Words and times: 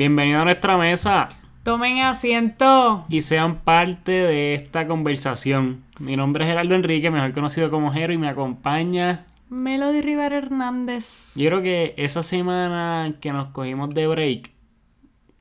Bienvenido 0.00 0.40
a 0.40 0.44
nuestra 0.44 0.78
mesa 0.78 1.28
Tomen 1.62 1.98
asiento. 1.98 3.04
y 3.10 3.20
sean 3.20 3.56
parte 3.58 4.12
de 4.12 4.54
esta 4.54 4.86
conversación. 4.86 5.84
Mi 5.98 6.16
nombre 6.16 6.42
es 6.42 6.48
Gerardo 6.48 6.74
Enrique, 6.74 7.10
mejor 7.10 7.34
conocido 7.34 7.70
como 7.70 7.92
Jero, 7.92 8.14
y 8.14 8.16
me 8.16 8.30
acompaña. 8.30 9.26
Melody 9.50 10.00
Rivera 10.00 10.38
Hernández. 10.38 11.34
Yo 11.36 11.50
creo 11.50 11.60
que 11.60 11.92
esa 11.98 12.22
semana 12.22 13.16
que 13.20 13.30
nos 13.30 13.48
cogimos 13.48 13.92
de 13.92 14.06
break 14.06 14.52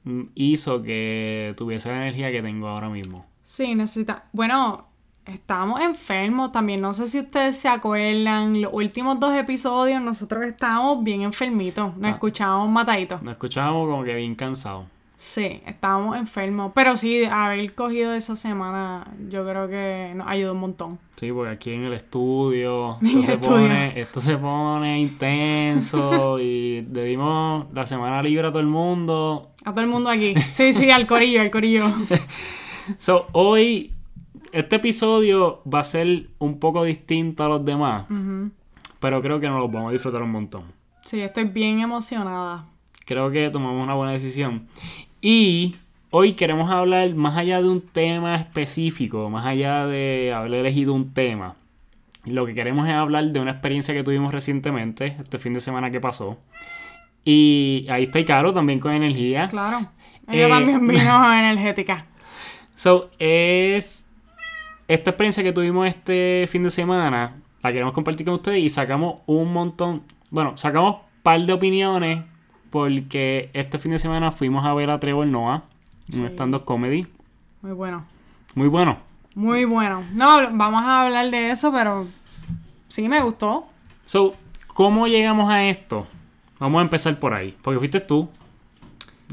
mm, 0.04 0.24
hizo 0.36 0.84
que 0.84 1.54
tuviese 1.56 1.88
la 1.88 2.02
energía 2.02 2.30
que 2.30 2.42
tengo 2.42 2.68
ahora 2.68 2.90
mismo. 2.90 3.26
Sí, 3.42 3.76
necesita. 3.76 4.26
Bueno, 4.34 4.89
estábamos 5.34 5.82
enfermos 5.82 6.52
también. 6.52 6.82
No 6.82 6.94
sé 6.94 7.08
si 7.08 7.20
ustedes 7.20 7.58
se 7.58 7.68
acuerdan. 7.68 8.62
Los 8.62 8.74
últimos 8.74 9.20
dos 9.20 9.34
episodios 9.36 10.02
nosotros 10.02 10.44
estábamos 10.46 11.04
bien 11.04 11.22
enfermitos. 11.22 11.96
Nos 11.98 12.10
Ah. 12.12 12.14
escuchábamos 12.14 12.70
mataditos. 12.70 13.22
Nos 13.22 13.34
escuchábamos 13.34 13.90
como 13.90 14.04
que 14.04 14.16
bien 14.16 14.36
cansados. 14.36 14.86
Sí, 15.16 15.62
estábamos 15.66 16.16
enfermos. 16.18 16.72
Pero 16.74 16.96
sí, 16.96 17.26
haber 17.26 17.76
cogido 17.76 18.14
esa 18.14 18.38
semana 18.38 19.06
yo 19.30 19.46
creo 19.46 19.68
que 19.68 20.14
nos 20.16 20.26
ayudó 20.28 20.54
un 20.54 20.60
montón. 20.62 20.98
Sí, 21.18 21.30
porque 21.34 21.52
aquí 21.52 21.74
en 21.74 21.84
el 21.84 21.94
estudio 21.94 22.98
En 23.02 23.08
esto, 23.08 23.20
el 23.20 23.26
se, 23.26 23.34
estudio. 23.34 23.58
Pone, 23.58 24.00
esto 24.00 24.22
se 24.22 24.38
pone 24.38 25.00
intenso 25.02 26.40
y 26.40 26.88
le 26.90 27.04
dimos 27.04 27.66
la 27.74 27.86
semana 27.86 28.22
libre 28.24 28.48
a 28.48 28.52
todo 28.52 28.62
el 28.62 28.68
mundo. 28.68 29.50
A 29.66 29.72
todo 29.72 29.82
el 29.82 29.88
mundo 29.88 30.10
aquí. 30.10 30.36
Sí, 30.50 30.72
sí, 30.72 30.90
al 30.90 31.06
corillo, 31.06 31.42
al 31.42 31.52
corillo. 31.52 31.84
So, 32.98 33.28
hoy 33.34 33.92
este 34.52 34.78
episodio 34.78 35.62
va 35.72 35.80
a 35.80 35.84
ser 35.84 36.28
un 36.40 36.60
poco 36.60 36.84
distinto 36.84 37.44
a 37.44 37.48
los 37.50 37.64
demás, 37.66 38.06
Ujú. 38.10 38.52
pero 39.00 39.22
creo 39.22 39.40
que 39.40 39.48
nos 39.50 39.60
los 39.60 39.72
vamos 39.72 39.90
a 39.90 39.94
disfrutar 39.94 40.22
un 40.24 40.32
montón. 40.32 40.64
Sí, 41.06 41.22
estoy 41.22 41.46
bien 41.46 41.80
emocionada. 41.80 42.66
Creo 43.06 43.32
que 43.32 43.50
tomamos 43.50 43.82
una 43.84 43.96
buena 43.96 44.12
decisión. 44.12 44.68
Y 45.22 45.76
hoy 46.12 46.34
queremos 46.34 46.70
hablar 46.70 47.14
más 47.16 47.38
allá 47.38 47.62
de 47.62 47.68
un 47.70 47.82
tema 47.82 48.36
específico, 48.36 49.30
más 49.30 49.46
allá 49.46 49.86
de 49.88 50.34
haber 50.34 50.54
elegido 50.54 50.94
un 50.94 51.14
tema. 51.14 51.56
Lo 52.26 52.46
que 52.46 52.54
queremos 52.54 52.88
es 52.88 52.94
hablar 52.94 53.26
de 53.26 53.40
una 53.40 53.52
experiencia 53.52 53.94
que 53.94 54.04
tuvimos 54.04 54.34
recientemente, 54.34 55.16
este 55.20 55.38
fin 55.40 55.54
de 55.54 55.62
semana 55.62 55.90
que 55.90 56.00
pasó. 56.00 56.38
Y 57.26 57.86
ahí 57.90 58.04
está 58.04 58.24
Caro 58.26 58.54
también 58.54 58.80
con 58.80 58.92
energía. 58.94 59.48
Claro. 59.48 59.88
Ella 60.28 60.48
Eh, 60.48 60.50
también 60.50 60.88
vino 60.88 61.34
energética. 61.40 62.06
So, 62.76 63.10
es 63.20 64.09
esta 64.90 65.12
experiencia 65.12 65.44
que 65.44 65.54
tuvimos 65.54 65.88
este 65.88 66.46
fin 66.50 66.64
de 66.64 66.70
semana, 66.70 67.38
la 67.64 67.72
queremos 67.72 67.94
compartir 67.94 68.26
con 68.26 68.36
ustedes 68.36 68.60
y 68.60 68.70
sacamos 68.70 69.20
un 69.28 69.54
montón, 69.54 70.04
bueno, 70.32 70.58
sacamos 70.58 70.96
un 70.96 71.02
par 71.24 71.40
de 71.46 71.54
opiniones 71.54 72.24
porque 72.70 73.50
este 73.54 73.78
fin 73.78 73.92
de 73.92 74.00
semana 74.00 74.32
fuimos 74.32 74.66
a 74.66 74.74
ver 74.74 74.90
a 74.90 75.00
Trevor 75.00 75.28
Noah, 75.28 75.64
Sí. 76.10 76.20
un 76.20 76.26
stand-up 76.28 76.66
comedy, 76.66 77.06
Muy 77.62 77.72
bueno. 77.74 78.04
muy 78.56 78.68
bueno. 78.68 78.98
Muy 79.36 79.64
bueno. 79.66 80.04
No, 80.14 80.40
vamos 80.54 80.84
a 80.84 81.04
hablar 81.06 81.30
de 81.30 81.52
eso, 81.52 81.72
pero 81.72 82.08
sí 82.88 83.08
me 83.08 83.22
gustó. 83.22 83.68
So, 84.08 84.34
¿cómo 84.68 85.08
llegamos 85.08 85.50
a 85.52 85.66
esto? 85.70 86.08
Vamos 86.60 86.80
a 86.80 86.82
empezar 86.82 87.20
por 87.20 87.34
ahí, 87.36 87.56
porque 87.62 87.78
fuiste 87.80 88.00
tú 88.00 88.28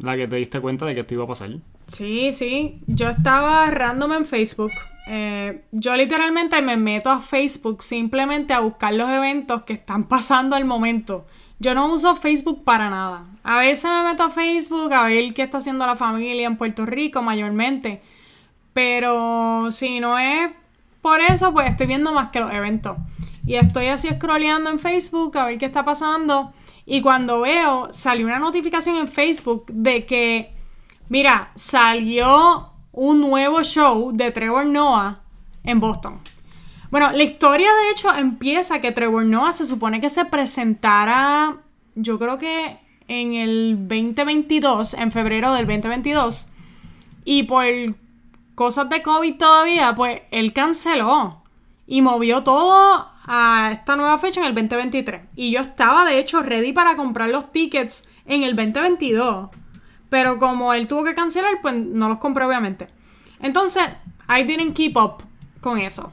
la 0.02 0.16
que 0.16 0.28
te 0.28 0.36
diste 0.36 0.60
cuenta 0.60 0.84
de 0.84 0.94
que 0.94 1.00
esto 1.00 1.14
iba 1.14 1.24
a 1.24 1.28
pasar. 1.28 1.50
Sí, 1.86 2.32
sí. 2.34 2.78
Yo 2.86 3.08
estaba 3.08 3.70
random 3.70 4.12
en 4.12 4.24
Facebook. 4.26 4.70
Eh, 5.06 5.62
yo 5.70 5.96
literalmente 5.96 6.60
me 6.62 6.76
meto 6.76 7.10
a 7.10 7.20
Facebook 7.20 7.82
simplemente 7.82 8.52
a 8.52 8.60
buscar 8.60 8.92
los 8.92 9.08
eventos 9.08 9.62
que 9.62 9.74
están 9.74 10.04
pasando 10.08 10.56
al 10.56 10.64
momento. 10.64 11.26
Yo 11.58 11.74
no 11.74 11.86
uso 11.86 12.16
Facebook 12.16 12.64
para 12.64 12.90
nada. 12.90 13.24
A 13.42 13.58
veces 13.58 13.90
me 13.90 14.02
meto 14.02 14.24
a 14.24 14.30
Facebook 14.30 14.92
a 14.92 15.04
ver 15.04 15.32
qué 15.32 15.42
está 15.42 15.58
haciendo 15.58 15.86
la 15.86 15.96
familia 15.96 16.46
en 16.46 16.56
Puerto 16.56 16.84
Rico 16.84 17.22
mayormente. 17.22 18.02
Pero 18.74 19.72
si 19.72 20.00
no 20.00 20.18
es 20.18 20.52
por 21.00 21.20
eso, 21.20 21.52
pues 21.52 21.68
estoy 21.68 21.86
viendo 21.86 22.12
más 22.12 22.30
que 22.30 22.40
los 22.40 22.52
eventos. 22.52 22.98
Y 23.46 23.54
estoy 23.54 23.86
así 23.86 24.08
scrolleando 24.08 24.68
en 24.68 24.78
Facebook 24.78 25.38
a 25.38 25.46
ver 25.46 25.56
qué 25.56 25.66
está 25.66 25.84
pasando. 25.84 26.52
Y 26.84 27.00
cuando 27.00 27.40
veo, 27.40 27.88
salió 27.92 28.26
una 28.26 28.38
notificación 28.38 28.96
en 28.96 29.08
Facebook 29.08 29.66
de 29.68 30.04
que, 30.04 30.52
mira, 31.08 31.52
salió 31.54 32.72
un 32.96 33.20
nuevo 33.20 33.62
show 33.62 34.10
de 34.12 34.32
Trevor 34.32 34.66
Noah 34.66 35.20
en 35.62 35.78
Boston. 35.78 36.18
Bueno, 36.90 37.12
la 37.12 37.22
historia 37.22 37.68
de 37.68 37.90
hecho 37.90 38.12
empieza 38.14 38.80
que 38.80 38.90
Trevor 38.90 39.24
Noah 39.24 39.52
se 39.52 39.66
supone 39.66 40.00
que 40.00 40.08
se 40.08 40.24
presentara, 40.24 41.58
yo 41.94 42.18
creo 42.18 42.38
que 42.38 42.78
en 43.06 43.34
el 43.34 43.76
2022, 43.86 44.94
en 44.94 45.12
febrero 45.12 45.52
del 45.52 45.66
2022. 45.66 46.48
Y 47.24 47.42
por 47.42 47.66
cosas 48.54 48.88
de 48.88 49.02
COVID 49.02 49.36
todavía, 49.36 49.94
pues 49.94 50.22
él 50.30 50.52
canceló 50.52 51.42
y 51.86 52.00
movió 52.00 52.42
todo 52.42 53.10
a 53.26 53.70
esta 53.72 53.96
nueva 53.96 54.18
fecha 54.18 54.40
en 54.40 54.46
el 54.46 54.54
2023. 54.54 55.22
Y 55.36 55.50
yo 55.50 55.60
estaba 55.60 56.04
de 56.06 56.18
hecho 56.18 56.40
ready 56.40 56.72
para 56.72 56.96
comprar 56.96 57.28
los 57.28 57.52
tickets 57.52 58.08
en 58.24 58.42
el 58.42 58.56
2022. 58.56 59.50
Pero 60.08 60.38
como 60.38 60.72
él 60.72 60.86
tuvo 60.86 61.04
que 61.04 61.14
cancelar, 61.14 61.60
pues 61.62 61.74
no 61.74 62.08
los 62.08 62.18
compré 62.18 62.44
obviamente. 62.44 62.88
Entonces, 63.40 63.84
I 64.28 64.42
didn't 64.44 64.74
keep 64.74 64.96
up 64.96 65.22
con 65.60 65.78
eso. 65.78 66.12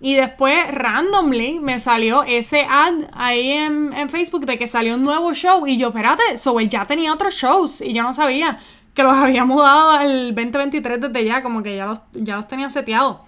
Y 0.00 0.14
después, 0.14 0.70
randomly, 0.70 1.58
me 1.58 1.78
salió 1.78 2.22
ese 2.22 2.62
ad 2.62 3.04
ahí 3.12 3.50
en, 3.50 4.08
Facebook 4.08 4.46
de 4.46 4.56
que 4.56 4.66
salió 4.66 4.94
un 4.94 5.02
nuevo 5.02 5.34
show. 5.34 5.66
Y 5.66 5.76
yo, 5.76 5.88
espérate, 5.88 6.38
so 6.38 6.58
él 6.58 6.70
ya 6.70 6.86
tenía 6.86 7.12
otros 7.12 7.34
shows. 7.34 7.82
Y 7.82 7.92
yo 7.92 8.02
no 8.02 8.14
sabía 8.14 8.60
que 8.94 9.02
los 9.02 9.12
había 9.16 9.44
mudado 9.44 9.90
al 9.90 10.34
2023 10.34 11.00
desde 11.00 11.24
ya, 11.24 11.42
como 11.42 11.62
que 11.62 11.76
ya 11.76 11.86
los, 11.86 12.00
ya 12.14 12.36
los 12.36 12.48
tenía 12.48 12.70
seteados. 12.70 13.18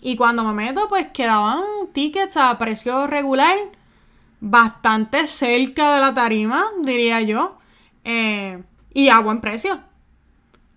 Y 0.00 0.16
cuando 0.16 0.42
me 0.42 0.52
meto, 0.52 0.88
pues 0.88 1.06
quedaban 1.12 1.62
tickets 1.92 2.36
a 2.36 2.58
precio 2.58 3.06
regular, 3.06 3.56
bastante 4.40 5.28
cerca 5.28 5.94
de 5.94 6.00
la 6.00 6.12
tarima, 6.12 6.66
diría 6.82 7.20
yo. 7.20 7.58
Eh, 8.04 8.62
y 8.94 9.08
a 9.08 9.20
buen 9.20 9.40
precio. 9.40 9.80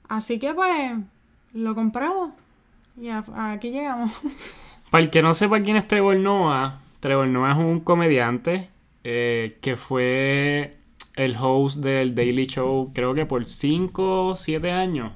Así 0.08 0.40
que 0.40 0.53
pues 0.53 0.94
lo 1.53 1.75
compramos. 1.75 2.31
Y 3.02 3.09
a- 3.09 3.24
aquí 3.52 3.72
llegamos. 3.72 4.12
Para 4.91 5.03
el 5.03 5.09
que 5.09 5.22
no 5.22 5.34
sepa 5.34 5.59
quién 5.62 5.75
es 5.78 5.88
Trevor 5.88 6.16
Noah, 6.18 6.80
Trevor 7.00 7.28
Noah 7.28 7.52
es 7.52 7.58
un 7.58 7.80
comediante 7.81 8.69
eh, 9.03 9.58
que 9.62 9.75
fue 9.75 10.78
el 11.16 11.35
host 11.40 11.78
del 11.84 12.14
Daily 12.16 12.46
Show, 12.46 12.91
creo 12.94 13.14
que 13.14 13.25
por 13.25 13.46
5 13.46 14.28
o 14.30 14.35
7 14.35 14.72
años. 14.72 15.12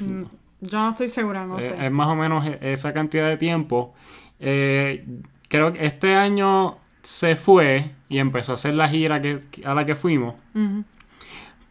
Mm, 0.00 0.22
Yo 0.60 0.78
no 0.80 0.88
estoy 0.90 1.08
segura, 1.08 1.46
no 1.46 1.58
Eh, 1.58 1.62
sé. 1.62 1.86
Es 1.86 1.92
más 1.92 2.08
o 2.08 2.14
menos 2.14 2.46
e- 2.46 2.58
esa 2.72 2.92
cantidad 2.92 3.28
de 3.28 3.36
tiempo. 3.36 3.94
Eh, 4.40 5.06
creo 5.48 5.72
que 5.72 5.84
este 5.86 6.14
año 6.14 6.76
se 7.02 7.36
fue 7.36 7.90
y 8.08 8.18
empezó 8.18 8.52
a 8.52 8.54
hacer 8.54 8.74
la 8.74 8.88
gira 8.88 9.20
que, 9.22 9.40
a 9.64 9.74
la 9.74 9.84
que 9.86 9.94
fuimos. 9.94 10.34
Ujú. 10.54 10.84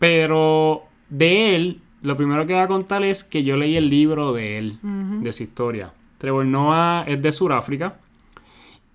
Pero 0.04 0.84
de 1.08 1.56
él, 1.56 1.80
lo 2.02 2.18
primero 2.18 2.46
que 2.46 2.52
voy 2.52 2.62
a 2.62 2.68
contar 2.68 3.06
es 3.06 3.24
que 3.24 3.46
yo 3.46 3.56
leí 3.56 3.78
el 3.78 3.88
libro 3.90 4.34
de 4.34 4.58
él, 4.58 4.78
de 4.82 5.32
su 5.32 5.44
historia. 5.44 5.94
Trevor 6.18 6.46
Noah 6.46 7.06
es 7.08 7.22
de 7.22 7.32
Sudáfrica. 7.32 8.02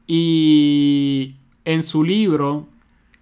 Y 0.06 1.36
en 1.64 1.82
su 1.82 2.04
libro, 2.04 2.66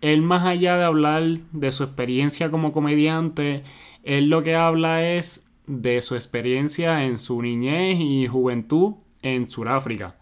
él 0.00 0.20
más 0.22 0.44
allá 0.44 0.76
de 0.76 0.82
hablar 0.82 1.22
de 1.52 1.70
su 1.70 1.84
experiencia 1.84 2.50
como 2.50 2.72
comediante, 2.72 3.62
él 4.03 4.30
lo 4.30 4.42
que 4.42 4.56
habla 4.56 5.08
es 5.08 5.48
de 5.68 6.03
su 6.03 6.16
experiencia 6.16 7.04
en 7.04 7.18
su 7.18 7.41
niñez 7.41 8.00
y 8.00 8.26
juventud 8.26 8.94
en 9.22 9.48
Sudáfrica. 9.48 10.16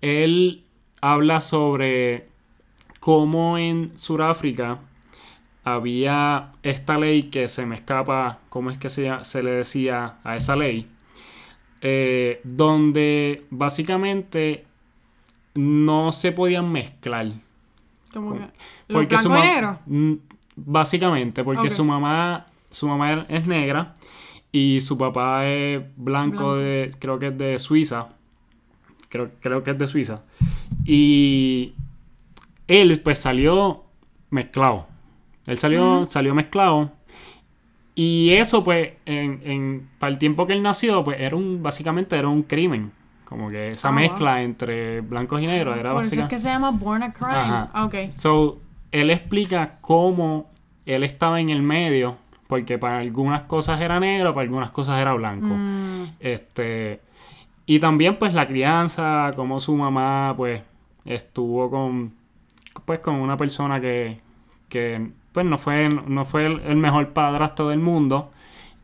Él 0.00 0.64
habla 1.00 1.42
sobre 1.42 2.26
cómo 2.98 3.56
en 3.56 3.96
Sudáfrica 3.96 4.80
había 5.74 6.50
esta 6.62 6.98
ley 6.98 7.24
que 7.24 7.48
se 7.48 7.66
me 7.66 7.74
escapa, 7.76 8.38
¿cómo 8.48 8.70
es 8.70 8.78
que 8.78 8.88
se, 8.88 9.10
se 9.24 9.42
le 9.42 9.50
decía 9.52 10.16
a 10.24 10.36
esa 10.36 10.56
ley? 10.56 10.86
Eh, 11.80 12.40
donde 12.44 13.44
básicamente 13.50 14.64
no 15.54 16.12
se 16.12 16.32
podían 16.32 16.70
mezclar. 16.70 17.32
Como 18.12 18.30
Con- 18.30 18.38
que- 18.38 18.44
¿Los 18.88 19.02
Porque 19.02 19.18
su? 19.18 19.30
Mm, 19.86 20.14
Básicamente, 20.56 21.44
porque 21.44 21.70
su 21.70 21.84
mamá, 21.84 22.46
su 22.70 22.88
mamá 22.88 23.26
es 23.28 23.46
negra 23.46 23.94
y 24.50 24.80
su 24.80 24.98
papá 24.98 25.46
es 25.46 25.80
blanco, 25.96 26.36
Blanco. 26.36 26.56
de, 26.56 26.94
creo 26.98 27.18
que 27.20 27.28
es 27.28 27.38
de 27.38 27.58
Suiza. 27.60 28.08
Creo, 29.08 29.30
creo 29.40 29.62
que 29.62 29.70
es 29.70 29.78
de 29.78 29.86
Suiza. 29.86 30.22
Y 30.84 31.74
él 32.66 33.00
pues 33.04 33.20
salió 33.20 33.84
mezclado. 34.30 34.86
Él 35.48 35.58
salió, 35.58 36.06
salió 36.06 36.34
mezclado. 36.34 36.92
Y 37.94 38.30
eso, 38.34 38.62
pues, 38.62 38.90
en, 39.06 39.40
en- 39.44 39.88
para 39.98 40.12
el 40.12 40.18
tiempo 40.18 40.46
que 40.46 40.52
él 40.52 40.62
nació, 40.62 41.02
pues 41.02 41.18
era 41.20 41.34
un, 41.34 41.62
básicamente 41.62 42.16
era 42.16 42.28
un 42.28 42.42
crimen. 42.44 42.92
Como 43.24 43.48
que 43.50 43.68
esa 43.68 43.88
Ah, 43.88 43.90
wow. 43.90 44.00
mezcla 44.00 44.42
entre 44.42 45.00
blancos 45.02 45.42
y 45.42 45.46
negros 45.46 45.76
era 45.76 45.92
Por 45.92 46.02
eso 46.02 46.14
es 46.14 46.20
básicamente. 46.20 46.34
que 46.36 46.38
se 46.38 46.48
llama 46.48 46.70
Born 46.70 47.02
a 47.02 47.12
Crime. 47.12 47.32
Ajá. 47.34 47.84
Ok. 47.84 47.94
So, 48.10 48.58
él 48.92 49.10
explica 49.10 49.76
cómo 49.80 50.48
él 50.86 51.02
estaba 51.02 51.40
en 51.40 51.48
el 51.50 51.60
medio 51.62 52.16
porque 52.46 52.78
para 52.78 53.00
algunas 53.00 53.42
cosas 53.42 53.80
era 53.82 54.00
negro, 54.00 54.32
para 54.32 54.44
algunas 54.44 54.70
cosas 54.70 54.98
era 55.00 55.12
blanco. 55.12 55.48
Mm. 55.48 56.04
Este, 56.20 57.00
y 57.66 57.80
también 57.80 58.16
pues 58.18 58.32
la 58.32 58.46
crianza, 58.48 59.32
como 59.36 59.60
su 59.60 59.76
mamá 59.76 60.32
pues 60.34 60.62
estuvo 61.04 61.68
con 61.70 62.14
pues 62.86 63.00
con 63.00 63.16
una 63.16 63.36
persona 63.36 63.78
que, 63.80 64.20
que 64.70 65.10
pues 65.38 65.46
no 65.46 65.56
fue, 65.56 65.88
no 65.88 66.24
fue 66.24 66.46
el, 66.46 66.60
el 66.66 66.76
mejor 66.76 67.10
padrastro 67.10 67.68
del 67.68 67.78
mundo. 67.78 68.32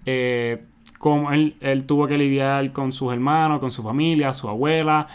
Eh, 0.06 0.64
como 1.00 1.32
él, 1.32 1.56
él 1.60 1.84
tuvo 1.84 2.06
que 2.06 2.16
lidiar 2.16 2.70
con 2.72 2.92
sus 2.92 3.12
hermanos, 3.12 3.58
con 3.58 3.72
su 3.72 3.82
familia, 3.82 4.32
su 4.32 4.48
abuela, 4.48 5.08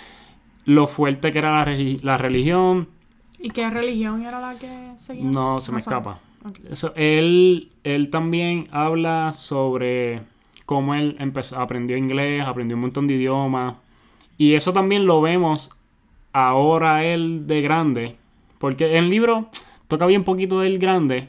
lo 0.66 0.86
fuerte 0.86 1.32
que 1.32 1.40
era 1.40 1.64
la, 1.66 1.78
la 2.02 2.18
religión, 2.18 2.90
¿Y 3.40 3.52
qué 3.52 3.70
religión 3.70 4.24
era 4.24 4.42
la 4.42 4.60
que 4.60 4.92
seguía? 4.98 5.24
no 5.24 5.62
se 5.62 5.72
me 5.72 5.78
escapa. 5.78 6.20
Eso, 6.70 6.92
él, 6.98 7.70
él 7.86 8.10
también 8.10 8.68
habla 8.72 9.32
sobre 9.32 10.24
cómo 10.66 10.94
él 10.94 11.16
empezó, 11.20 11.58
aprendió 11.58 11.96
inglés, 11.96 12.44
aprendió 12.44 12.76
un 12.76 12.82
montón 12.82 13.08
de 13.08 13.14
idiomas. 13.14 13.76
Y 14.38 14.56
eso 14.56 14.74
también 14.74 15.06
lo 15.06 15.22
vemos 15.22 15.70
ahora 16.34 17.06
él 17.06 17.48
de 17.48 17.62
grande. 17.62 18.18
Porque 18.58 18.98
en 18.98 19.06
el 19.06 19.10
libro 19.10 19.50
toca 19.90 20.06
bien 20.06 20.24
poquito 20.24 20.62
del 20.62 20.80
grande. 20.80 21.28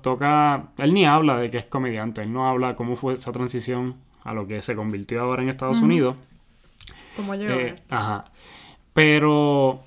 Toca. 0.00 0.68
Él 0.78 0.94
ni 0.94 1.04
habla 1.04 1.36
de 1.38 1.50
que 1.50 1.58
es 1.58 1.64
comediante. 1.66 2.22
Él 2.22 2.32
no 2.32 2.48
habla 2.48 2.74
cómo 2.76 2.96
fue 2.96 3.14
esa 3.14 3.32
transición 3.32 3.96
a 4.24 4.32
lo 4.32 4.46
que 4.46 4.62
se 4.62 4.74
convirtió 4.76 5.20
ahora 5.20 5.42
en 5.42 5.48
Estados 5.50 5.80
Unidos. 5.80 6.16
¿Cómo 7.16 7.34
llegó 7.34 7.52
Eh, 7.52 7.74
esto? 7.74 7.94
ajá. 7.94 8.24
Pero 8.94 9.80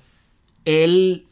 él 0.64 1.26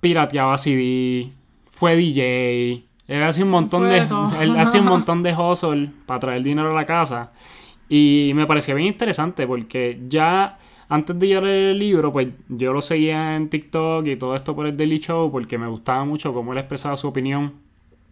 pirateaba 0.00 0.58
CD, 0.58 1.30
fue 1.70 1.94
DJ, 1.96 2.84
él 3.06 3.22
hacía 3.22 3.44
un 3.44 3.50
montón 3.50 3.82
Fue 3.82 4.00
de, 4.00 4.06
de 4.06 4.06
él 4.44 4.58
hacía 4.58 4.80
un 4.80 4.86
montón 4.88 5.22
de 5.22 5.34
hustle 5.34 5.90
para 6.06 6.20
traer 6.20 6.42
dinero 6.42 6.70
a 6.70 6.74
la 6.74 6.86
casa 6.86 7.32
y 7.88 8.32
me 8.34 8.46
parecía 8.46 8.74
bien 8.74 8.88
interesante 8.88 9.46
porque 9.46 10.00
ya 10.08 10.58
antes 10.92 11.18
de 11.18 11.26
leer 11.26 11.44
el 11.44 11.78
libro, 11.78 12.12
pues 12.12 12.28
yo 12.50 12.74
lo 12.74 12.82
seguía 12.82 13.34
en 13.34 13.48
TikTok 13.48 14.06
y 14.06 14.16
todo 14.16 14.36
esto 14.36 14.54
por 14.54 14.66
el 14.66 14.76
Daily 14.76 14.98
Show 14.98 15.32
porque 15.32 15.56
me 15.56 15.66
gustaba 15.66 16.04
mucho 16.04 16.34
cómo 16.34 16.52
él 16.52 16.58
expresaba 16.58 16.98
su 16.98 17.08
opinión 17.08 17.54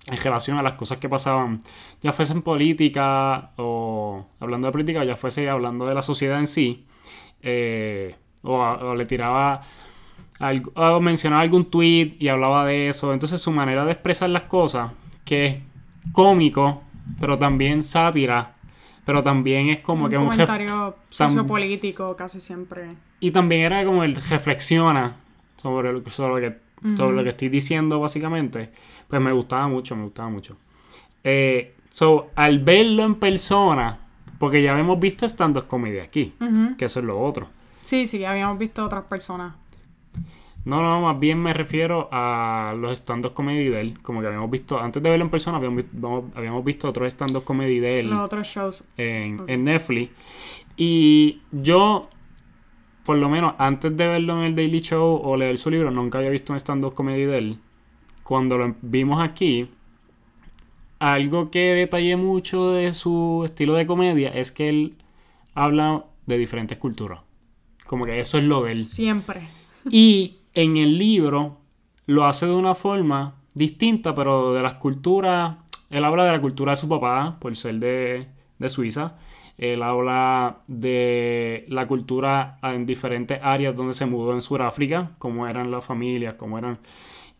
en 0.07 0.17
relación 0.17 0.57
a 0.57 0.63
las 0.63 0.75
cosas 0.75 0.97
que 0.97 1.07
pasaban, 1.07 1.61
ya 2.01 2.15
fuese 2.15 2.33
en 2.33 2.41
política 2.41 3.51
o 3.59 4.25
hablando 4.41 4.69
de 4.69 4.73
política, 4.73 5.05
ya 5.05 5.15
fuese 5.15 5.51
hablando 5.51 5.85
de 5.85 5.95
la 5.95 6.01
sociedad 6.01 6.39
en 6.39 6.47
sí, 6.47 6.87
eh, 7.43 8.15
o, 8.45 8.95
le 8.95 9.05
tiraba 9.05 9.61
o 10.75 11.01
mencionaba 11.01 11.43
algún 11.43 11.67
tweet 11.67 12.17
y 12.19 12.29
hablaba 12.29 12.65
de 12.65 12.89
eso. 12.89 13.13
Entonces 13.13 13.43
su 13.43 13.53
manera 13.53 13.85
de 13.85 13.93
expresar 13.93 14.31
las 14.31 14.45
cosas, 14.45 14.91
que 15.27 15.47
es 15.47 15.57
cómico, 16.13 16.83
pero 17.21 17.37
también 17.37 17.83
sátira, 17.83 18.55
pero 19.05 19.23
también 19.23 19.69
es 19.69 19.81
como 19.81 20.05
un 20.05 20.11
que 20.11 20.17
un 20.19 20.25
comentario 20.29 20.97
sociopolítico 21.11 22.17
casi 22.17 22.41
siempre. 22.41 22.95
y 23.21 23.31
también 23.31 23.63
era 23.63 23.85
como 23.85 24.05
el 24.05 24.15
reflexiona 24.17 25.17
sobre, 25.57 25.93
lo- 25.93 26.09
sobre, 26.11 26.35
lo 26.47 26.51
que, 26.51 26.97
sobre 26.97 27.17
lo 27.17 27.23
que 27.23 27.31
estoy 27.31 27.49
diciendo 27.49 28.01
básicamente. 28.01 28.71
Pues 29.09 29.21
me 29.21 29.33
gustaba 29.33 29.67
mucho, 29.69 29.97
me 29.97 30.05
gustaba 30.05 30.29
mucho. 30.31 30.57
Eh, 31.25 31.75
so, 31.91 32.31
al 32.35 32.61
verlo 32.61 33.03
en 33.05 33.17
persona, 33.17 33.99
porque 34.39 34.63
ya 34.63 34.79
hemos 34.79 34.99
visto 35.01 35.27
stand-up 35.27 35.67
comedy 35.67 35.99
aquí, 35.99 36.35
que 36.79 36.85
eso 36.87 37.01
es 37.01 37.05
lo 37.07 37.21
otro. 37.21 37.49
Sí, 37.81 38.07
sí, 38.07 38.25
habíamos 38.25 38.59
visto 38.59 38.85
otras 38.85 39.05
personas. 39.05 39.55
No, 40.65 40.83
no, 40.83 41.01
más 41.01 41.19
bien 41.19 41.43
me 41.43 41.55
refiero 41.55 42.09
a 42.13 42.75
los 42.79 42.99
stand-up 42.99 43.33
comedy 43.33 43.69
de 43.69 43.81
él. 43.81 43.99
Como 44.03 44.21
que 44.21 44.27
habíamos 44.27 44.51
visto, 44.51 44.79
antes 44.79 45.03
de 45.03 45.09
verlo 45.09 45.25
en 45.25 45.31
persona, 45.31 45.57
habíamos, 45.57 45.85
habíamos 46.35 46.65
visto 46.65 46.89
otros 46.89 47.09
stand-up 47.13 47.45
comedy 47.45 47.79
de 47.79 48.01
él 48.01 48.11
Los 48.11 48.21
otros 48.21 48.47
shows. 48.47 48.89
en, 48.97 49.41
en 49.47 49.65
Netflix. 49.65 50.13
Y 50.77 51.41
yo, 51.51 52.09
por 53.05 53.17
lo 53.17 53.29
menos 53.29 53.55
antes 53.59 53.97
de 53.97 54.07
verlo 54.07 54.39
en 54.39 54.45
el 54.45 54.55
Daily 54.55 54.81
Show 54.81 55.21
o 55.25 55.37
leer 55.37 55.57
su 55.59 55.71
libro, 55.71 55.91
nunca 55.91 56.19
había 56.19 56.31
visto 56.31 56.53
un 56.53 56.61
stand-up 56.61 56.95
comedy 56.95 57.25
de 57.25 57.39
él. 57.39 57.59
Cuando 58.23 58.59
lo 58.59 58.75
vimos 58.83 59.21
aquí, 59.23 59.69
algo 60.99 61.51
que 61.51 61.61
detallé 61.75 62.17
mucho 62.17 62.71
de 62.73 62.93
su 62.93 63.43
estilo 63.47 63.75
de 63.75 63.87
comedia 63.87 64.29
es 64.29 64.53
que 64.53 64.69
él 64.69 64.95
habla 65.55 66.05
de 66.27 66.37
diferentes 66.39 66.77
culturas. 66.79 67.21
Como 67.87 68.05
que 68.05 68.21
eso 68.21 68.39
es 68.39 68.45
lo 68.45 68.63
de 68.63 68.73
él. 68.73 68.85
Siempre. 68.85 69.41
Y 69.91 70.37
en 70.55 70.77
el 70.77 70.99
libro 70.99 71.59
lo 72.07 72.25
hace 72.25 72.47
de 72.47 72.55
una 72.55 72.75
forma 72.75 73.35
distinta, 73.55 74.15
pero 74.15 74.53
de 74.55 74.63
las 74.63 74.75
culturas. 74.75 75.57
Él 75.91 76.05
habla 76.05 76.25
de 76.25 76.33
la 76.33 76.41
cultura 76.41 76.73
de 76.73 76.77
su 76.77 76.89
papá, 76.89 77.37
por 77.41 77.57
ser 77.57 77.77
de, 77.77 78.27
de 78.59 78.69
Suiza. 78.69 79.17
Él 79.59 79.83
habla 79.83 80.59
de 80.69 81.67
la 81.69 81.87
cultura 81.87 82.59
en 82.63 82.87
diferentes 82.87 83.39
áreas 83.43 83.77
donde 83.77 83.93
se 83.95 84.07
mudó 84.07 84.33
en 84.33 84.41
Sudáfrica, 84.43 85.13
cómo 85.19 85.47
eran 85.47 85.71
las 85.71 85.85
familias, 85.85 86.35
cómo 86.35 86.59
eran. 86.59 86.79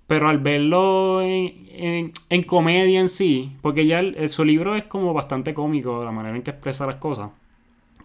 Pero 0.07 0.29
al 0.29 0.39
verlo 0.39 1.23
en, 1.23 2.13
en- 2.31 2.43
comedia 2.45 3.01
en 3.01 3.09
sí, 3.09 3.53
porque 3.63 3.87
ya 3.87 4.03
su 4.29 4.45
libro 4.45 4.75
es 4.77 4.85
como 4.85 5.15
bastante 5.15 5.55
cómico, 5.55 6.05
la 6.05 6.11
manera 6.13 6.37
en 6.37 6.43
que 6.43 6.51
expresa 6.51 6.87
las 6.87 6.97
cosas. 6.97 7.31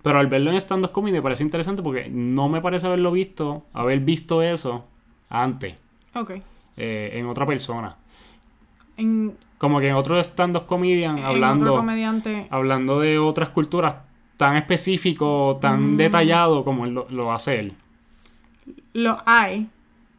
Pero 0.02 0.20
al 0.20 0.28
verlo 0.28 0.52
en 0.52 0.58
stand-up 0.58 0.92
comedy 0.92 1.14
me 1.14 1.22
parece 1.22 1.44
interesante 1.44 1.82
porque 1.82 2.10
no 2.10 2.50
me 2.50 2.62
parece 2.62 2.88
haberlo 2.88 3.12
visto, 3.12 3.66
haber 3.74 4.00
visto 4.02 4.42
eso 4.44 4.86
antes, 5.30 5.76
Ok. 6.14 6.32
eh, 6.78 7.12
en 7.14 7.26
otra 7.28 7.46
persona. 7.46 7.96
En, 8.98 9.36
Como 9.58 9.80
que 9.80 9.88
en 9.90 9.96
otro 9.96 10.20
stand-up 10.20 10.66
comedian 10.66 11.18
en 11.18 11.26
hablando, 11.26 11.66
otro 11.66 11.76
comediante. 11.78 12.48
hablando 12.50 13.00
de 13.00 13.18
otras 13.20 13.50
culturas 13.50 13.96
tan 14.38 14.58
específico, 14.58 15.58
tan 15.62 15.94
Mm. 15.94 15.98
detallado 15.98 16.64
como 16.64 16.86
él 16.86 16.94
lo, 16.94 17.08
lo 17.10 17.32
hace 17.34 17.60
él. 17.60 17.74
Lo 18.94 19.18
hay, 19.26 19.68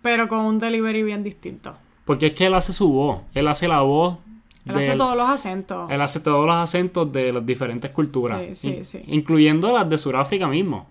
pero 0.03 0.29
con 0.29 0.41
un 0.41 0.59
delivery 0.59 1.03
bien 1.03 1.23
distinto. 1.23 1.75
Porque 2.05 2.27
es 2.29 2.33
que 2.35 2.47
él 2.47 2.55
hace 2.55 2.73
su 2.73 2.89
voz, 2.93 3.23
él 3.35 3.49
hace 3.49 3.69
la 3.69 3.81
voz. 3.81 4.19
Él 4.65 4.77
hace 4.77 4.97
todos 4.97 5.17
los 5.17 5.29
acentos. 5.29 5.89
él 5.93 6.01
hace 6.01 6.19
todos 6.21 6.45
los 6.45 6.57
acentos 6.57 7.13
de 7.13 7.33
las 7.33 7.47
diferentes 7.47 7.91
culturas. 7.93 8.41
Sí, 8.41 8.55
sí, 8.55 8.69
in- 8.79 8.85
sí. 8.85 9.03
Incluyendo 9.07 9.73
las 9.73 9.89
de 9.89 9.97
Sudáfrica 9.97 10.49
mismo. 10.49 10.87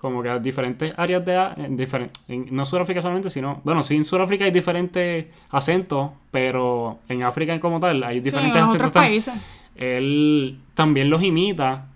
Como 0.00 0.22
que 0.22 0.38
diferentes 0.40 0.94
áreas 0.98 1.22
de... 1.26 1.34
en 1.34 1.76
diferen- 1.76 2.10
en- 2.26 2.46
no 2.50 2.64
Sudáfrica 2.64 3.02
solamente, 3.02 3.28
sino... 3.28 3.60
Bueno, 3.64 3.82
sí, 3.82 3.96
en 3.96 4.04
Sudáfrica 4.06 4.46
hay 4.46 4.50
diferentes 4.50 5.26
acentos, 5.50 6.10
pero 6.30 7.00
en 7.08 7.22
África 7.22 7.60
como 7.60 7.78
tal 7.80 8.02
hay 8.02 8.16
Sí, 8.16 8.20
diferentes 8.22 8.56
en 8.56 8.60
los 8.62 8.68
acentos. 8.70 8.90
otros 8.90 9.04
países. 9.04 9.34
Él 9.76 10.58
también 10.74 11.10
los 11.10 11.22
imita. 11.22 11.86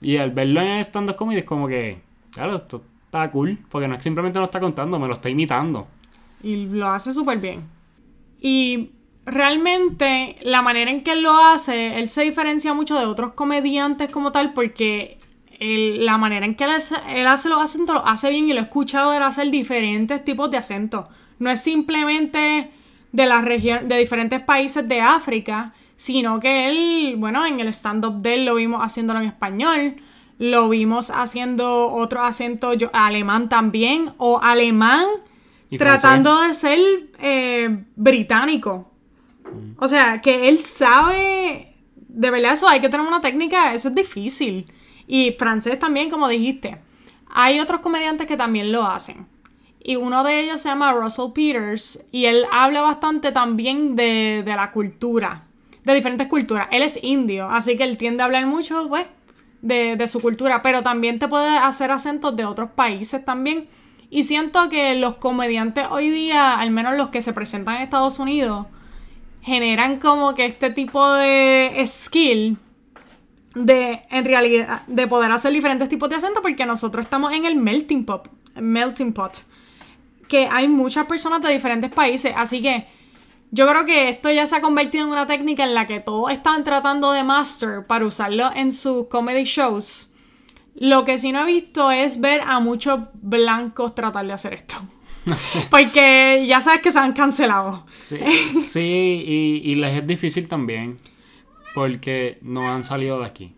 Y 0.00 0.16
al 0.16 0.32
verlo 0.32 0.60
en 0.60 0.80
stand-up 0.80 1.14
comedy 1.14 1.38
es 1.40 1.44
como 1.44 1.68
que... 1.68 2.00
Claro, 2.32 2.56
esto 2.56 2.82
está 3.04 3.30
cool. 3.30 3.56
Porque 3.70 3.86
no 3.86 3.94
es 3.94 4.02
simplemente 4.02 4.40
lo 4.40 4.46
está 4.46 4.58
contando, 4.58 4.98
me 4.98 5.06
lo 5.06 5.12
está 5.12 5.30
imitando. 5.30 5.86
Y 6.42 6.66
lo 6.66 6.88
hace 6.88 7.12
súper 7.12 7.38
bien. 7.38 7.60
Y 8.40 8.90
realmente 9.24 10.36
la 10.42 10.62
manera 10.62 10.90
en 10.90 11.04
que 11.04 11.12
él 11.12 11.22
lo 11.22 11.38
hace, 11.38 11.98
él 12.00 12.08
se 12.08 12.22
diferencia 12.22 12.74
mucho 12.74 12.98
de 12.98 13.06
otros 13.06 13.34
comediantes 13.34 14.10
como 14.10 14.32
tal 14.32 14.52
porque 14.52 15.18
la 15.62 16.18
manera 16.18 16.44
en 16.46 16.54
que 16.54 16.64
él 16.64 16.70
hace, 16.70 16.96
él 17.08 17.26
hace 17.26 17.48
los 17.48 17.60
acentos 17.60 17.94
lo 17.94 18.06
hace 18.06 18.30
bien 18.30 18.48
y 18.48 18.52
lo 18.52 18.60
he 18.60 18.62
escuchado 18.62 19.12
él 19.12 19.22
hacer 19.22 19.50
diferentes 19.50 20.24
tipos 20.24 20.50
de 20.50 20.56
acentos. 20.58 21.06
No 21.38 21.50
es 21.50 21.60
simplemente 21.60 22.70
de 23.12 23.26
la 23.26 23.42
región, 23.42 23.88
de 23.88 23.98
diferentes 23.98 24.40
países 24.42 24.86
de 24.88 25.00
África, 25.00 25.74
sino 25.96 26.40
que 26.40 26.68
él, 26.68 27.14
bueno, 27.18 27.46
en 27.46 27.60
el 27.60 27.68
stand-up 27.68 28.22
de 28.22 28.34
él 28.34 28.44
lo 28.44 28.54
vimos 28.56 28.82
haciéndolo 28.82 29.20
en 29.20 29.26
español, 29.26 29.96
lo 30.38 30.68
vimos 30.68 31.10
haciendo 31.10 31.92
otro 31.92 32.22
acento 32.24 32.72
yo- 32.74 32.90
alemán 32.92 33.48
también, 33.48 34.12
o 34.18 34.40
alemán 34.42 35.04
tratando 35.78 36.40
de 36.42 36.54
ser 36.54 36.78
eh, 37.20 37.84
británico. 37.96 38.90
O 39.78 39.86
sea, 39.86 40.20
que 40.20 40.48
él 40.48 40.60
sabe, 40.60 41.76
de 41.96 42.30
verdad 42.30 42.54
eso 42.54 42.68
hay 42.68 42.80
que 42.80 42.88
tener 42.88 43.06
una 43.06 43.20
técnica, 43.20 43.72
eso 43.74 43.88
es 43.88 43.94
difícil. 43.94 44.66
Y 45.06 45.32
francés 45.38 45.78
también, 45.78 46.10
como 46.10 46.28
dijiste. 46.28 46.78
Hay 47.34 47.60
otros 47.60 47.80
comediantes 47.80 48.26
que 48.26 48.36
también 48.36 48.72
lo 48.72 48.86
hacen. 48.86 49.26
Y 49.84 49.96
uno 49.96 50.22
de 50.22 50.40
ellos 50.40 50.60
se 50.60 50.68
llama 50.68 50.92
Russell 50.92 51.32
Peters 51.34 52.04
y 52.12 52.26
él 52.26 52.44
habla 52.52 52.82
bastante 52.82 53.32
también 53.32 53.96
de, 53.96 54.42
de 54.44 54.54
la 54.54 54.70
cultura, 54.70 55.46
de 55.82 55.94
diferentes 55.94 56.28
culturas. 56.28 56.68
Él 56.70 56.82
es 56.82 57.02
indio, 57.02 57.48
así 57.48 57.76
que 57.76 57.82
él 57.82 57.96
tiende 57.96 58.22
a 58.22 58.26
hablar 58.26 58.46
mucho, 58.46 58.88
pues, 58.88 59.06
de, 59.60 59.96
de 59.96 60.06
su 60.06 60.20
cultura, 60.20 60.62
pero 60.62 60.82
también 60.82 61.18
te 61.18 61.26
puede 61.26 61.56
hacer 61.58 61.90
acentos 61.90 62.36
de 62.36 62.44
otros 62.44 62.70
países 62.70 63.24
también. 63.24 63.66
Y 64.08 64.22
siento 64.22 64.68
que 64.68 64.94
los 64.94 65.16
comediantes 65.16 65.86
hoy 65.90 66.10
día, 66.10 66.60
al 66.60 66.70
menos 66.70 66.96
los 66.96 67.08
que 67.08 67.22
se 67.22 67.32
presentan 67.32 67.76
en 67.76 67.82
Estados 67.82 68.20
Unidos, 68.20 68.66
generan 69.40 69.98
como 69.98 70.34
que 70.34 70.44
este 70.44 70.70
tipo 70.70 71.10
de 71.12 71.82
skill 71.86 72.58
de, 73.54 74.02
en 74.10 74.24
realidad, 74.24 74.82
de 74.86 75.06
poder 75.06 75.30
hacer 75.32 75.52
diferentes 75.52 75.88
tipos 75.88 76.08
de 76.08 76.16
acentos 76.16 76.42
porque 76.42 76.64
nosotros 76.66 77.04
estamos 77.04 77.32
en 77.32 77.44
el 77.44 77.56
melting 77.56 78.04
pot, 78.04 78.28
melting 78.54 79.12
pot, 79.12 79.38
que 80.28 80.48
hay 80.50 80.68
muchas 80.68 81.06
personas 81.06 81.42
de 81.42 81.50
diferentes 81.52 81.90
países, 81.90 82.32
así 82.36 82.62
que 82.62 82.86
Yo 83.54 83.68
creo 83.68 83.84
que 83.84 84.08
esto 84.08 84.30
ya 84.30 84.46
se 84.46 84.56
ha 84.56 84.62
convertido 84.62 85.04
en 85.04 85.10
una 85.10 85.26
técnica 85.26 85.62
en 85.64 85.74
la 85.74 85.86
que 85.86 86.00
todos 86.00 86.32
están 86.32 86.64
tratando 86.64 87.12
de 87.12 87.22
master 87.22 87.86
para 87.86 88.06
usarlo 88.06 88.50
en 88.56 88.72
sus 88.72 89.08
comedy 89.08 89.44
shows. 89.44 90.14
Lo 90.74 91.04
que 91.04 91.18
sí 91.18 91.32
no 91.32 91.42
he 91.42 91.46
visto 91.46 91.90
es 91.90 92.18
ver 92.18 92.40
a 92.40 92.60
muchos 92.60 93.00
blancos 93.20 93.94
tratar 93.94 94.26
de 94.26 94.32
hacer 94.32 94.54
esto. 94.54 94.76
Porque 95.70 96.44
ya 96.48 96.62
sabes 96.62 96.80
que 96.80 96.90
se 96.90 96.98
han 96.98 97.12
cancelado. 97.12 97.84
Sí, 97.90 98.18
sí 98.56 98.80
y, 99.26 99.70
y 99.70 99.74
les 99.74 99.98
es 99.98 100.06
difícil 100.06 100.48
también. 100.48 100.96
Porque 101.74 102.38
no 102.42 102.72
han 102.72 102.84
salido 102.84 103.20
de 103.20 103.26
aquí. 103.26 103.54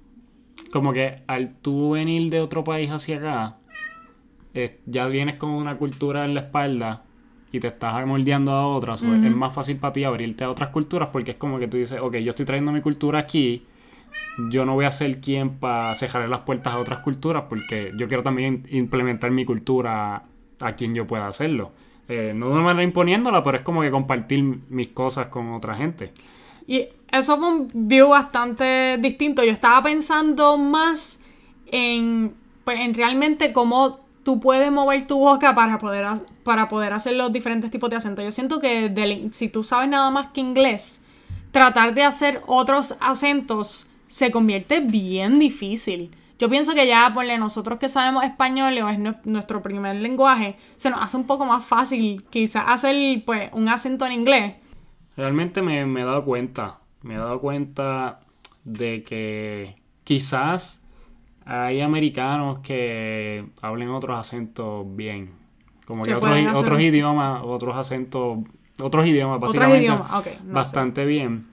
Como 0.73 0.93
que 0.93 1.23
al 1.27 1.55
tú 1.55 1.93
venir 1.93 2.31
de 2.31 2.41
otro 2.41 2.65
país 2.65 2.91
hacia 2.91 3.17
acá, 3.17 3.57
eh, 4.55 4.81
ya 4.87 5.07
vienes 5.07 5.37
con 5.37 5.51
una 5.51 5.77
cultura 5.77 6.25
en 6.25 6.35
la 6.35 6.41
espalda 6.41 7.03
y 7.51 7.61
te 7.61 7.69
estás 7.69 8.05
moldeando 8.07 8.53
a 8.53 8.67
otras. 8.67 9.03
Es 9.03 9.35
más 9.35 9.55
fácil 9.55 9.77
para 9.77 9.93
ti 9.93 10.05
abrirte 10.05 10.43
a 10.43 10.51
otras 10.51 10.71
culturas 10.71 11.11
porque 11.13 11.33
es 11.33 11.37
como 11.37 11.59
que 11.59 11.69
tú 11.69 11.77
dices, 11.77 12.01
ok, 12.01 12.17
yo 12.17 12.31
estoy 12.31 12.47
trayendo 12.47 12.73
mi 12.73 12.81
cultura 12.81 13.21
aquí. 13.21 13.65
Yo 14.51 14.65
no 14.65 14.75
voy 14.75 14.85
a 14.85 14.91
ser 14.91 15.21
quien 15.21 15.59
para 15.59 15.95
cerrar 15.95 16.29
las 16.29 16.41
puertas 16.41 16.75
a 16.75 16.79
otras 16.79 17.01
culturas 17.01 17.45
porque 17.49 17.93
yo 17.97 18.09
quiero 18.09 18.23
también 18.23 18.67
implementar 18.71 19.31
mi 19.31 19.45
cultura 19.45 20.25
a 20.61 20.73
quien 20.73 20.95
yo 20.95 21.07
pueda 21.07 21.29
hacerlo. 21.29 21.73
Eh, 22.09 22.33
no 22.35 22.49
de 22.49 22.55
una 22.55 22.63
manera 22.63 22.83
imponiéndola, 22.83 23.43
pero 23.43 23.59
es 23.59 23.63
como 23.63 23.83
que 23.83 23.91
compartir 23.91 24.43
mis 24.69 24.89
cosas 24.89 25.29
con 25.29 25.53
otra 25.53 25.77
gente. 25.77 26.11
Y 26.67 26.87
eso 27.13 27.39
fue 27.39 27.49
un 27.49 27.69
view 27.73 28.09
bastante 28.09 28.99
distinto. 28.99 29.45
Yo 29.45 29.53
estaba 29.53 29.83
pensando 29.83 30.57
más 30.57 31.21
en, 31.67 32.35
pues, 32.65 32.81
en 32.81 32.95
realmente 32.95 33.53
cómo 33.53 34.01
tú 34.25 34.41
puedes 34.41 34.73
mover 34.73 35.07
tu 35.07 35.19
boca 35.19 35.55
para 35.55 35.79
poder, 35.79 36.07
para 36.43 36.69
poder 36.69 36.93
hacer 36.93 37.15
los 37.15 37.33
diferentes 37.33 37.71
tipos 37.71 37.91
de 37.91 37.97
acentos. 37.97 38.25
Yo 38.25 38.33
siento 38.33 38.59
que 38.59 39.29
si 39.33 39.49
tú 39.49 39.63
sabes 39.63 39.89
nada 39.89 40.11
más 40.11 40.29
que 40.29 40.41
inglés, 40.41 41.03
tratar 41.53 41.95
de 41.95 42.03
hacer 42.03 42.43
otros 42.47 42.97
acentos 43.01 43.89
se 44.09 44.31
convierte 44.31 44.81
bien 44.81 45.39
difícil. 45.39 46.11
Yo 46.39 46.51
pienso 46.51 46.75
que 46.75 46.87
ya, 46.87 47.13
por 47.15 47.25
nosotros 47.39 47.79
que 47.79 47.89
sabemos 47.89 48.25
español 48.25 48.77
o 48.79 48.89
es 48.89 48.99
nuestro 49.25 49.63
primer 49.63 49.97
lenguaje, 49.97 50.57
se 50.77 50.91
nos 50.91 51.01
hace 51.01 51.17
un 51.17 51.27
poco 51.27 51.45
más 51.45 51.65
fácil 51.65 52.25
quizás 52.29 52.65
hacer 52.67 53.23
pues, 53.25 53.51
un 53.53 53.69
acento 53.69 54.05
en 54.05 54.13
inglés. 54.13 54.55
Realmente 55.17 55.63
me, 55.63 55.87
me 55.87 56.03
he 56.03 56.05
dado 56.05 56.25
cuenta, 56.25 56.79
me 57.03 57.15
he 57.15 57.19
dado 57.19 57.41
cuenta 57.41 58.21
de 58.65 59.03
que 59.03 59.77
quizás 60.05 60.85
hay 61.47 61.81
americanos 61.81 62.61
que 62.61 63.47
hablen 63.61 63.91
otros 63.91 64.19
acentos 64.19 64.85
bien. 64.97 65.31
Como 65.87 66.05
que, 66.05 66.15
otros, 66.15 66.39
otros 66.55 66.81
idiomas, 66.81 67.43
otros 67.45 67.77
acentos, 67.77 68.39
otros 68.81 69.07
idiomas 69.07 69.39
básicamente. 69.39 69.93
bastante 70.45 71.05
bien. 71.05 71.47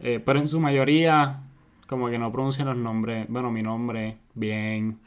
Eh, 0.00 0.20
pero 0.24 0.38
en 0.38 0.46
su 0.46 0.60
mayoría, 0.60 1.40
como 1.86 2.10
que 2.10 2.18
no 2.18 2.30
pronuncian 2.30 2.68
los 2.68 2.76
nombres. 2.76 3.26
Bueno, 3.28 3.50
mi 3.50 3.62
nombre, 3.62 4.18
bien. 4.34 4.98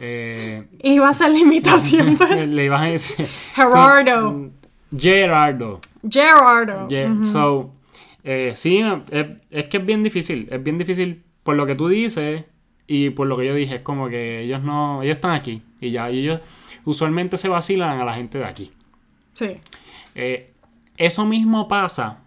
Eh, 0.00 0.66
Iba 0.82 1.10
a 1.10 1.12
ser 1.12 1.30
la 1.32 1.38
imitación. 1.38 2.16
le 2.54 2.64
ibas 2.64 2.80
a 2.80 2.84
decir. 2.86 3.28
Gerardo. 3.54 4.50
Gerardo. 4.96 5.80
Gerardo. 6.08 6.88
So, 7.24 7.72
eh, 8.24 8.52
sí, 8.54 8.82
es 9.50 9.64
que 9.66 9.76
es 9.76 9.86
bien 9.86 10.02
difícil. 10.02 10.48
Es 10.50 10.62
bien 10.62 10.78
difícil 10.78 11.22
por 11.42 11.56
lo 11.56 11.66
que 11.66 11.74
tú 11.74 11.88
dices 11.88 12.44
y 12.86 13.10
por 13.10 13.26
lo 13.26 13.36
que 13.36 13.46
yo 13.46 13.54
dije, 13.54 13.76
es 13.76 13.80
como 13.82 14.08
que 14.08 14.40
ellos 14.40 14.62
no, 14.62 15.02
ellos 15.02 15.16
están 15.16 15.32
aquí 15.32 15.62
y 15.80 15.90
ya, 15.90 16.08
ellos 16.08 16.40
usualmente 16.84 17.36
se 17.36 17.48
vacilan 17.48 18.00
a 18.00 18.04
la 18.04 18.14
gente 18.14 18.38
de 18.38 18.44
aquí. 18.44 18.72
Sí. 19.32 19.56
Eh, 20.14 20.52
eso 20.96 21.24
mismo 21.24 21.68
pasa, 21.68 22.20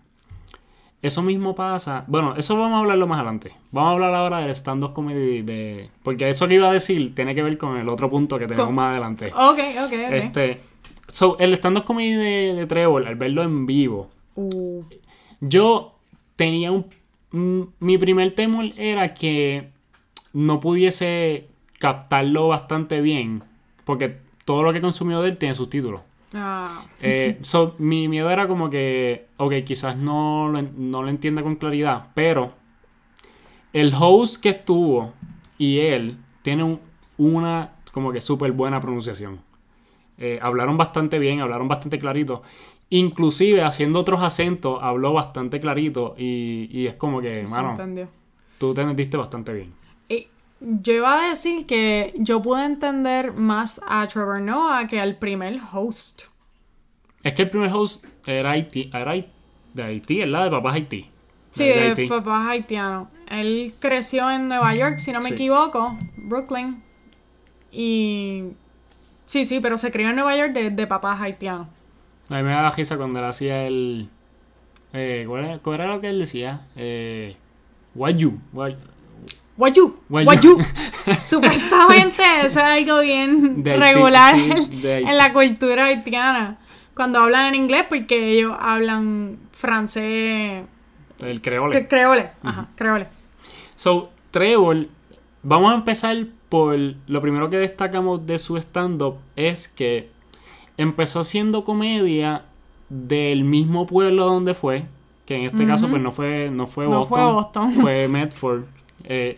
eso 1.01 1.21
mismo 1.21 1.55
pasa, 1.55 2.03
bueno, 2.07 2.35
eso 2.35 2.57
vamos 2.57 2.77
a 2.77 2.79
hablarlo 2.79 3.07
más 3.07 3.17
adelante. 3.17 3.53
Vamos 3.71 3.89
a 3.89 3.93
hablar 3.93 4.13
ahora 4.13 4.39
del 4.39 4.51
stand-up 4.51 4.93
comedy, 4.93 5.41
de, 5.41 5.89
porque 6.03 6.29
eso 6.29 6.47
que 6.47 6.55
iba 6.55 6.69
a 6.69 6.73
decir 6.73 7.15
tiene 7.15 7.33
que 7.33 7.41
ver 7.41 7.57
con 7.57 7.77
el 7.77 7.87
otro 7.87 8.09
punto 8.09 8.37
que 8.37 8.47
tenemos 8.47 8.73
más 8.73 8.91
adelante. 8.91 9.31
Ok, 9.33 9.59
ok, 9.59 9.85
ok. 9.85 9.93
Este, 10.11 10.61
so, 11.11 11.37
el 11.39 11.53
stand-up 11.53 11.83
comedy 11.83 12.13
de, 12.13 12.53
de, 12.55 12.65
Trevor, 12.65 13.07
al 13.07 13.15
verlo 13.15 13.43
en 13.43 13.65
vivo, 13.65 14.09
uh. 14.35 14.83
yo 15.41 15.95
tenía 16.35 16.71
un, 16.71 16.85
mi 17.79 17.97
primer 17.97 18.31
temor 18.31 18.65
era 18.77 19.13
que 19.13 19.69
no 20.33 20.59
pudiese 20.59 21.47
captarlo 21.79 22.47
bastante 22.47 23.01
bien, 23.01 23.43
porque 23.85 24.17
todo 24.45 24.63
lo 24.63 24.71
que 24.71 24.79
he 24.79 24.81
consumido 24.81 25.21
de 25.21 25.29
él 25.29 25.37
tiene 25.37 25.53
subtítulos. 25.53 26.01
Ah. 26.33 26.85
Eh, 27.01 27.39
mi 27.79 28.07
miedo 28.07 28.29
era 28.29 28.47
como 28.47 28.69
que, 28.69 29.27
ok, 29.37 29.53
quizás 29.65 29.97
no 29.97 30.49
lo, 30.49 30.61
no 30.61 31.01
lo 31.01 31.09
entienda 31.09 31.41
con 31.41 31.55
claridad, 31.55 32.07
pero 32.13 32.53
el 33.73 33.93
host 33.93 34.41
que 34.41 34.49
estuvo 34.49 35.13
y 35.57 35.79
él 35.79 36.17
tienen 36.41 36.79
una 37.17 37.73
como 37.91 38.11
que 38.11 38.21
súper 38.21 38.51
buena 38.51 38.79
pronunciación. 38.79 39.39
Eh, 40.19 40.39
hablaron 40.41 40.77
bastante 40.77 41.17
bien, 41.17 41.41
hablaron 41.41 41.67
bastante 41.67 41.97
clarito. 41.97 42.43
Inclusive 42.89 43.63
haciendo 43.63 43.99
otros 43.99 44.21
acentos, 44.21 44.79
habló 44.81 45.13
bastante 45.13 45.59
clarito 45.59 46.15
y, 46.17 46.69
y 46.71 46.87
es 46.87 46.95
como 46.95 47.21
que, 47.21 47.45
mano, 47.49 47.77
tú 48.57 48.73
te 48.73 48.81
entendiste 48.81 49.17
bastante 49.17 49.53
bien. 49.53 49.79
Yo 50.61 50.93
iba 50.93 51.23
a 51.23 51.29
decir 51.29 51.65
que 51.65 52.13
yo 52.17 52.41
pude 52.41 52.65
entender 52.65 53.31
más 53.31 53.79
a 53.87 54.05
Trevor 54.07 54.41
Noah 54.41 54.87
que 54.87 54.99
al 54.99 55.15
primer 55.15 55.57
host. 55.71 56.23
Es 57.23 57.33
que 57.33 57.43
el 57.43 57.49
primer 57.49 57.71
host 57.71 58.05
era, 58.27 58.51
Haití, 58.51 58.89
era 58.93 59.13
de 59.13 59.83
Haití, 59.83 60.19
¿verdad? 60.19 60.45
De 60.45 60.51
papás 60.51 60.75
Haití. 60.75 61.09
Sí, 61.51 61.65
de, 61.65 62.07
papás 62.07 62.47
haitianos. 62.47 63.07
Él 63.27 63.73
creció 63.79 64.29
en 64.29 64.47
Nueva 64.47 64.75
York, 64.75 64.99
si 64.99 65.11
no 65.11 65.19
me 65.19 65.29
equivoco, 65.29 65.97
Brooklyn. 66.15 66.83
Y. 67.71 68.43
Sí, 69.29 69.45
sí, 69.45 69.59
pero 69.59 69.77
se 69.77 69.91
crió 69.91 70.09
en 70.09 70.15
Nueva 70.15 70.35
York 70.35 70.53
de, 70.53 70.87
papás 70.87 71.21
haitianos. 71.21 71.67
A 72.31 72.37
mí 72.37 72.41
me 72.41 72.49
da 72.49 72.71
risa 72.71 72.97
cuando 72.97 73.19
él 73.19 73.25
hacía 73.25 73.67
el. 73.67 74.09
Eh, 74.91 75.23
¿cuál, 75.27 75.79
era, 75.79 75.85
lo 75.85 76.01
que 76.01 76.09
él 76.09 76.17
decía? 76.17 76.61
Eh, 76.75 77.35
what 77.93 78.15
you, 78.15 78.39
Guayú. 79.55 79.99
Guayú. 80.09 80.57
Supuestamente 81.21 82.23
eso 82.39 82.59
es 82.59 82.65
algo 82.65 83.01
bien 83.01 83.63
regular 83.63 84.33
en 84.83 85.15
la 85.15 85.31
cultura 85.31 85.85
haitiana. 85.85 86.57
Cuando 86.95 87.19
hablan 87.19 87.53
en 87.53 87.55
inglés, 87.61 87.85
porque 87.87 88.31
ellos 88.31 88.57
hablan 88.59 89.37
francés. 89.51 90.63
El 91.19 91.41
creole. 91.43 91.87
creole. 91.87 92.31
Ajá, 92.41 92.67
creole. 92.75 93.05
So, 93.75 94.09
Trevor, 94.31 94.87
vamos 95.43 95.71
a 95.71 95.75
empezar 95.75 96.25
por 96.49 96.77
lo 97.07 97.21
primero 97.21 97.49
que 97.49 97.57
destacamos 97.57 98.25
de 98.25 98.39
su 98.39 98.57
stand-up 98.57 99.17
es 99.35 99.67
que 99.67 100.09
empezó 100.77 101.19
haciendo 101.19 101.63
comedia 101.63 102.45
del 102.89 103.43
mismo 103.43 103.85
pueblo 103.85 104.25
donde 104.25 104.53
fue, 104.53 104.85
que 105.25 105.35
en 105.35 105.43
este 105.43 105.67
caso 105.67 105.87
pues 105.87 106.01
no 106.01 106.11
fue 106.11 106.49
no 106.49 106.65
fue 106.65 106.87
Boston, 106.87 107.07
fue, 107.07 107.33
Boston. 107.33 107.71
fue 107.73 108.07
Medford. 108.07 108.63
Eh, 109.03 109.37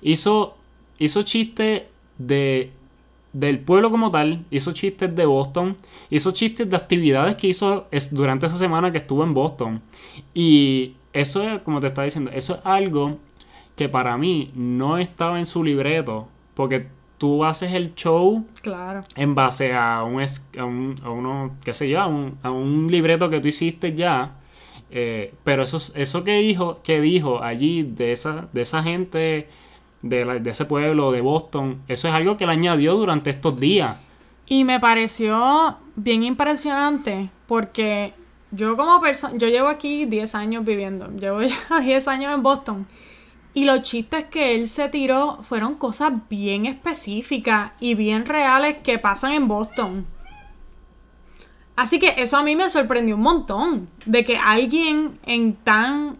hizo, 0.00 0.56
hizo 0.98 1.22
chistes 1.22 1.82
de, 2.18 2.70
del 3.32 3.58
pueblo 3.58 3.90
como 3.90 4.10
tal, 4.10 4.44
hizo 4.50 4.72
chistes 4.72 5.14
de 5.14 5.26
Boston, 5.26 5.76
hizo 6.10 6.30
chistes 6.30 6.68
de 6.70 6.76
actividades 6.76 7.36
que 7.36 7.48
hizo 7.48 7.86
durante 8.12 8.46
esa 8.46 8.56
semana 8.56 8.92
que 8.92 8.98
estuvo 8.98 9.24
en 9.24 9.34
Boston. 9.34 9.82
Y 10.34 10.94
eso 11.12 11.42
es, 11.42 11.62
como 11.62 11.80
te 11.80 11.88
estaba 11.88 12.04
diciendo, 12.04 12.30
eso 12.32 12.54
es 12.54 12.60
algo 12.64 13.18
que 13.76 13.88
para 13.88 14.16
mí 14.16 14.50
no 14.54 14.98
estaba 14.98 15.38
en 15.38 15.46
su 15.46 15.64
libreto, 15.64 16.28
porque 16.54 16.88
tú 17.18 17.44
haces 17.44 17.72
el 17.72 17.94
show 17.94 18.44
claro. 18.62 19.00
en 19.16 19.34
base 19.34 19.74
a 19.74 20.02
un, 20.02 20.22
a 20.58 20.64
un, 20.64 20.94
a 21.04 21.10
uno, 21.10 21.56
qué 21.64 21.72
sé 21.72 21.88
yo, 21.88 22.00
a 22.00 22.06
un, 22.06 22.38
a 22.42 22.50
un 22.50 22.88
libreto 22.90 23.30
que 23.30 23.40
tú 23.40 23.48
hiciste 23.48 23.94
ya 23.94 24.36
eh, 24.94 25.32
pero 25.42 25.62
eso, 25.62 25.78
eso 25.94 26.22
que 26.22 26.34
dijo, 26.34 26.80
que 26.84 27.00
dijo 27.00 27.42
allí 27.42 27.82
de 27.82 28.12
esa, 28.12 28.48
de 28.52 28.60
esa 28.60 28.82
gente, 28.82 29.48
de, 30.02 30.40
de 30.40 30.50
ese 30.50 30.66
pueblo, 30.66 31.12
de 31.12 31.22
Boston, 31.22 31.80
eso 31.88 32.08
es 32.08 32.14
algo 32.14 32.36
que 32.36 32.44
él 32.44 32.50
añadió 32.50 32.94
durante 32.94 33.30
estos 33.30 33.58
días. 33.58 33.96
Y 34.46 34.64
me 34.64 34.78
pareció 34.80 35.78
bien 35.96 36.24
impresionante 36.24 37.30
porque 37.46 38.12
yo 38.50 38.76
como 38.76 39.00
persona, 39.00 39.34
yo 39.38 39.48
llevo 39.48 39.68
aquí 39.68 40.04
10 40.04 40.34
años 40.34 40.64
viviendo, 40.64 41.08
llevo 41.08 41.40
ya 41.42 41.56
10 41.80 42.08
años 42.08 42.34
en 42.34 42.42
Boston. 42.42 42.86
Y 43.54 43.64
los 43.64 43.82
chistes 43.82 44.24
que 44.24 44.54
él 44.54 44.66
se 44.66 44.88
tiró 44.88 45.42
fueron 45.42 45.74
cosas 45.74 46.12
bien 46.30 46.66
específicas 46.66 47.72
y 47.80 47.94
bien 47.94 48.24
reales 48.24 48.78
que 48.82 48.98
pasan 48.98 49.32
en 49.32 49.48
Boston. 49.48 50.06
Así 51.76 51.98
que 51.98 52.14
eso 52.16 52.36
a 52.36 52.42
mí 52.42 52.56
me 52.56 52.70
sorprendió 52.70 53.16
un 53.16 53.22
montón. 53.22 53.90
De 54.06 54.24
que 54.24 54.36
alguien 54.38 55.18
en 55.24 55.54
tan. 55.54 56.18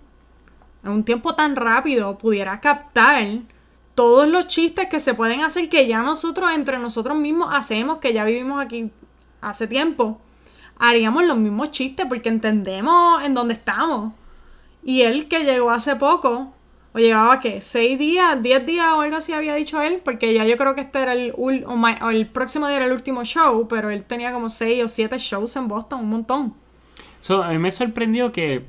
en 0.84 0.90
un 0.90 1.04
tiempo 1.04 1.34
tan 1.34 1.56
rápido 1.56 2.18
pudiera 2.18 2.60
captar 2.60 3.40
todos 3.94 4.26
los 4.28 4.46
chistes 4.46 4.88
que 4.88 5.00
se 5.00 5.14
pueden 5.14 5.44
hacer 5.44 5.68
que 5.68 5.86
ya 5.86 6.02
nosotros 6.02 6.50
entre 6.52 6.78
nosotros 6.78 7.16
mismos 7.16 7.48
hacemos, 7.52 7.98
que 7.98 8.12
ya 8.12 8.24
vivimos 8.24 8.62
aquí 8.62 8.90
hace 9.40 9.66
tiempo. 9.66 10.20
haríamos 10.78 11.24
los 11.24 11.36
mismos 11.36 11.70
chistes 11.70 12.06
porque 12.06 12.28
entendemos 12.28 13.22
en 13.22 13.34
dónde 13.34 13.54
estamos. 13.54 14.12
Y 14.82 15.02
él 15.02 15.28
que 15.28 15.44
llegó 15.44 15.70
hace 15.70 15.96
poco, 15.96 16.52
o 16.94 16.98
llevaba 16.98 17.40
qué, 17.40 17.60
seis 17.62 17.98
días, 17.98 18.42
diez 18.42 18.64
días 18.66 18.86
o 18.94 19.00
algo 19.00 19.16
así 19.16 19.32
había 19.32 19.54
dicho 19.54 19.80
él, 19.82 20.00
porque 20.04 20.34
ya 20.34 20.44
yo 20.46 20.56
creo 20.58 20.74
que 20.74 20.82
este 20.82 21.00
era 21.02 21.12
el, 21.14 21.32
ul- 21.34 21.64
o 21.66 22.06
o 22.06 22.10
el 22.10 22.26
próximo 22.28 22.66
día 22.68 22.76
era 22.76 22.86
el 22.86 22.92
último 22.92 23.24
show, 23.24 23.66
pero 23.68 23.90
él 23.90 24.04
tenía 24.04 24.32
como 24.32 24.48
seis 24.48 24.84
o 24.84 24.88
siete 24.88 25.18
shows 25.18 25.56
en 25.56 25.68
Boston, 25.68 26.00
un 26.00 26.10
montón. 26.10 26.54
So, 27.20 27.42
a 27.42 27.50
mí 27.50 27.58
me 27.58 27.70
sorprendió 27.70 28.32
que 28.32 28.64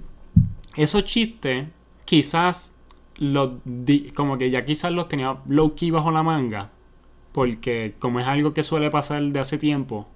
esos 0.75 1.05
chistes 1.05 1.67
quizás 2.05 2.75
los 3.17 3.53
di- 3.65 4.11
como 4.11 4.37
que 4.37 4.51
ya 4.51 4.65
quizás 4.65 4.91
los 4.91 5.07
tenía 5.09 5.37
low 5.47 5.75
key 5.75 5.91
bajo 5.91 6.11
la 6.11 6.23
manga 6.23 6.71
porque 7.33 7.95
como 7.99 8.19
es 8.19 8.27
algo 8.27 8.53
que 8.53 8.63
suele 8.63 8.89
pasar 8.91 9.21
de 9.23 9.39
hace 9.39 9.57
tiempo 9.59 10.07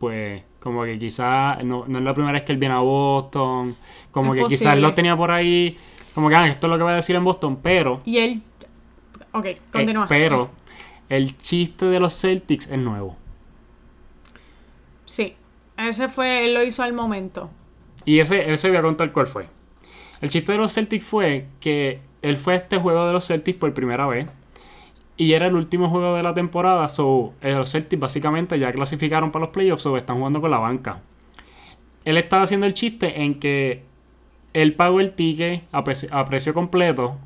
pues 0.00 0.42
como 0.60 0.84
que 0.84 0.98
quizás 0.98 1.64
no, 1.64 1.86
no 1.88 1.98
es 1.98 2.04
la 2.04 2.14
primera 2.14 2.34
vez 2.34 2.44
que 2.44 2.52
él 2.52 2.58
viene 2.58 2.74
a 2.76 2.80
Boston 2.80 3.76
como 4.12 4.34
Es 4.34 4.40
que 4.42 4.46
quizás 4.46 4.78
los 4.78 4.94
tenía 4.94 5.16
por 5.16 5.30
ahí 5.30 5.76
como 6.16 6.30
que 6.30 6.34
ah, 6.34 6.48
esto 6.48 6.66
es 6.66 6.70
lo 6.70 6.78
que 6.78 6.82
voy 6.82 6.92
a 6.92 6.96
decir 6.96 7.14
en 7.14 7.24
Boston 7.24 7.58
pero 7.62 8.00
Y 8.06 8.16
él... 8.18 8.42
Ok, 9.32 9.44
eh, 9.44 9.58
continúa. 9.70 10.06
pero 10.08 10.50
el 11.10 11.36
chiste 11.36 11.84
de 11.84 12.00
los 12.00 12.18
Celtics 12.18 12.70
es 12.70 12.78
nuevo 12.78 13.16
Sí, 15.04 15.34
ese 15.76 16.08
fue, 16.08 16.46
él 16.46 16.54
lo 16.54 16.62
hizo 16.64 16.82
al 16.82 16.92
momento. 16.92 17.50
Y 18.04 18.18
ese, 18.18 18.50
ese 18.50 18.68
voy 18.68 18.78
a 18.78 18.82
contar 18.82 19.12
cuál 19.12 19.26
fue. 19.26 19.46
El 20.20 20.30
chiste 20.30 20.52
de 20.52 20.58
los 20.58 20.72
Celtics 20.72 21.04
fue 21.04 21.46
que 21.60 22.00
él 22.22 22.36
fue 22.36 22.54
a 22.54 22.56
este 22.56 22.78
juego 22.78 23.06
de 23.06 23.12
los 23.12 23.26
Celtics 23.26 23.58
por 23.58 23.72
primera 23.74 24.06
vez. 24.06 24.26
Y 25.16 25.32
era 25.34 25.46
el 25.46 25.54
último 25.54 25.88
juego 25.90 26.16
de 26.16 26.22
la 26.22 26.34
temporada. 26.34 26.88
So, 26.88 27.34
eh, 27.40 27.52
los 27.52 27.70
Celtics 27.70 28.00
básicamente 28.00 28.58
ya 28.58 28.72
clasificaron 28.72 29.30
para 29.30 29.44
los 29.44 29.52
playoffs. 29.52 29.82
So, 29.82 29.96
están 29.96 30.16
jugando 30.16 30.40
con 30.40 30.50
la 30.50 30.58
banca. 30.58 31.02
Él 32.04 32.16
estaba 32.16 32.42
haciendo 32.42 32.66
el 32.66 32.74
chiste 32.74 33.22
en 33.22 33.38
que 33.38 33.84
él 34.62 34.72
pagó 34.74 35.00
el 35.00 35.12
ticket 35.12 35.64
a, 35.72 35.84
precio- 35.84 36.08
a 36.12 36.24
precio 36.24 36.54
completo. 36.54 37.16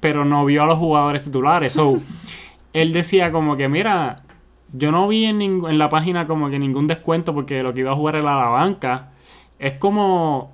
Pero 0.00 0.24
no 0.24 0.44
vio 0.44 0.62
a 0.62 0.66
los 0.66 0.78
jugadores 0.78 1.24
titulares. 1.24 1.72
So, 1.72 1.98
él 2.72 2.92
decía 2.92 3.32
como 3.32 3.56
que, 3.56 3.68
mira, 3.68 4.16
yo 4.72 4.92
no 4.92 5.08
vi 5.08 5.24
en, 5.24 5.78
la 5.78 5.88
página 5.88 6.26
como 6.26 6.50
que 6.50 6.58
ningún 6.58 6.86
descuento 6.86 7.32
porque 7.32 7.62
lo 7.62 7.72
que 7.72 7.80
iba 7.80 7.92
a 7.92 7.94
jugar 7.94 8.16
era 8.16 8.36
la 8.36 8.48
banca. 8.48 9.08
Es 9.58 9.74
como, 9.78 10.52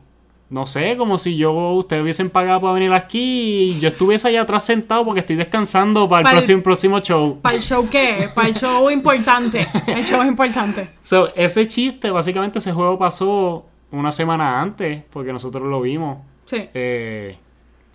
no 0.48 0.64
sé, 0.66 0.96
como 0.96 1.18
si 1.18 1.36
yo, 1.36 1.52
ustedes 1.72 2.02
hubiesen 2.04 2.30
pagado 2.30 2.60
para 2.60 2.74
venir 2.74 2.92
aquí 2.92 3.72
y 3.74 3.80
yo 3.80 3.88
estuviese 3.88 4.28
allá 4.28 4.42
atrás 4.42 4.64
sentado 4.64 5.04
porque 5.04 5.18
estoy 5.20 5.34
descansando 5.34 6.08
para 6.08 6.20
el 6.20 6.24
Para 6.24 6.34
el- 6.34 6.38
próximo, 6.38 6.62
próximo 6.62 7.00
show. 7.00 7.40
¿Para 7.42 7.56
el 7.56 7.62
show 7.62 7.88
qué? 7.90 8.28
Para 8.32 8.46
el 8.46 8.54
show 8.54 8.88
importante. 8.90 9.66
El 9.88 10.04
show 10.04 10.22
importante. 10.24 10.88
So, 11.02 11.34
ese 11.34 11.66
chiste, 11.66 12.12
básicamente 12.12 12.60
ese 12.60 12.70
juego 12.72 12.96
pasó 12.96 13.66
una 13.92 14.10
semana 14.12 14.60
antes 14.60 15.02
porque 15.10 15.32
nosotros 15.32 15.64
lo 15.68 15.80
vimos. 15.80 16.18
Sí. 16.44 16.68
eh, 16.74 17.38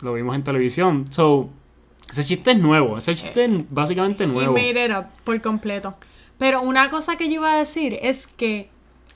lo 0.01 0.13
vimos 0.13 0.35
en 0.35 0.43
televisión. 0.43 1.05
So, 1.11 1.49
ese 2.09 2.23
chiste 2.23 2.51
es 2.51 2.59
nuevo. 2.59 2.97
Ese 2.97 3.15
chiste 3.15 3.45
es 3.45 3.51
básicamente 3.69 4.23
He 4.23 4.27
nuevo. 4.27 4.53
made 4.53 4.85
it 4.85 4.91
up 4.91 5.05
por 5.23 5.39
completo. 5.41 5.95
Pero 6.37 6.61
una 6.61 6.89
cosa 6.89 7.17
que 7.17 7.27
yo 7.27 7.35
iba 7.35 7.53
a 7.53 7.57
decir 7.57 7.97
es 8.01 8.27
que 8.27 8.69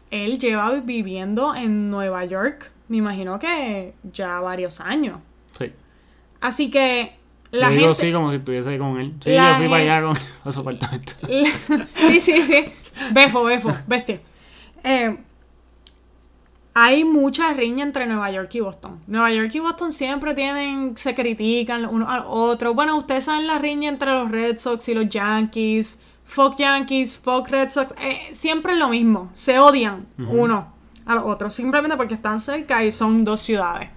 él 0.10 0.38
lleva 0.40 0.72
viviendo 0.82 1.54
en 1.56 1.88
Nueva 1.88 2.26
York, 2.26 2.72
me 2.90 2.98
imagino 2.98 3.38
que 3.40 3.94
ya 4.12 4.40
varios 4.42 4.82
años. 4.82 5.20
Sí. 5.58 5.72
Así 6.42 6.72
que 6.72 7.14
la 7.52 7.70
Yo 7.70 7.76
digo 7.76 7.88
gente... 7.94 8.08
sí 8.08 8.12
como 8.12 8.32
si 8.32 8.38
estuviese 8.38 8.78
con 8.80 9.00
él. 9.00 9.14
Sí, 9.22 9.30
La 9.32 9.52
yo 9.52 9.58
fui 9.60 9.68
para 9.70 9.84
allá 10.00 10.02
con 10.44 10.52
su 10.54 10.60
apartamento. 10.60 11.14
sí, 11.96 12.20
sí, 12.20 12.42
sí. 12.42 12.66
Befo, 13.14 13.44
befo, 13.44 13.72
bestia. 13.88 14.20
Eh, 14.84 15.16
hay 16.74 17.04
mucha 17.04 17.54
riña 17.54 17.84
entre 17.84 18.06
Nueva 18.06 18.32
York 18.32 18.50
y 18.56 18.62
Boston. 18.62 19.02
Nueva 19.08 19.32
York 19.32 19.52
y 19.54 19.60
Boston 19.60 19.92
siempre 19.92 20.34
tienen, 20.34 20.96
se 20.96 21.14
critican 21.14 21.86
uno 21.86 22.10
al 22.10 22.24
otro. 22.26 22.74
Bueno, 22.74 22.98
ustedes 22.98 23.26
saben 23.26 23.48
la 23.48 23.58
riña 23.58 23.90
entre 23.90 24.12
los 24.12 24.32
Red 24.32 24.58
Sox 24.58 24.88
y 24.90 24.94
los 24.94 25.10
Yankees. 25.10 26.02
Fuck 26.24 26.58
Yankees, 26.58 27.18
fuck 27.18 27.50
Red 27.50 27.72
Sox. 27.72 27.94
eh, 28.02 28.30
siempre 28.32 28.74
es 28.74 28.80
lo 28.80 28.88
mismo. 28.88 29.30
Se 29.34 29.60
odian 29.60 30.08
uno 30.18 30.74
a 31.06 31.16
los 31.16 31.26
otros. 31.26 31.54
Simplemente 31.54 31.98
porque 31.98 32.14
están 32.14 32.40
cerca 32.40 32.86
y 32.86 32.92
son 32.92 33.26
dos 33.26 33.42
ciudades. 33.42 33.90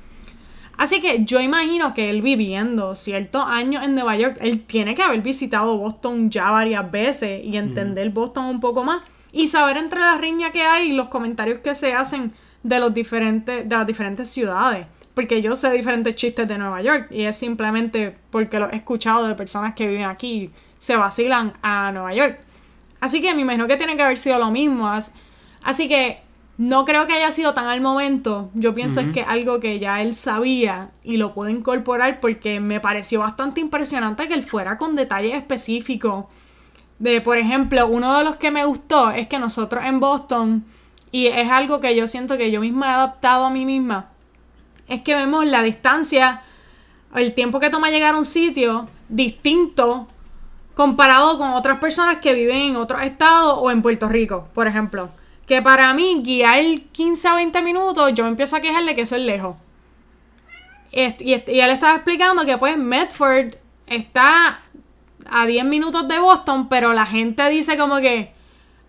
Así 0.76 1.00
que 1.00 1.24
yo 1.24 1.40
imagino 1.40 1.94
que 1.94 2.10
él 2.10 2.22
viviendo 2.22 2.96
ciertos 2.96 3.44
años 3.46 3.84
en 3.84 3.94
Nueva 3.94 4.16
York, 4.16 4.38
él 4.40 4.62
tiene 4.62 4.96
que 4.96 5.02
haber 5.02 5.22
visitado 5.22 5.76
Boston 5.76 6.30
ya 6.30 6.50
varias 6.50 6.90
veces 6.90 7.44
y 7.44 7.56
entender 7.56 8.10
Boston 8.10 8.46
un 8.46 8.58
poco 8.58 8.82
más 8.82 9.00
y 9.30 9.46
saber 9.46 9.76
entre 9.76 10.00
la 10.00 10.18
riña 10.18 10.50
que 10.50 10.62
hay 10.62 10.90
y 10.90 10.92
los 10.92 11.06
comentarios 11.06 11.60
que 11.60 11.76
se 11.76 11.94
hacen 11.94 12.32
de 12.64 12.80
los 12.80 12.92
diferentes 12.92 13.68
de 13.68 13.76
las 13.76 13.86
diferentes 13.86 14.28
ciudades, 14.28 14.86
porque 15.14 15.40
yo 15.40 15.54
sé 15.54 15.70
diferentes 15.70 16.16
chistes 16.16 16.48
de 16.48 16.58
Nueva 16.58 16.82
York 16.82 17.06
y 17.12 17.22
es 17.26 17.36
simplemente 17.36 18.16
porque 18.30 18.58
los 18.58 18.72
he 18.72 18.76
escuchado 18.76 19.28
de 19.28 19.36
personas 19.36 19.74
que 19.74 19.86
viven 19.86 20.06
aquí 20.06 20.50
se 20.78 20.96
vacilan 20.96 21.52
a 21.62 21.92
Nueva 21.92 22.12
York. 22.14 22.40
Así 23.00 23.20
que 23.22 23.32
me 23.34 23.42
imagino 23.42 23.68
que 23.68 23.76
tiene 23.76 23.96
que 23.96 24.02
haber 24.02 24.18
sido 24.18 24.38
lo 24.38 24.50
mismo. 24.50 24.88
As- 24.88 25.12
Así 25.62 25.88
que 25.88 26.18
no 26.58 26.84
creo 26.84 27.06
que 27.06 27.12
haya 27.14 27.30
sido 27.30 27.52
tan 27.54 27.66
al 27.66 27.80
momento. 27.80 28.50
Yo 28.54 28.74
pienso 28.74 29.00
es 29.00 29.08
que 29.12 29.22
algo 29.22 29.60
que 29.60 29.78
ya 29.78 30.00
él 30.02 30.14
sabía 30.14 30.90
y 31.02 31.16
lo 31.16 31.32
puede 31.34 31.52
incorporar 31.52 32.20
porque 32.20 32.60
me 32.60 32.80
pareció 32.80 33.20
bastante 33.20 33.60
impresionante 33.60 34.26
que 34.28 34.34
él 34.34 34.42
fuera 34.42 34.78
con 34.78 34.94
detalles 34.96 35.34
específicos. 35.34 36.26
De, 36.98 37.20
por 37.20 37.38
ejemplo, 37.38 37.86
uno 37.88 38.16
de 38.18 38.24
los 38.24 38.36
que 38.36 38.50
me 38.50 38.64
gustó 38.64 39.10
es 39.10 39.26
que 39.26 39.38
nosotros 39.38 39.84
en 39.84 40.00
Boston, 40.00 40.64
y 41.14 41.28
es 41.28 41.48
algo 41.48 41.78
que 41.78 41.94
yo 41.94 42.08
siento 42.08 42.36
que 42.36 42.50
yo 42.50 42.60
misma 42.60 42.88
he 42.88 42.94
adaptado 42.94 43.44
a 43.44 43.50
mí 43.50 43.64
misma, 43.64 44.10
es 44.88 45.02
que 45.02 45.14
vemos 45.14 45.46
la 45.46 45.62
distancia, 45.62 46.42
el 47.14 47.34
tiempo 47.34 47.60
que 47.60 47.70
toma 47.70 47.90
llegar 47.90 48.16
a 48.16 48.18
un 48.18 48.24
sitio 48.24 48.88
distinto 49.08 50.08
comparado 50.74 51.38
con 51.38 51.52
otras 51.52 51.78
personas 51.78 52.16
que 52.16 52.34
viven 52.34 52.56
en 52.56 52.76
otros 52.76 53.00
estados 53.02 53.56
o 53.60 53.70
en 53.70 53.80
Puerto 53.80 54.08
Rico, 54.08 54.48
por 54.54 54.66
ejemplo. 54.66 55.08
Que 55.46 55.62
para 55.62 55.94
mí, 55.94 56.20
guiar 56.24 56.80
15 56.90 57.28
a 57.28 57.34
20 57.36 57.62
minutos, 57.62 58.12
yo 58.12 58.24
me 58.24 58.30
empiezo 58.30 58.56
a 58.56 58.60
quejar 58.60 58.84
de 58.84 58.96
que 58.96 59.02
eso 59.02 59.14
es 59.14 59.22
lejos. 59.22 59.54
Y 60.90 61.32
él 61.32 61.70
estaba 61.70 61.94
explicando 61.94 62.44
que 62.44 62.58
pues 62.58 62.76
Medford 62.76 63.54
está 63.86 64.58
a 65.30 65.46
10 65.46 65.64
minutos 65.64 66.08
de 66.08 66.18
Boston, 66.18 66.68
pero 66.68 66.92
la 66.92 67.06
gente 67.06 67.48
dice 67.50 67.76
como 67.76 67.98
que, 67.98 68.33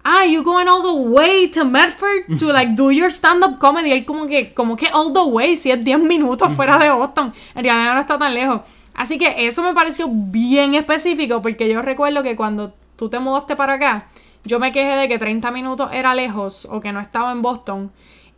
ah, 0.05 0.23
you 0.23 0.43
going 0.43 0.67
all 0.67 0.83
the 0.83 1.09
way 1.09 1.49
to 1.49 1.65
Medford 1.65 2.37
to 2.39 2.53
like 2.53 2.75
do 2.75 2.91
your 2.91 3.11
stand-up 3.11 3.57
comedy. 3.59 3.91
Él 3.91 4.05
como 4.05 4.27
que, 4.27 4.53
como 4.53 4.75
que 4.75 4.87
all 4.93 5.11
the 5.11 5.23
way, 5.23 5.57
si 5.57 5.71
es 5.71 5.83
10 5.83 5.99
minutos 5.99 6.53
fuera 6.53 6.77
de 6.77 6.91
Boston. 6.91 7.33
En 7.55 7.63
realidad 7.63 7.95
no 7.95 8.01
está 8.01 8.17
tan 8.17 8.33
lejos. 8.33 8.61
Así 8.93 9.17
que 9.17 9.47
eso 9.47 9.61
me 9.63 9.73
pareció 9.73 10.07
bien 10.09 10.75
específico, 10.75 11.41
porque 11.41 11.67
yo 11.67 11.81
recuerdo 11.81 12.23
que 12.23 12.35
cuando 12.35 12.73
tú 12.95 13.09
te 13.09 13.19
mudaste 13.19 13.55
para 13.55 13.73
acá, 13.73 14.07
yo 14.45 14.59
me 14.59 14.71
quejé 14.71 14.95
de 14.95 15.09
que 15.09 15.17
30 15.17 15.51
minutos 15.51 15.89
era 15.91 16.13
lejos 16.15 16.65
o 16.71 16.79
que 16.79 16.93
no 16.93 17.01
estaba 17.01 17.31
en 17.31 17.41
Boston. 17.41 17.91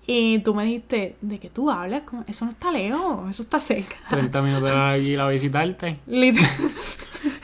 Y 0.10 0.39
tú 0.39 0.56
me 0.56 0.63
dijiste, 0.63 1.17
¿de 1.19 1.38
qué 1.38 1.49
tú 1.49 1.69
hablas? 1.69 2.03
Como, 2.03 2.23
Eso 2.27 2.45
no 2.45 2.51
está 2.51 2.71
lejos, 2.71 3.30
eso 3.30 3.43
está 3.43 3.60
cerca. 3.60 3.97
30 4.10 4.41
minutos 4.41 4.69
de 4.71 4.95
aquí 4.95 5.15
a 5.15 5.27
visitarte. 5.27 5.99
Literal. 6.08 6.49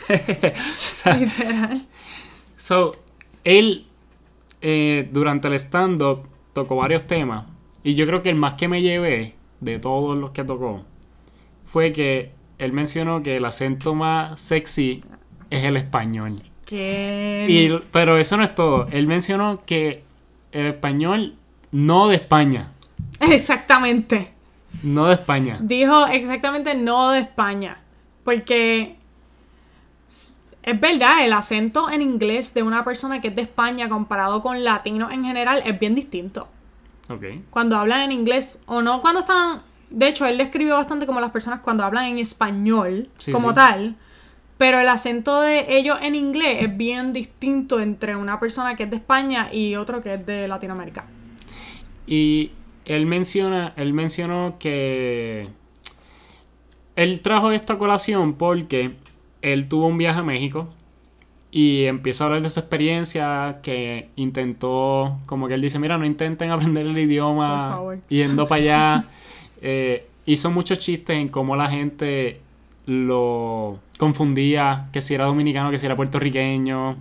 O 0.10 0.94
sea, 0.94 1.18
literal. 1.18 1.82
so, 2.56 2.92
él 3.44 3.88
eh, 4.64 5.10
durante 5.12 5.50
el 5.50 5.56
stand-up 5.56 6.26
tocó 6.54 6.78
varios 6.78 7.06
temas. 7.06 7.46
Y 7.84 7.96
yo 7.96 8.08
creo 8.08 8.24
que 8.24 8.30
el 8.30 8.36
más 8.36 8.54
que 8.54 8.70
me 8.70 8.82
llevé 8.82 9.36
de 9.60 9.78
todos 9.78 10.18
los 10.18 10.32
que 10.32 10.44
tocó 10.44 10.84
fue 11.66 11.92
que 11.92 12.32
él 12.58 12.72
mencionó 12.72 13.22
que 13.22 13.38
el 13.38 13.46
acento 13.46 13.94
más 13.94 14.40
sexy 14.40 15.04
es 15.50 15.66
el 15.66 15.76
español. 15.76 16.42
Que... 16.66 17.46
Y, 17.50 17.86
pero 17.92 18.18
eso 18.18 18.38
no 18.38 18.44
es 18.44 18.56
todo. 18.56 18.88
Él 18.90 19.06
mencionó 19.06 19.64
que 19.66 20.04
el 20.54 20.68
español 20.68 21.36
no 21.72 22.08
de 22.08 22.16
España. 22.16 22.72
Exactamente. 23.20 24.32
No 24.82 25.08
de 25.08 25.16
España. 25.16 25.58
Dijo 25.62 26.08
exactamente 26.08 26.74
no 26.76 27.12
de 27.12 27.20
España. 27.20 27.80
Porque 28.24 28.96
es 30.64 30.80
verdad, 30.80 31.26
el 31.26 31.34
acento 31.34 31.90
en 31.92 32.02
inglés 32.02 32.54
de 32.54 32.64
una 32.64 32.86
persona 32.86 33.20
que 33.22 33.28
es 33.28 33.36
de 33.36 33.42
España 33.42 33.90
comparado 33.90 34.42
con 34.42 34.64
latinos 34.64 35.12
en 35.12 35.26
general 35.26 35.62
es 35.66 35.78
bien 35.78 35.94
distinto. 35.94 36.48
Ok. 37.10 37.26
Cuando 37.50 37.76
hablan 37.78 38.02
en 38.02 38.12
inglés 38.14 38.64
o 38.66 38.82
no, 38.82 39.02
cuando 39.02 39.20
están... 39.20 39.62
De 39.90 40.08
hecho, 40.08 40.26
él 40.26 40.38
describió 40.38 40.76
bastante 40.76 41.06
como 41.06 41.20
las 41.20 41.32
personas 41.32 41.60
cuando 41.60 41.84
hablan 41.84 42.06
en 42.06 42.18
español 42.18 43.10
Sí, 43.18 43.32
como 43.32 43.50
sí. 43.50 43.56
tal. 43.56 43.96
Pero 44.58 44.80
el 44.80 44.88
acento 44.88 45.42
de 45.42 45.78
ellos 45.78 45.98
en 46.02 46.16
inglés 46.16 46.64
es 46.64 46.78
bien 46.78 47.12
distinto 47.12 47.80
entre 47.82 48.16
una 48.16 48.40
persona 48.40 48.76
que 48.76 48.84
es 48.84 48.90
de 48.90 48.96
España 48.96 49.50
y 49.52 49.76
otro 49.76 50.02
que 50.02 50.14
es 50.14 50.26
de 50.26 50.48
Latinoamérica. 50.48 51.06
Y 52.08 52.52
él 52.86 53.06
menciona, 53.06 53.74
él 53.76 53.94
mencionó 53.94 54.56
que 54.60 55.50
él 56.96 57.22
trajo 57.22 57.52
esta 57.52 57.78
colación 57.78 58.36
porque 58.36 58.96
él 59.44 59.68
tuvo 59.70 59.86
un 59.88 59.98
viaje 60.00 60.20
a 60.20 60.24
México 60.24 60.70
Y 61.52 61.86
empieza 61.86 62.24
a 62.24 62.28
hablar 62.28 62.42
de 62.42 62.50
su 62.50 62.60
experiencia, 62.60 63.60
que 63.62 64.10
intentó, 64.16 65.20
como 65.28 65.48
que 65.48 65.54
él 65.54 65.62
dice, 65.62 65.78
mira, 65.78 65.98
no 66.00 66.06
intenten 66.06 66.50
aprender 66.56 66.88
el 66.88 66.94
Por 66.94 67.02
idioma 67.02 67.70
favor. 67.70 68.00
yendo 68.10 68.48
para 68.48 68.62
allá. 68.62 69.04
Eh, 69.66 70.06
hizo 70.26 70.52
muchos 70.52 70.78
chistes 70.80 71.16
en 71.16 71.30
cómo 71.30 71.56
la 71.56 71.70
gente 71.70 72.42
lo 72.86 73.80
confundía, 73.98 74.90
que 74.92 75.00
si 75.02 75.14
era 75.16 75.24
dominicano, 75.26 75.72
que 75.72 75.80
si 75.80 75.86
era 75.86 75.96
puertorriqueño, 75.96 76.98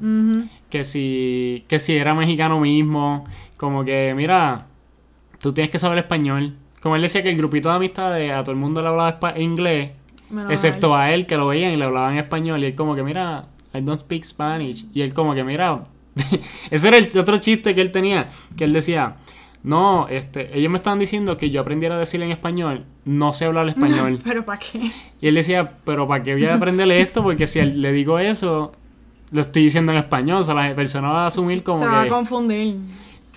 que 0.71 0.85
si, 0.85 1.65
que 1.67 1.81
si 1.81 1.97
era 1.97 2.15
mexicano 2.15 2.61
mismo. 2.61 3.25
Como 3.57 3.85
que, 3.85 4.13
mira, 4.17 4.67
tú 5.41 5.53
tienes 5.53 5.73
que 5.73 5.79
saber 5.79 5.99
español. 5.99 6.55
Como 6.81 6.95
él 6.95 7.03
decía 7.03 7.25
que 7.25 7.31
el 7.31 7.37
grupito 7.37 7.69
de 7.69 7.75
amistades 7.75 8.31
a 8.33 8.43
todo 8.45 8.53
el 8.53 8.59
mundo 8.61 8.81
le 8.81 8.89
hablaba 8.89 9.39
inglés, 9.41 9.91
excepto 10.51 10.95
a 10.95 11.13
él 11.13 11.27
que 11.27 11.37
lo 11.37 11.47
veían 11.49 11.73
y 11.73 11.77
le 11.77 11.85
hablaban 11.85 12.17
español. 12.17 12.63
Y 12.63 12.67
él 12.67 12.75
como 12.75 12.95
que, 12.95 13.03
mira, 13.03 13.47
I 13.75 13.81
don't 13.81 14.01
speak 14.01 14.25
Spanish. 14.25 14.87
Y 14.95 15.03
él 15.03 15.13
como 15.15 15.35
que, 15.35 15.45
mira, 15.45 15.85
ese 16.71 16.89
era 16.89 16.97
el 16.99 17.17
otro 17.19 17.39
chiste 17.39 17.75
que 17.75 17.81
él 17.81 17.91
tenía, 17.93 18.29
que 18.57 18.65
él 18.65 18.73
decía, 18.73 19.17
no, 19.63 20.09
este, 20.09 20.59
ellos 20.59 20.71
me 20.71 20.77
estaban 20.77 20.99
diciendo 20.99 21.37
que 21.37 21.51
yo 21.51 21.61
aprendiera 21.61 21.95
a 21.95 21.99
decir 21.99 22.21
en 22.23 22.31
español, 22.33 22.85
no 23.05 23.33
sé 23.33 23.45
hablar 23.47 23.69
español. 23.71 24.19
Pero 24.25 24.45
¿para 24.45 24.59
qué? 24.59 24.91
y 25.21 25.29
él 25.29 25.35
decía, 25.35 25.73
pero 25.85 26.07
¿para 26.09 26.23
qué 26.23 26.35
voy 26.35 26.47
a 26.47 26.55
aprenderle 26.55 27.01
esto? 27.03 27.23
Porque 27.23 27.47
si 27.47 27.59
él- 27.61 27.81
le 27.81 27.93
digo 27.93 28.19
eso, 28.19 28.73
lo 29.31 29.41
estoy 29.41 29.63
diciendo 29.65 29.93
en 29.93 29.99
español, 29.99 30.39
o 30.41 30.45
sea, 30.45 30.55
la 30.55 30.75
persona 30.75 31.11
va 31.11 31.25
a 31.25 31.27
asumir 31.29 31.63
como 31.63 31.79
Se 31.79 31.87
va 31.87 32.01
a 32.01 32.05
que... 32.05 32.11
confundir. 32.11 32.77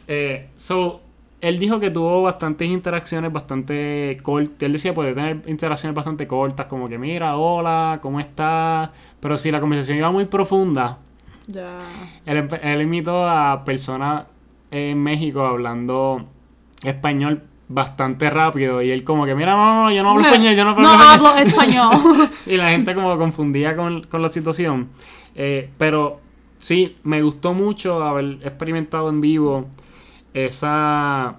Eh, 0.08 0.48
so, 0.58 1.02
él 1.48 1.60
dijo 1.60 1.80
que 1.80 1.92
tuvo 1.92 2.24
bastantes 2.24 2.68
interacciones 2.70 3.32
bastante 3.32 4.18
cortas. 4.24 4.56
Él 4.64 4.74
decía 4.74 4.94
puede 4.94 5.14
tener 5.14 5.42
interacciones 5.48 5.96
bastante 5.96 6.26
cortas, 6.28 6.66
como 6.68 6.88
que 6.90 6.98
mira, 6.98 7.38
hola, 7.38 8.00
¿cómo 8.02 8.20
estás? 8.20 8.90
Pero 9.20 9.38
si 9.38 9.52
la 9.52 9.60
conversación 9.60 9.98
iba 9.98 10.12
muy 10.12 10.26
profunda, 10.26 10.98
Ya. 11.48 11.78
él, 12.26 12.48
él 12.62 12.82
imitó 12.82 13.28
a 13.28 13.64
personas 13.64 14.24
en 14.72 15.02
México 15.02 15.46
hablando 15.46 16.26
español 16.84 17.44
bastante 17.68 18.30
rápido 18.30 18.82
y 18.82 18.92
él 18.92 19.04
como 19.04 19.26
que 19.26 19.34
mira, 19.36 19.54
no, 19.56 19.84
no, 19.86 19.92
yo 19.92 20.04
no 20.04 20.12
hablo 20.12 20.22
español, 20.26 20.56
yo 20.56 20.64
no 20.64 20.70
hablo 20.72 20.84
No 20.84 20.94
español. 20.94 21.26
hablo 21.28 21.42
español. 21.42 22.30
Y 22.48 22.58
la 22.58 22.70
gente 22.70 22.94
como 22.96 23.18
confundía 23.18 23.76
con, 23.76 24.04
con 24.04 24.22
la 24.22 24.30
situación. 24.30 24.90
Eh, 25.36 25.70
pero 25.78 26.20
sí, 26.58 26.98
me 27.04 27.22
gustó 27.22 27.54
mucho 27.54 28.04
haber 28.04 28.40
experimentado 28.44 29.10
en 29.10 29.22
vivo 29.22 29.66
esa 30.36 31.38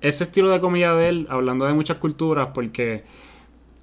ese 0.00 0.24
estilo 0.24 0.50
de 0.50 0.60
comida 0.60 0.94
de 0.94 1.08
él, 1.08 1.26
hablando 1.30 1.66
de 1.66 1.72
muchas 1.72 1.96
culturas, 1.96 2.50
porque 2.54 3.04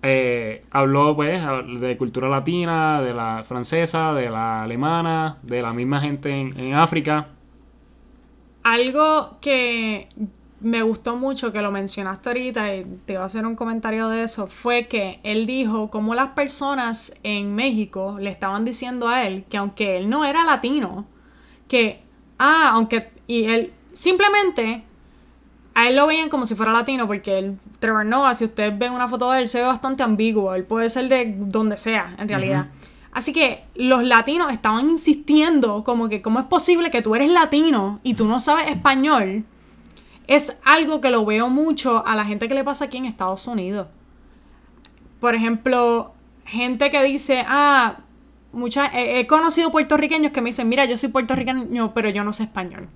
eh, 0.02 0.63
habló 0.71 1.15
pues 1.15 1.41
de 1.82 1.97
cultura 1.97 2.30
latina, 2.30 3.02
de 3.02 3.13
la 3.13 3.43
francesa, 3.43 4.13
de 4.13 4.30
la 4.30 4.63
alemana, 4.63 5.39
de 5.41 5.62
la 5.62 5.71
misma 5.71 5.99
gente 5.99 6.30
en, 6.30 6.58
en 6.58 6.76
África. 6.76 7.28
Algo 8.63 9.38
que 9.41 10.08
me 10.62 10.82
gustó 10.82 11.17
mucho 11.17 11.52
que 11.52 11.62
lo 11.62 11.71
mencionaste 11.71 12.30
ahorita 12.30 12.76
y 12.76 12.84
te 13.06 13.13
iba 13.13 13.23
a 13.23 13.26
hacer 13.26 13.45
un 13.45 13.56
comentario 13.56 14.08
de 14.08 14.23
eso 14.23 14.47
fue 14.47 14.88
que 14.88 15.19
él 15.23 15.45
dijo 15.45 15.89
cómo 15.89 16.15
las 16.15 16.30
personas 16.30 17.13
en 17.23 17.54
México 17.54 18.17
le 18.19 18.30
estaban 18.30 18.63
diciendo 18.63 19.10
a 19.10 19.26
él 19.26 19.43
que 19.49 19.58
aunque 19.58 19.97
él 19.97 20.10
no 20.10 20.23
era 20.23 20.45
latino, 20.45 21.06
que, 21.67 22.02
ah, 22.39 22.71
aunque, 22.73 23.12
y 23.28 23.45
él 23.45 23.73
simplemente 23.93 24.84
a 25.75 25.88
él 25.88 25.95
lo 25.95 26.08
veían 26.08 26.29
como 26.29 26.45
si 26.45 26.56
fuera 26.56 26.71
latino 26.71 27.08
porque 27.08 27.39
él, 27.39 27.58
Trevor 27.79 28.06
Noah, 28.06 28.36
si 28.36 28.45
ustedes 28.45 28.77
ven 28.77 28.93
una 28.93 29.08
foto 29.08 29.32
de 29.32 29.41
él, 29.41 29.47
se 29.47 29.60
ve 29.60 29.65
bastante 29.65 30.03
ambiguo, 30.03 30.53
él 30.53 30.65
puede 30.65 30.89
ser 30.89 31.10
de 31.10 31.36
donde 31.38 31.77
sea, 31.77 32.15
en 32.19 32.29
realidad. 32.29 32.67
Así 33.12 33.32
que 33.32 33.63
los 33.75 34.03
latinos 34.03 34.51
estaban 34.51 34.89
insistiendo 34.89 35.84
como 35.84 36.10
que 36.10 36.21
cómo 36.21 36.39
es 36.39 36.45
posible 36.45 36.89
que 36.89 37.01
tú 37.01 37.15
eres 37.15 37.29
latino 37.29 37.99
y 38.03 38.15
tú 38.15 38.25
no 38.25 38.39
sabes 38.39 38.67
español. 38.69 39.45
Es 40.27 40.58
algo 40.63 41.01
que 41.01 41.12
lo 41.12 41.25
veo 41.25 41.49
mucho 41.49 42.06
a 42.06 42.15
la 42.15 42.25
gente 42.25 42.47
que 42.47 42.56
le 42.56 42.63
pasa 42.63 42.86
aquí 42.86 42.97
en 42.97 43.06
Estados 43.06 43.45
Unidos. 43.47 43.88
Por 45.19 45.36
ejemplo, 45.36 46.13
gente 46.45 46.89
que 46.89 47.03
dice, 47.03 47.43
ah, 47.47 47.97
mucha, 48.51 48.88
he, 48.88 49.19
he 49.19 49.27
conocido 49.27 49.71
puertorriqueños 49.71 50.32
que 50.32 50.41
me 50.41 50.49
dicen, 50.49 50.69
mira, 50.69 50.86
yo 50.86 50.97
soy 50.97 51.10
puertorriqueño, 51.10 51.93
pero 51.93 52.10
yo 52.10 52.23
no 52.23 52.34
sé 52.34 52.43
español. 52.43 52.89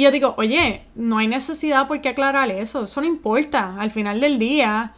Y 0.00 0.04
yo 0.04 0.10
digo, 0.10 0.34
oye, 0.38 0.86
no 0.94 1.18
hay 1.18 1.26
necesidad 1.26 1.86
por 1.86 2.00
qué 2.00 2.08
aclarar 2.08 2.50
eso, 2.50 2.84
eso 2.84 3.02
no 3.02 3.06
importa. 3.06 3.76
Al 3.78 3.90
final 3.90 4.18
del 4.18 4.38
día, 4.38 4.94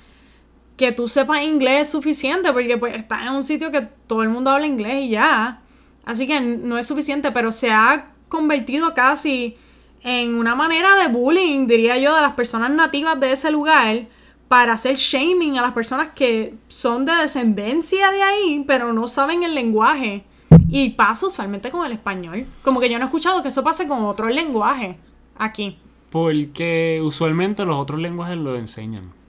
que 0.76 0.92
tú 0.92 1.08
sepas 1.08 1.42
inglés 1.42 1.80
es 1.80 1.90
suficiente, 1.90 2.52
porque 2.52 2.78
pues 2.78 2.94
estás 2.94 3.22
en 3.22 3.30
un 3.30 3.42
sitio 3.42 3.72
que 3.72 3.80
todo 4.06 4.22
el 4.22 4.28
mundo 4.28 4.52
habla 4.52 4.68
inglés 4.68 5.06
y 5.06 5.08
ya. 5.08 5.60
Así 6.04 6.28
que 6.28 6.40
no 6.40 6.78
es 6.78 6.86
suficiente, 6.86 7.32
pero 7.32 7.50
se 7.50 7.72
ha 7.72 8.12
convertido 8.28 8.94
casi 8.94 9.56
en 10.04 10.36
una 10.36 10.54
manera 10.54 10.94
de 10.94 11.08
bullying, 11.08 11.66
diría 11.66 11.98
yo, 11.98 12.14
de 12.14 12.22
las 12.22 12.34
personas 12.34 12.70
nativas 12.70 13.18
de 13.18 13.32
ese 13.32 13.50
lugar 13.50 14.06
para 14.46 14.74
hacer 14.74 14.94
shaming 14.94 15.58
a 15.58 15.62
las 15.62 15.72
personas 15.72 16.10
que 16.14 16.54
son 16.68 17.06
de 17.06 17.14
descendencia 17.14 18.12
de 18.12 18.22
ahí, 18.22 18.64
pero 18.68 18.92
no 18.92 19.08
saben 19.08 19.42
el 19.42 19.56
lenguaje. 19.56 20.22
Y 20.68 20.90
pasa 20.90 21.26
usualmente 21.26 21.70
con 21.70 21.84
el 21.86 21.92
español. 21.92 22.46
Como 22.62 22.80
que 22.80 22.88
yo 22.90 22.98
no 22.98 23.04
he 23.04 23.06
escuchado 23.06 23.42
que 23.42 23.48
eso 23.48 23.62
pase 23.62 23.86
con 23.88 24.02
otro 24.04 24.28
lenguaje 24.28 24.98
aquí. 25.38 25.78
Porque 26.10 27.00
usualmente 27.02 27.64
los 27.64 27.76
otros 27.76 28.00
lenguajes 28.00 28.36
lo 28.38 28.54
enseñan. 28.56 29.10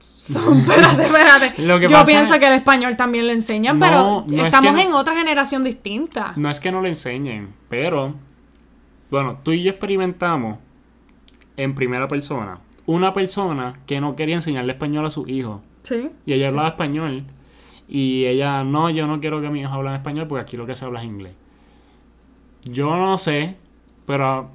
So, 0.00 0.52
espérate, 0.52 1.04
espérate. 1.04 1.62
Lo 1.62 1.78
que 1.78 1.84
Yo 1.86 1.90
pasa 1.92 2.04
pienso 2.04 2.34
es- 2.34 2.40
que 2.40 2.46
el 2.46 2.52
español 2.52 2.96
también 2.96 3.26
lo 3.26 3.32
enseñan, 3.32 3.78
No, 3.78 3.86
pero 3.86 4.24
no 4.26 4.42
es 4.42 4.48
estamos 4.48 4.74
no. 4.74 4.78
en 4.80 4.92
otra 4.92 5.14
generación 5.16 5.64
distinta. 5.64 6.32
No 6.36 6.50
es 6.50 6.60
que 6.60 6.70
no 6.70 6.82
le 6.82 6.90
enseñen, 6.90 7.48
pero 7.70 8.14
bueno, 9.10 9.38
tú 9.42 9.52
y 9.52 9.62
yo 9.62 9.70
experimentamos 9.70 10.58
en 11.56 11.74
primera 11.74 12.08
persona 12.08 12.58
una 12.84 13.12
persona 13.14 13.80
que 13.86 14.00
no 14.02 14.16
quería 14.16 14.34
enseñarle 14.34 14.72
español 14.72 15.06
a 15.06 15.10
sus 15.10 15.28
hijos 15.28 15.60
Sí. 15.82 16.10
y 16.26 16.32
ella 16.34 16.48
hablaba 16.48 16.68
español 16.68 17.24
y 17.88 18.26
ella 18.26 18.64
no, 18.64 18.90
yo 18.90 19.06
no 19.06 19.18
quiero 19.20 19.40
que 19.40 19.48
mis 19.48 19.62
hijos 19.62 19.74
hablen 19.74 19.94
español 19.94 20.26
porque 20.28 20.42
aquí 20.42 20.56
lo 20.56 20.66
que 20.66 20.74
se 20.74 20.84
habla 20.84 21.00
es 21.00 21.06
inglés. 21.06 21.34
Yo 22.64 22.94
no 22.96 23.16
sé, 23.16 23.56
pero 24.06 24.50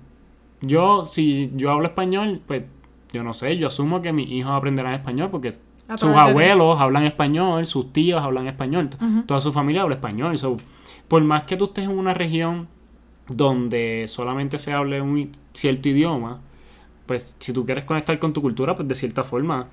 yo 0.61 1.03
si 1.03 1.51
yo 1.55 1.71
hablo 1.71 1.87
español, 1.87 2.41
pues 2.45 2.63
yo 3.11 3.23
no 3.23 3.33
sé, 3.33 3.57
yo 3.57 3.67
asumo 3.67 4.01
que 4.01 4.13
mis 4.13 4.29
hijos 4.29 4.51
aprenderán 4.51 4.93
español 4.93 5.29
porque 5.31 5.55
sus 5.97 6.15
abuelos 6.15 6.79
hablan 6.79 7.05
español, 7.05 7.65
sus 7.65 7.91
tíos 7.91 8.21
hablan 8.21 8.47
español, 8.47 8.89
toda 9.25 9.41
su 9.41 9.51
familia 9.51 9.81
habla 9.81 9.95
español. 9.95 10.37
So, 10.37 10.57
por 11.07 11.23
más 11.23 11.43
que 11.43 11.57
tú 11.57 11.65
estés 11.65 11.85
en 11.85 11.97
una 11.97 12.13
región 12.13 12.67
donde 13.27 14.05
solamente 14.07 14.57
se 14.57 14.73
hable 14.73 15.01
un 15.01 15.31
cierto 15.53 15.89
idioma, 15.89 16.39
pues 17.05 17.35
si 17.39 17.53
tú 17.53 17.65
quieres 17.65 17.85
conectar 17.85 18.17
con 18.19 18.33
tu 18.33 18.41
cultura, 18.41 18.75
pues 18.75 18.87
de 18.87 18.95
cierta 18.95 19.23
forma 19.23 19.67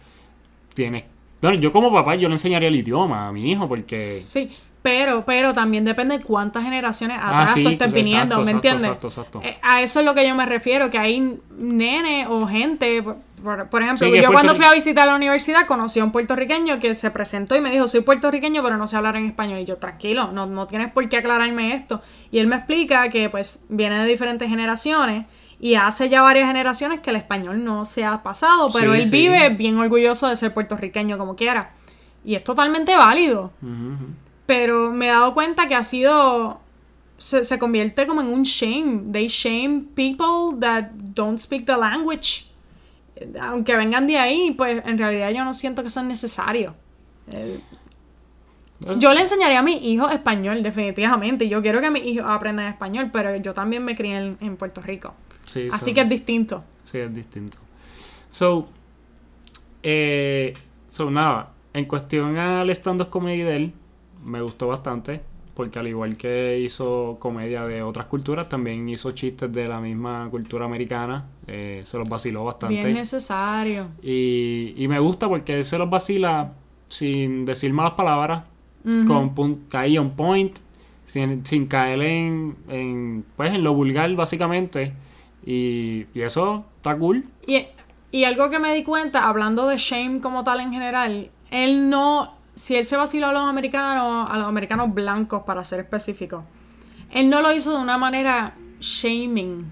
tienes... 0.74 1.04
Bueno, 1.40 1.58
yo 1.58 1.72
como 1.72 1.92
papá 1.92 2.14
yo 2.16 2.28
le 2.28 2.34
enseñaría 2.34 2.68
el 2.68 2.76
idioma 2.76 3.28
a 3.28 3.32
mi 3.32 3.50
hijo 3.50 3.66
porque... 3.68 3.96
Sí, 3.96 4.50
pero, 4.82 5.24
pero 5.26 5.52
también 5.52 5.84
depende 5.84 6.16
de 6.18 6.24
cuántas 6.24 6.64
generaciones 6.64 7.18
Ah, 7.20 7.28
atrás 7.42 7.54
sí, 7.54 7.62
tú 7.62 7.68
estés 7.70 7.92
viniendo, 7.92 8.40
¿me 8.42 8.50
entiendes? 8.52 8.84
exacto, 8.86 9.08
exacto. 9.08 9.40
Eh, 9.44 9.58
a 9.62 9.82
eso 9.82 10.00
es 10.00 10.06
lo 10.06 10.14
que 10.14 10.26
yo 10.26 10.34
me 10.34 10.46
refiero, 10.46 10.88
que 10.90 10.98
hay 10.98 11.38
nene 11.58 12.26
o 12.26 12.46
gente, 12.46 13.02
por, 13.02 13.16
por- 13.42 13.68
por 13.68 13.82
ejemplo, 13.82 14.06
Sí, 14.06 14.20
yo 14.22 14.32
cuando 14.32 14.54
fui 14.54 14.64
a 14.64 14.72
visitar 14.72 15.06
la 15.06 15.14
universidad 15.16 15.66
conocí 15.66 16.00
a 16.00 16.04
un 16.04 16.12
puertorriqueño 16.12 16.78
que 16.78 16.94
se 16.94 17.10
presentó 17.10 17.56
y 17.56 17.60
me 17.60 17.70
dijo, 17.70 17.86
soy 17.88 18.00
puertorriqueño, 18.00 18.62
pero 18.62 18.76
no 18.78 18.86
sé 18.86 18.96
hablar 18.96 19.16
en 19.16 19.26
español. 19.26 19.58
Y 19.60 19.64
yo, 19.66 19.76
tranquilo, 19.76 20.30
no, 20.32 20.46
no 20.46 20.66
tienes 20.66 20.90
por 20.92 21.06
qué 21.10 21.18
aclararme 21.18 21.74
esto. 21.74 22.00
Y 22.30 22.38
él 22.38 22.46
me 22.46 22.56
explica 22.56 23.08
que 23.10 23.28
pues 23.28 23.62
viene 23.68 23.98
de 23.98 24.06
diferentes 24.06 24.48
generaciones 24.48 25.26
y 25.60 25.74
hace 25.74 26.08
ya 26.08 26.22
varias 26.22 26.46
generaciones 26.46 27.00
que 27.00 27.10
el 27.10 27.16
español 27.16 27.62
no 27.62 27.84
se 27.84 28.04
ha 28.04 28.22
pasado, 28.22 28.70
pero 28.72 28.94
Sí, 28.94 29.00
él 29.00 29.04
sí. 29.06 29.10
vive 29.10 29.50
bien 29.50 29.78
orgulloso 29.78 30.26
de 30.28 30.36
ser 30.36 30.54
puertorriqueño 30.54 31.18
como 31.18 31.36
quiera. 31.36 31.72
Y 32.24 32.34
es 32.34 32.42
totalmente 32.42 32.96
válido. 32.96 33.52
Pero 34.46 34.90
me 34.90 35.06
he 35.06 35.10
dado 35.10 35.34
cuenta 35.34 35.66
que 35.66 35.74
ha 35.74 35.82
sido 35.84 36.60
se, 37.18 37.44
se 37.44 37.58
convierte 37.58 38.06
como 38.06 38.22
en 38.22 38.28
un 38.28 38.42
shame. 38.42 39.02
They 39.12 39.28
shame 39.28 39.82
people 39.94 40.58
that 40.60 40.90
don't 40.94 41.38
speak 41.38 41.66
the 41.66 41.76
language. 41.76 42.46
Aunque 43.40 43.76
vengan 43.76 44.06
de 44.06 44.18
ahí 44.18 44.52
pues 44.56 44.82
en 44.86 44.96
realidad 44.96 45.30
yo 45.30 45.44
no 45.44 45.52
siento 45.52 45.82
que 45.82 45.88
eso 45.88 46.00
es 46.00 46.06
necesario 46.06 46.74
Eh, 47.30 47.60
yo 48.96 49.12
le 49.12 49.20
enseñaría 49.20 49.58
a 49.58 49.62
mis 49.62 49.82
hijos 49.82 50.10
español 50.10 50.62
definitivamente. 50.62 51.46
Yo 51.50 51.60
quiero 51.60 51.82
que 51.82 51.90
mis 51.90 52.04
hijos 52.06 52.24
aprendan 52.26 52.66
español 52.68 53.10
pero 53.12 53.36
yo 53.36 53.52
también 53.52 53.84
me 53.84 53.94
crié 53.94 54.16
en, 54.16 54.38
en 54.40 54.56
Puerto 54.56 54.80
Rico 54.80 55.12
Sí, 55.50 55.68
así 55.72 55.86
son- 55.86 55.94
que 55.94 56.00
es 56.02 56.08
distinto 56.08 56.64
Sí, 56.84 56.98
es 56.98 57.12
distinto. 57.14 57.58
So, 58.30 58.68
eh, 59.82 60.52
so 60.88 61.10
nada, 61.10 61.52
en 61.72 61.84
cuestión 61.86 62.36
al 62.36 62.70
stand-up 62.70 63.10
comedy 63.10 63.42
de 63.42 63.56
él, 63.56 63.72
me 64.24 64.40
gustó 64.42 64.68
bastante, 64.68 65.20
porque 65.54 65.78
al 65.78 65.88
igual 65.88 66.16
que 66.16 66.58
hizo 66.60 67.16
comedia 67.18 67.64
de 67.66 67.82
otras 67.82 68.06
culturas, 68.06 68.48
también 68.48 68.88
hizo 68.88 69.10
chistes 69.12 69.52
de 69.52 69.66
la 69.68 69.80
misma 69.80 70.28
cultura 70.30 70.64
americana, 70.64 71.26
eh, 71.46 71.80
se 71.84 71.98
los 71.98 72.08
vaciló 72.08 72.44
bastante. 72.44 72.74
bien 72.82 72.94
necesario 72.94 73.88
Y, 74.02 74.74
y 74.76 74.88
me 74.88 74.98
gusta 74.98 75.28
porque 75.28 75.58
él 75.58 75.64
se 75.64 75.78
los 75.78 75.88
vacila 75.88 76.52
sin 76.88 77.44
decir 77.44 77.72
malas 77.72 77.92
palabras. 77.94 78.44
con 79.06 79.34
pun- 79.34 79.58
ahí 79.72 79.98
on 79.98 80.10
point, 80.12 80.58
sin, 81.04 81.44
sin 81.44 81.66
caer 81.66 82.00
en, 82.00 82.56
en, 82.68 83.24
pues, 83.36 83.52
en 83.54 83.62
lo 83.62 83.74
vulgar, 83.74 84.10
básicamente. 84.14 84.92
Y, 85.44 86.06
y 86.14 86.20
eso 86.22 86.64
está 86.76 86.96
cool. 86.98 87.24
Y, 87.46 87.66
y 88.12 88.24
algo 88.24 88.50
que 88.50 88.58
me 88.58 88.74
di 88.74 88.82
cuenta, 88.84 89.26
hablando 89.26 89.66
de 89.66 89.76
shame 89.78 90.20
como 90.20 90.44
tal 90.44 90.60
en 90.60 90.72
general, 90.72 91.30
él 91.50 91.88
no, 91.88 92.34
si 92.54 92.76
él 92.76 92.84
se 92.84 92.96
vaciló 92.96 93.28
a 93.28 93.32
los 93.32 93.42
americanos, 93.42 94.28
a 94.30 94.36
los 94.36 94.46
americanos 94.46 94.92
blancos 94.92 95.42
para 95.44 95.64
ser 95.64 95.80
específico, 95.80 96.44
él 97.12 97.28
no 97.30 97.40
lo 97.40 97.52
hizo 97.54 97.74
de 97.76 97.82
una 97.82 97.98
manera 97.98 98.54
shaming. 98.80 99.70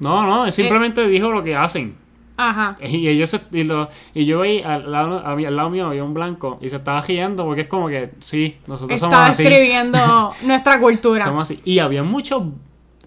No, 0.00 0.24
no, 0.26 0.46
él 0.46 0.52
simplemente 0.52 1.06
dijo 1.08 1.30
lo 1.30 1.42
que 1.44 1.56
hacen. 1.56 1.96
Ajá. 2.36 2.76
Y 2.86 3.08
ellos 3.08 3.30
se- 3.30 3.40
y, 3.52 3.64
lo- 3.64 3.88
y 4.14 4.24
yo 4.24 4.40
veí 4.40 4.62
al 4.62 4.90
lado, 4.92 5.24
al 5.26 5.56
lado 5.56 5.70
mío 5.70 5.86
había 5.88 6.04
un 6.04 6.14
blanco 6.14 6.58
y 6.60 6.68
se 6.68 6.76
estaba 6.76 7.00
riendo 7.02 7.44
porque 7.44 7.62
es 7.62 7.68
como 7.68 7.88
que 7.88 8.12
sí, 8.20 8.56
nosotros 8.68 9.00
somos 9.00 9.14
Está 9.14 9.26
así. 9.26 9.42
escribiendo 9.44 10.32
nuestra 10.42 10.78
cultura. 10.78 11.24
Somos 11.24 11.50
así. 11.50 11.60
Y 11.64 11.80
había 11.80 12.02
muchas 12.04 12.40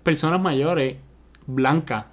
personas 0.04 0.42
mayores 0.42 0.98
blancas 1.48 2.06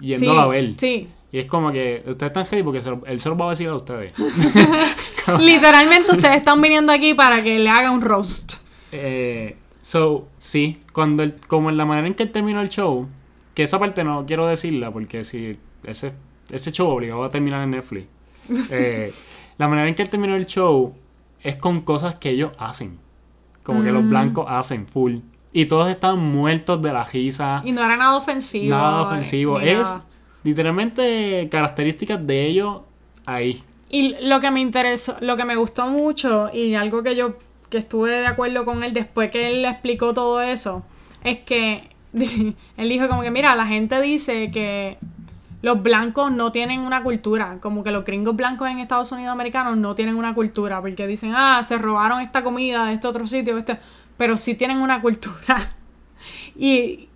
sí, 0.00 0.06
yendo 0.06 0.40
a 0.40 0.46
ver. 0.48 0.74
sí. 0.76 1.08
Y 1.30 1.38
es 1.40 1.46
como 1.46 1.70
que 1.72 2.02
ustedes 2.06 2.30
están 2.30 2.46
ready 2.46 2.62
porque 2.62 2.80
se 2.80 2.88
lo 3.28 3.36
va 3.36 3.46
a 3.46 3.50
decir 3.50 3.68
a 3.68 3.74
ustedes. 3.74 4.14
Literalmente 5.40 6.12
ustedes 6.12 6.36
están 6.36 6.60
viniendo 6.62 6.92
aquí 6.92 7.14
para 7.14 7.42
que 7.42 7.58
le 7.58 7.68
haga 7.68 7.90
un 7.90 8.00
roast. 8.00 8.54
Eh, 8.92 9.56
so, 9.82 10.28
sí, 10.38 10.78
cuando 10.92 11.22
él- 11.22 11.34
como 11.46 11.68
en 11.70 11.76
la 11.76 11.84
manera 11.84 12.06
en 12.06 12.14
que 12.14 12.22
él 12.22 12.30
terminó 12.32 12.60
el 12.60 12.70
show, 12.70 13.08
que 13.54 13.62
esa 13.64 13.78
parte 13.78 14.04
no 14.04 14.24
quiero 14.26 14.46
decirla 14.46 14.90
porque 14.90 15.24
si 15.24 15.58
ese, 15.84 16.12
ese 16.50 16.72
show 16.72 16.88
obligado 16.88 17.24
a 17.24 17.30
terminar 17.30 17.62
en 17.62 17.70
Netflix. 17.72 18.06
Eh, 18.70 19.12
la 19.58 19.68
manera 19.68 19.86
en 19.88 19.94
que 19.94 20.00
él 20.02 20.08
terminó 20.08 20.34
el 20.34 20.46
show 20.46 20.94
es 21.42 21.56
con 21.56 21.82
cosas 21.82 22.14
que 22.14 22.30
ellos 22.30 22.52
hacen. 22.58 22.98
Como 23.62 23.82
que 23.82 23.92
los 23.92 24.02
Mm. 24.04 24.08
blancos 24.08 24.46
hacen 24.48 24.86
full. 24.86 25.16
Y 25.52 25.66
todos 25.66 25.90
están 25.90 26.18
muertos 26.18 26.80
de 26.82 26.92
la 26.92 27.04
risa. 27.04 27.62
Y 27.64 27.72
no 27.72 27.84
era 27.84 27.96
nada 27.96 28.16
ofensivo. 28.16 28.76
Nada 28.76 29.02
ofensivo. 29.02 29.60
Es 29.60 29.78
nada. 29.78 30.04
literalmente 30.44 31.48
características 31.50 32.26
de 32.26 32.46
ellos 32.46 32.80
ahí. 33.24 33.62
Y 33.90 34.14
lo 34.26 34.40
que 34.40 34.50
me 34.50 34.60
interesó, 34.60 35.16
lo 35.20 35.36
que 35.36 35.44
me 35.44 35.56
gustó 35.56 35.86
mucho 35.86 36.50
y 36.52 36.74
algo 36.74 37.02
que 37.02 37.16
yo 37.16 37.36
que 37.70 37.78
estuve 37.78 38.10
de 38.10 38.26
acuerdo 38.26 38.64
con 38.64 38.82
él 38.82 38.94
después 38.94 39.30
que 39.30 39.46
él 39.46 39.64
explicó 39.64 40.14
todo 40.14 40.40
eso, 40.40 40.84
es 41.22 41.38
que 41.38 41.90
él 42.12 42.88
dijo 42.88 43.08
como 43.08 43.22
que 43.22 43.30
mira, 43.30 43.54
la 43.54 43.66
gente 43.66 44.00
dice 44.00 44.50
que 44.50 44.98
los 45.60 45.82
blancos 45.82 46.30
no 46.30 46.52
tienen 46.52 46.80
una 46.80 47.02
cultura, 47.02 47.58
como 47.60 47.82
que 47.82 47.90
los 47.90 48.04
gringos 48.04 48.36
blancos 48.36 48.68
en 48.68 48.78
Estados 48.78 49.10
Unidos 49.10 49.32
americanos 49.32 49.76
no 49.76 49.94
tienen 49.94 50.14
una 50.14 50.34
cultura, 50.34 50.80
porque 50.80 51.06
dicen, 51.06 51.32
ah, 51.34 51.62
se 51.62 51.78
robaron 51.78 52.20
esta 52.20 52.44
comida 52.44 52.86
de 52.86 52.94
este 52.94 53.08
otro 53.08 53.26
sitio, 53.26 53.58
este, 53.58 53.78
pero 54.18 54.36
sí 54.36 54.54
tienen 54.54 54.78
una 54.78 55.00
cultura. 55.00 55.74
Y, 56.60 57.08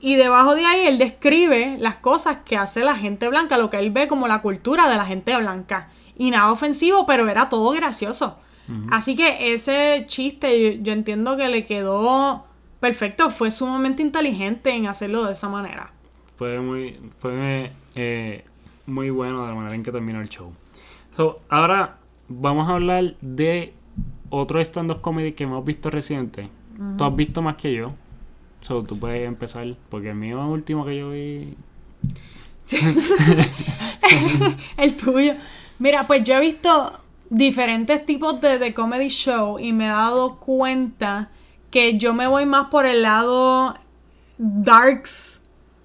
y 0.00 0.16
debajo 0.16 0.54
de 0.54 0.66
ahí 0.66 0.86
él 0.86 0.98
describe 0.98 1.78
las 1.78 1.96
cosas 1.96 2.38
que 2.44 2.58
hace 2.58 2.84
la 2.84 2.94
gente 2.96 3.26
blanca, 3.28 3.56
lo 3.56 3.70
que 3.70 3.78
él 3.78 3.90
ve 3.90 4.06
como 4.06 4.28
la 4.28 4.42
cultura 4.42 4.88
de 4.88 4.96
la 4.96 5.06
gente 5.06 5.34
blanca. 5.36 5.88
Y 6.16 6.30
nada 6.30 6.52
ofensivo, 6.52 7.06
pero 7.06 7.28
era 7.28 7.48
todo 7.48 7.70
gracioso. 7.70 8.38
Así 8.90 9.16
que 9.16 9.54
ese 9.54 10.04
chiste 10.06 10.76
yo, 10.76 10.82
yo 10.82 10.92
entiendo 10.92 11.36
que 11.36 11.48
le 11.48 11.64
quedó 11.64 12.46
perfecto, 12.80 13.30
fue 13.30 13.50
sumamente 13.50 14.02
inteligente 14.02 14.74
en 14.74 14.88
hacerlo 14.88 15.24
de 15.24 15.32
esa 15.32 15.48
manera. 15.48 15.92
Fue 16.36 16.58
muy, 16.60 16.98
fue 17.20 17.70
eh, 17.94 18.44
muy 18.86 19.10
bueno 19.10 19.42
de 19.42 19.48
la 19.48 19.54
manera 19.54 19.74
en 19.74 19.82
que 19.82 19.92
terminó 19.92 20.20
el 20.20 20.28
show. 20.28 20.52
So, 21.16 21.40
ahora 21.48 21.98
vamos 22.28 22.68
a 22.68 22.72
hablar 22.72 23.14
de 23.20 23.74
otro 24.32 24.60
stand-up 24.60 25.00
comedy 25.02 25.32
que 25.32 25.44
hemos 25.44 25.64
visto 25.64 25.90
reciente. 25.90 26.48
Tú 26.96 27.04
has 27.04 27.14
visto 27.14 27.42
más 27.42 27.56
que 27.56 27.74
yo. 27.74 27.92
So, 28.62 28.82
tú 28.82 28.98
puedes 28.98 29.28
empezar, 29.28 29.76
porque 29.90 30.08
el 30.10 30.14
mío 30.14 30.44
último 30.46 30.86
que 30.86 30.96
yo 30.96 31.10
vi. 31.10 31.54
El 34.78 34.96
tuyo. 34.96 35.34
Mira, 35.78 36.06
pues 36.06 36.24
yo 36.24 36.36
he 36.36 36.40
visto 36.40 36.98
diferentes 37.28 38.06
tipos 38.06 38.40
de, 38.40 38.58
de 38.58 38.72
comedy 38.72 39.08
show 39.08 39.58
y 39.58 39.72
me 39.72 39.84
he 39.84 39.88
dado 39.88 40.36
cuenta 40.36 41.28
que 41.70 41.98
yo 41.98 42.14
me 42.14 42.26
voy 42.26 42.46
más 42.46 42.68
por 42.68 42.86
el 42.86 43.02
lado 43.02 43.76
darks 44.38 45.41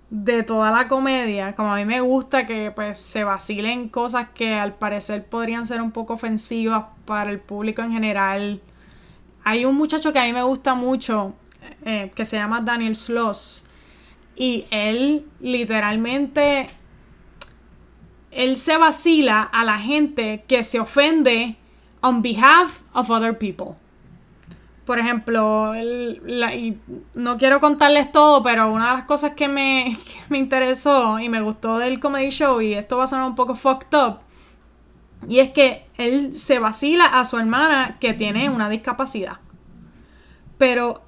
de 0.09 0.43
toda 0.43 0.71
la 0.71 0.87
comedia. 0.87 1.55
Como 1.55 1.73
a 1.73 1.75
mí 1.75 1.85
me 1.85 2.01
gusta 2.01 2.45
que 2.45 2.71
pues 2.71 2.99
se 2.99 3.23
vacilen 3.23 3.89
cosas 3.89 4.29
que 4.33 4.53
al 4.53 4.75
parecer 4.75 5.25
podrían 5.25 5.65
ser 5.65 5.81
un 5.81 5.91
poco 5.91 6.13
ofensivas 6.13 6.85
para 7.05 7.29
el 7.29 7.39
público 7.39 7.81
en 7.81 7.91
general. 7.91 8.61
Hay 9.43 9.65
un 9.65 9.75
muchacho 9.75 10.13
que 10.13 10.19
a 10.19 10.23
mí 10.23 10.33
me 10.33 10.43
gusta 10.43 10.73
mucho 10.73 11.33
eh, 11.85 12.11
que 12.15 12.25
se 12.25 12.37
llama 12.37 12.61
Daniel 12.61 12.95
Sloss. 12.95 13.65
Y 14.35 14.65
él 14.69 15.25
literalmente 15.39 16.67
él 18.31 18.57
se 18.57 18.77
vacila 18.77 19.41
a 19.41 19.63
la 19.63 19.79
gente 19.79 20.43
que 20.47 20.63
se 20.63 20.79
ofende 20.79 21.57
on 22.01 22.21
behalf 22.21 22.81
of 22.93 23.09
other 23.09 23.37
people. 23.37 23.75
Por 24.87 24.99
ejemplo, 24.99 25.73
no 27.13 27.37
quiero 27.37 27.59
contarles 27.59 28.09
todo, 28.09 28.41
pero 28.41 28.71
una 28.71 28.91
de 28.91 28.93
las 28.99 29.03
cosas 29.03 29.33
que 29.33 29.49
me, 29.49 29.97
que 30.05 30.19
me 30.29 30.37
interesó 30.37 31.19
y 31.19 31.27
me 31.27 31.41
gustó 31.41 31.77
del 31.77 31.99
comedy 31.99 32.29
show, 32.29 32.61
y 32.61 32.73
esto 32.73 32.95
va 32.95 33.03
a 33.03 33.07
sonar 33.07 33.27
un 33.27 33.35
poco 33.35 33.53
fucked 33.53 33.93
up, 33.97 34.19
y 35.27 35.39
es 35.39 35.49
que 35.49 35.87
él 35.97 36.35
se 36.35 36.59
vacila 36.59 37.05
a 37.05 37.25
su 37.25 37.37
hermana 37.37 37.97
que 37.99 38.13
tiene 38.13 38.49
una 38.49 38.69
discapacidad. 38.69 39.39
Pero 40.57 41.01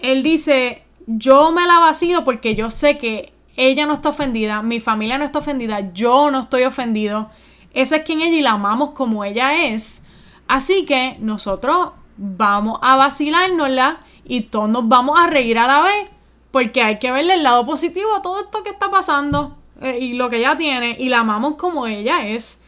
él 0.00 0.22
dice, 0.22 0.84
yo 1.08 1.50
me 1.50 1.66
la 1.66 1.80
vacilo 1.80 2.22
porque 2.22 2.54
yo 2.54 2.70
sé 2.70 2.98
que 2.98 3.32
ella 3.56 3.84
no 3.84 3.94
está 3.94 4.10
ofendida, 4.10 4.62
mi 4.62 4.78
familia 4.78 5.18
no 5.18 5.24
está 5.24 5.40
ofendida, 5.40 5.92
yo 5.92 6.30
no 6.30 6.38
estoy 6.38 6.62
ofendido. 6.62 7.30
Esa 7.72 7.96
es 7.96 8.04
quien 8.04 8.20
ella 8.20 8.36
y 8.36 8.42
la 8.42 8.52
amamos 8.52 8.90
como 8.90 9.24
ella 9.24 9.66
es. 9.66 10.04
Así 10.46 10.84
que 10.84 11.16
nosotros 11.18 11.94
vamos 12.16 12.78
a 12.82 12.96
vacilárnosla 12.96 13.98
y 14.24 14.42
todos 14.42 14.68
nos 14.68 14.88
vamos 14.88 15.18
a 15.18 15.26
reír 15.26 15.58
a 15.58 15.66
la 15.66 15.80
vez 15.80 16.10
porque 16.50 16.82
hay 16.82 16.98
que 16.98 17.10
verle 17.10 17.34
el 17.34 17.42
lado 17.42 17.66
positivo 17.66 18.14
a 18.14 18.22
todo 18.22 18.40
esto 18.40 18.62
que 18.62 18.70
está 18.70 18.90
pasando 18.90 19.56
eh, 19.80 19.98
y 20.00 20.14
lo 20.14 20.30
que 20.30 20.36
ella 20.36 20.56
tiene 20.56 20.96
y 20.98 21.08
la 21.08 21.20
amamos 21.20 21.56
como 21.56 21.86
ella 21.86 22.26
es. 22.26 22.62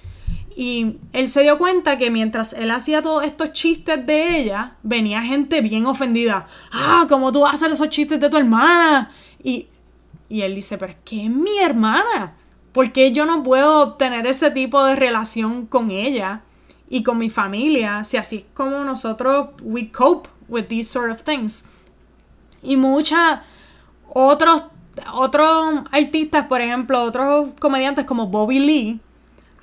Y 0.56 0.96
él 1.12 1.28
se 1.28 1.42
dio 1.42 1.58
cuenta 1.58 1.98
que 1.98 2.10
mientras 2.10 2.54
él 2.54 2.70
hacía 2.70 3.02
todos 3.02 3.24
estos 3.24 3.52
chistes 3.52 4.04
de 4.06 4.38
ella, 4.40 4.76
venía 4.82 5.22
gente 5.22 5.60
bien 5.60 5.86
ofendida. 5.86 6.46
Ah, 6.72 7.06
¿cómo 7.08 7.30
tú 7.30 7.40
vas 7.40 7.52
a 7.52 7.54
hacer 7.54 7.70
esos 7.70 7.90
chistes 7.90 8.18
de 8.18 8.30
tu 8.30 8.38
hermana? 8.38 9.12
Y, 9.42 9.68
y 10.28 10.40
él 10.40 10.54
dice, 10.54 10.78
pero 10.78 10.92
es 10.92 10.98
que 11.04 11.24
es 11.24 11.30
mi 11.30 11.58
hermana. 11.58 12.34
¿Por 12.72 12.90
qué 12.90 13.12
yo 13.12 13.26
no 13.26 13.42
puedo 13.42 13.94
tener 13.94 14.26
ese 14.26 14.50
tipo 14.50 14.82
de 14.84 14.96
relación 14.96 15.66
con 15.66 15.90
ella 15.90 16.42
y 16.88 17.02
con 17.02 17.18
mi 17.18 17.30
familia? 17.30 18.04
Si 18.04 18.16
así 18.16 18.36
es 18.36 18.44
como 18.54 18.84
nosotros, 18.84 19.48
we 19.62 19.90
cope 19.90 20.28
with 20.48 20.64
these 20.64 20.90
sort 20.90 21.10
of 21.10 21.22
things. 21.22 21.64
Y 22.62 22.76
muchas 22.76 23.40
otros, 24.08 24.66
otros 25.12 25.82
artistas, 25.90 26.46
por 26.46 26.60
ejemplo, 26.60 27.02
otros 27.02 27.50
comediantes 27.58 28.04
como 28.04 28.28
Bobby 28.28 28.58
Lee, 28.58 29.00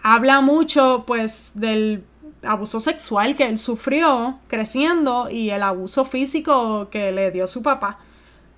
habla 0.02 0.42
mucho 0.42 1.04
pues 1.08 1.54
del 1.56 2.04
abuso 2.44 2.80
sexual 2.80 3.36
que 3.36 3.46
él 3.46 3.58
sufrió 3.58 4.40
creciendo 4.48 5.30
y 5.30 5.50
el 5.50 5.64
abuso 5.64 6.06
físico 6.06 6.90
que 6.90 7.12
le 7.12 7.32
dio 7.32 7.48
su 7.48 7.64
papá. 7.64 8.00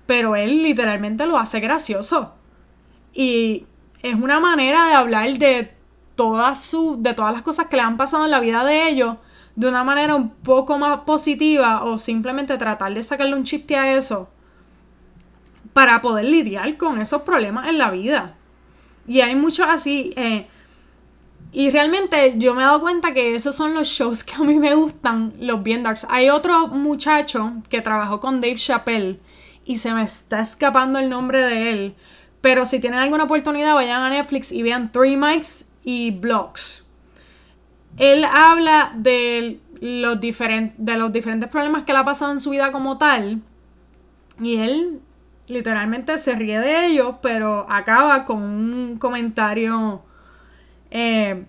Pero 0.06 0.36
él 0.36 0.62
literalmente 0.62 1.26
lo 1.26 1.38
hace 1.38 1.60
gracioso. 1.60 2.32
Y 3.12 3.64
es 4.02 4.14
una 4.14 4.40
manera 4.40 4.86
de 4.86 4.94
hablar 4.94 5.38
de 5.38 5.75
todas 6.16 6.62
su, 6.64 6.96
de 7.00 7.14
todas 7.14 7.32
las 7.32 7.42
cosas 7.42 7.66
que 7.66 7.76
le 7.76 7.82
han 7.82 7.96
pasado 7.96 8.24
en 8.24 8.30
la 8.30 8.40
vida 8.40 8.64
de 8.64 8.88
ellos 8.88 9.16
de 9.54 9.68
una 9.68 9.84
manera 9.84 10.14
un 10.14 10.30
poco 10.30 10.76
más 10.78 11.00
positiva 11.00 11.84
o 11.84 11.98
simplemente 11.98 12.58
tratar 12.58 12.92
de 12.92 13.02
sacarle 13.02 13.36
un 13.36 13.44
chiste 13.44 13.76
a 13.76 13.96
eso 13.96 14.28
para 15.72 16.00
poder 16.00 16.24
lidiar 16.24 16.76
con 16.76 17.00
esos 17.00 17.22
problemas 17.22 17.68
en 17.68 17.78
la 17.78 17.90
vida. 17.90 18.34
Y 19.06 19.20
hay 19.20 19.36
muchos 19.36 19.66
así. 19.68 20.12
eh, 20.16 20.46
y 21.52 21.70
realmente 21.70 22.34
yo 22.36 22.54
me 22.54 22.62
he 22.62 22.66
dado 22.66 22.80
cuenta 22.80 23.14
que 23.14 23.34
esos 23.34 23.56
son 23.56 23.72
los 23.72 23.88
shows 23.88 24.24
que 24.24 24.34
a 24.34 24.40
mí 24.40 24.56
me 24.56 24.74
gustan, 24.74 25.32
los 25.40 25.62
bien 25.62 25.82
darks. 25.82 26.06
Hay 26.10 26.28
otro 26.28 26.68
muchacho 26.68 27.52
que 27.70 27.80
trabajó 27.80 28.20
con 28.20 28.40
Dave 28.40 28.56
Chappelle 28.56 29.20
y 29.64 29.78
se 29.78 29.94
me 29.94 30.02
está 30.02 30.40
escapando 30.40 30.98
el 30.98 31.08
nombre 31.08 31.42
de 31.42 31.70
él. 31.70 31.94
Pero 32.42 32.66
si 32.66 32.78
tienen 32.78 33.00
alguna 33.00 33.24
oportunidad, 33.24 33.74
vayan 33.74 34.02
a 34.02 34.10
Netflix 34.10 34.52
y 34.52 34.62
vean 34.62 34.92
Three 34.92 35.16
Mics 35.16 35.65
y 35.86 36.10
Blogs. 36.10 36.84
Él 37.96 38.24
habla 38.24 38.92
de 38.96 39.60
los, 39.80 40.20
de 40.20 40.96
los 40.96 41.12
diferentes 41.12 41.48
problemas 41.48 41.84
que 41.84 41.92
le 41.92 42.00
ha 42.00 42.04
pasado 42.04 42.32
en 42.32 42.40
su 42.40 42.50
vida 42.50 42.72
como 42.72 42.98
tal. 42.98 43.40
Y 44.40 44.56
él 44.56 45.00
literalmente 45.46 46.18
se 46.18 46.34
ríe 46.34 46.58
de 46.58 46.86
ellos, 46.86 47.14
pero 47.22 47.64
acaba 47.70 48.24
con 48.24 48.42
un 48.42 48.98
comentario 48.98 50.02
eh, 50.90 51.44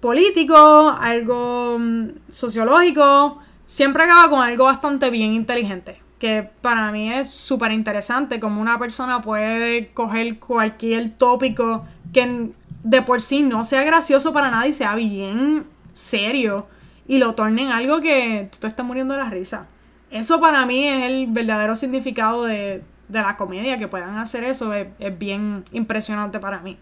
político, 0.00 0.96
algo 0.98 1.76
mm, 1.78 2.08
sociológico, 2.30 3.38
siempre 3.66 4.04
acaba 4.04 4.30
con 4.30 4.40
algo 4.40 4.64
bastante 4.64 5.10
bien 5.10 5.34
inteligente. 5.34 6.00
Que 6.18 6.50
para 6.62 6.90
mí 6.90 7.12
es 7.12 7.30
súper 7.30 7.70
interesante 7.70 8.40
como 8.40 8.62
una 8.62 8.78
persona 8.78 9.20
puede 9.20 9.92
coger 9.92 10.38
cualquier 10.38 11.10
tópico 11.18 11.84
que 12.14 12.50
de 12.88 13.02
por 13.02 13.20
sí 13.20 13.42
no 13.42 13.64
sea 13.64 13.84
gracioso 13.84 14.32
para 14.32 14.50
nada 14.50 14.66
y 14.66 14.72
sea 14.72 14.94
bien 14.94 15.66
serio 15.92 16.66
y 17.06 17.18
lo 17.18 17.34
torne 17.34 17.64
en 17.64 17.68
algo 17.68 18.00
que 18.00 18.48
tú 18.50 18.58
te 18.60 18.66
estás 18.66 18.84
muriendo 18.84 19.12
de 19.12 19.20
la 19.20 19.28
risa. 19.28 19.66
Eso 20.10 20.40
para 20.40 20.64
mí 20.64 20.86
es 20.88 21.02
el 21.04 21.26
verdadero 21.26 21.76
significado 21.76 22.44
de, 22.44 22.82
la 23.10 23.36
comedia, 23.36 23.76
que 23.76 23.88
puedan 23.88 24.16
hacer 24.16 24.44
eso 24.44 24.72
es, 24.72 24.88
es, 24.98 25.18
bien 25.18 25.64
impresionante 25.72 26.38
para 26.38 26.60
mí. 26.60 26.78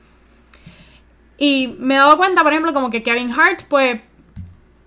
Y 1.39 1.75
me 1.81 1.95
he 1.95 1.99
dado 1.99 2.17
cuenta, 2.17 2.45
por 2.45 2.53
ejemplo, 2.53 2.73
como 2.73 2.91
que 2.91 3.03
Kevin 3.03 3.33
Hart, 3.33 3.63
pues, 3.69 4.01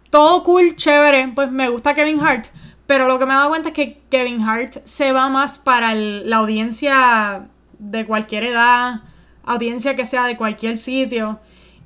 todo 0.09 0.43
cool, 0.43 0.77
chévere, 0.77 1.33
pues 1.35 1.51
me 1.51 1.67
gusta 1.67 1.95
Kevin 1.95 2.21
Hart, 2.21 2.47
pero 2.87 3.07
lo 3.07 3.19
que 3.19 3.25
me 3.25 3.33
he 3.33 3.37
dado 3.37 3.49
cuenta 3.49 3.69
es 3.69 3.75
que 3.75 4.01
Kevin 4.09 4.41
Hart 4.41 4.77
se 4.85 5.11
va 5.11 5.27
más 5.27 5.57
para 5.57 5.93
la 5.95 6.37
audiencia 6.37 7.47
de 7.77 8.05
cualquier 8.05 8.45
edad, 8.45 9.01
audiencia 9.43 9.95
que 9.95 10.05
sea 10.05 10.25
de 10.25 10.37
cualquier 10.37 10.77
sitio. 10.77 11.39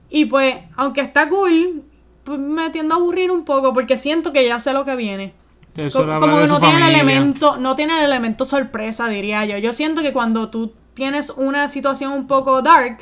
Y 0.10 0.26
pues, 0.26 0.56
aunque 0.76 1.02
está 1.02 1.30
cool, 1.30 1.84
pues 2.24 2.40
me 2.40 2.70
tiendo 2.70 2.96
a 2.96 2.98
aburrir 2.98 3.32
un 3.32 3.46
poco 3.46 3.74
porque 3.74 3.98
siento 3.98 4.32
que 4.32 4.46
ya 4.46 4.60
sé 4.60 4.74
lo 4.74 4.86
que 4.86 4.96
viene 4.96 5.34
como, 5.92 6.20
que 6.20 6.48
no 6.48 6.60
tiene 6.60 6.78
el 6.78 6.96
elemento, 6.96 7.58
no 7.58 7.76
tiene 7.76 7.98
el 7.98 8.06
elemento 8.06 8.46
sorpresa, 8.46 9.08
diría 9.08 9.46
yo. 9.46 9.58
Yo 9.58 9.74
siento 9.74 10.02
que 10.02 10.14
cuando 10.14 10.50
tú 10.50 10.74
tienes 10.94 11.32
una 11.32 11.68
situación 11.68 12.12
un 12.14 12.28
poco 12.28 12.62
dark 12.62 13.00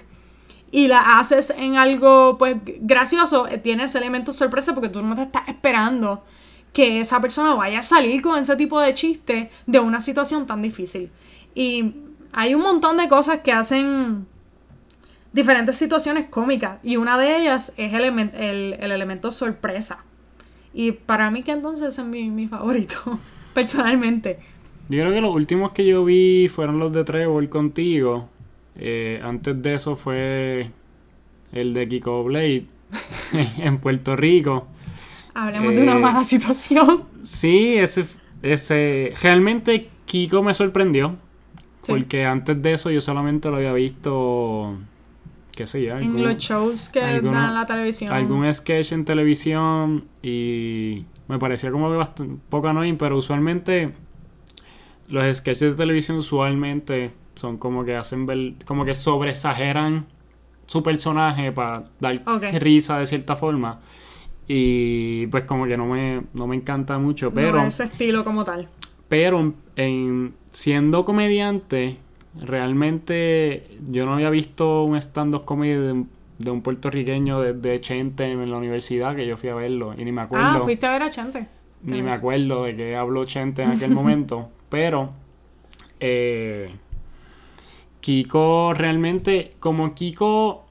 y 0.72 0.88
la 0.88 1.20
haces 1.20 1.50
en 1.50 1.76
algo 1.76 2.38
pues 2.38 2.56
gracioso, 2.80 3.48
eh, 3.48 3.58
tienes 3.58 3.94
elemento 3.96 4.32
sorpresa 4.32 4.74
porque 4.74 4.88
tú 4.88 5.02
no 5.02 5.16
te 5.16 5.24
estás 5.24 5.50
esperando 5.50 6.24
que 6.72 7.02
esa 7.02 7.20
persona 7.20 7.56
vaya 7.56 7.80
a 7.80 7.84
salir 7.84 8.22
con 8.22 8.40
ese 8.40 8.56
tipo 8.56 8.80
de 8.80 8.94
chiste 8.94 9.52
de 9.66 9.80
una 9.80 10.00
situación 10.00 10.48
tan 10.48 10.62
difícil. 10.62 11.12
Y 11.54 11.96
hay 12.32 12.56
un 12.56 12.62
montón 12.62 12.96
de 12.96 13.10
cosas 13.10 13.40
que 13.40 13.52
hacen 13.52 14.28
diferentes 15.34 15.78
situaciones 15.78 16.26
cómicas 16.30 16.80
y 16.84 16.98
una 16.98 17.18
de 17.18 17.38
ellas 17.38 17.74
es 17.78 17.94
el, 17.94 18.04
el 18.04 18.92
elemento 18.92 19.32
sorpresa. 19.32 20.04
Y 20.74 20.94
para 20.94 21.30
mí 21.32 21.44
que 21.44 21.52
entonces 21.52 21.98
es 21.98 22.06
mi, 22.06 22.48
favorito, 22.48 23.20
personalmente. 23.54 24.40
Yo 24.90 25.00
creo 25.02 25.14
que 25.14 25.22
los 25.22 25.34
últimos 25.34 25.72
que 25.72 25.86
yo 25.86 26.04
vi 26.04 26.48
fueron 26.48 26.80
los 26.80 26.92
de 26.94 27.04
Trevor 27.04 27.48
contigo. 27.50 28.30
Eh, 28.76 29.22
antes 29.24 29.62
de 29.62 29.76
eso 29.76 29.96
fue 29.96 30.72
el 31.52 31.74
de 31.74 31.88
Kiko 31.88 32.24
Blade 32.24 32.66
en 33.58 33.80
Puerto 33.80 34.16
Rico. 34.16 34.68
Hablemos 35.34 35.74
de 35.74 35.84
una 35.84 35.94
eh, 35.94 36.00
mala 36.00 36.24
situación. 36.24 37.04
Sí, 37.22 37.78
ese, 37.78 38.06
ese. 38.42 39.14
Realmente 39.22 39.90
Kiko 40.06 40.44
me 40.44 40.54
sorprendió. 40.54 41.16
Porque 41.88 42.26
antes 42.26 42.62
de 42.62 42.74
eso 42.74 42.92
yo 42.92 43.02
solamente 43.02 43.50
lo 43.50 43.56
había 43.56 43.74
visto 43.74 44.78
qué 45.52 45.66
sé 45.66 45.84
yo. 45.84 45.98
en 45.98 46.24
los 46.24 46.38
shows 46.38 46.90
que 46.90 47.00
dan 47.00 47.26
en 47.26 47.54
la 47.54 47.66
televisión. 47.66 48.12
Algún 48.12 48.52
sketch 48.54 48.92
en 48.92 49.06
televisión 49.06 50.06
y 50.22 51.06
me 51.28 51.40
parecía 51.40 51.72
como 51.72 51.90
que 51.90 51.98
bastante, 51.98 52.42
poco 52.50 52.68
annoying, 52.68 52.98
pero 52.98 53.18
usualmente 53.18 53.94
los 55.08 55.38
sketches 55.38 55.72
de 55.72 55.74
televisión 55.74 56.18
usualmente 56.18 57.12
son 57.36 57.58
como 57.58 57.84
que 57.86 57.96
hacen 57.96 58.26
ver, 58.26 58.54
como 58.66 58.86
que 58.86 58.94
sobreexageran 58.94 60.06
su 60.66 60.84
personaje 60.84 61.52
para 61.52 61.86
dar 62.00 62.22
risa 62.60 63.00
de 63.00 63.06
cierta 63.06 63.36
forma. 63.36 63.80
Y 64.48 65.28
pues 65.28 65.44
como 65.46 65.66
que 65.66 65.78
no 65.78 65.86
me, 65.86 66.24
no 66.34 66.48
me 66.48 66.56
encanta 66.56 66.98
mucho, 66.98 67.32
pero... 67.32 67.58
No, 67.58 67.68
ese 67.68 67.86
estilo 67.86 68.24
como 68.24 68.44
tal. 68.44 68.68
Pero 69.08 69.54
en, 69.76 70.34
siendo 70.52 71.06
comediante 71.06 71.98
realmente 72.40 73.68
yo 73.90 74.06
no 74.06 74.14
había 74.14 74.30
visto 74.30 74.84
un 74.84 74.96
stand-up 74.98 75.46
comedy 75.46 76.06
de, 76.40 76.52
un 76.52 76.62
puertorriqueño 76.62 77.42
de, 77.42 77.54
de, 77.54 77.80
Chente 77.82 78.32
en 78.32 78.50
la 78.50 78.58
universidad 78.58 79.16
que 79.16 79.28
yo 79.28 79.38
fui 79.38 79.50
a 79.50 79.56
verlo 79.56 79.94
y 79.98 80.06
ni 80.06 80.12
me 80.12 80.22
acuerdo. 80.22 80.48
Ah, 80.48 80.62
fuiste 80.64 80.86
a 80.88 80.92
ver 80.92 81.04
a 81.04 81.10
Chente. 81.10 81.48
Ni 81.84 82.02
me 82.02 82.12
acuerdo 82.12 82.64
de 82.64 82.76
que 82.76 82.96
habló 82.96 83.26
Chente 83.26 83.64
en 83.64 83.72
aquel 83.72 83.92
momento. 83.96 84.50
Pero 84.70 85.12
eh, 86.00 86.70
Kiko 88.00 88.74
realmente, 88.74 89.54
como 89.60 89.94
Kiko, 89.94 90.66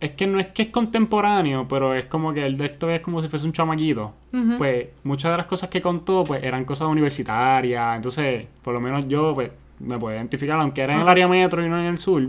es 0.00 0.12
que 0.12 0.26
no 0.26 0.40
es 0.40 0.48
que 0.48 0.62
es 0.62 0.68
contemporáneo, 0.68 1.68
pero 1.68 1.94
es 1.94 2.06
como 2.06 2.32
que 2.34 2.44
el 2.44 2.56
de 2.56 2.66
esto 2.66 2.90
es 2.90 3.00
como 3.00 3.22
si 3.22 3.28
fuese 3.28 3.46
un 3.46 3.52
chamaquito. 3.52 4.12
Pues 4.58 4.88
muchas 5.04 5.30
de 5.30 5.36
las 5.36 5.46
cosas 5.46 5.70
que 5.70 5.80
contó 5.80 6.24
pues 6.24 6.42
eran 6.42 6.64
cosas 6.64 6.88
universitarias. 6.88 7.96
Entonces, 7.96 8.46
por 8.62 8.74
lo 8.74 8.80
menos 8.80 9.06
yo 9.06 9.32
pues 9.34 9.50
me 9.82 9.98
puede 9.98 10.16
identificar, 10.16 10.58
aunque 10.60 10.82
era 10.82 10.94
en 10.94 11.00
el 11.00 11.08
área 11.08 11.28
metro 11.28 11.64
y 11.64 11.68
no 11.68 11.78
en 11.78 11.86
el 11.86 11.98
sur. 11.98 12.22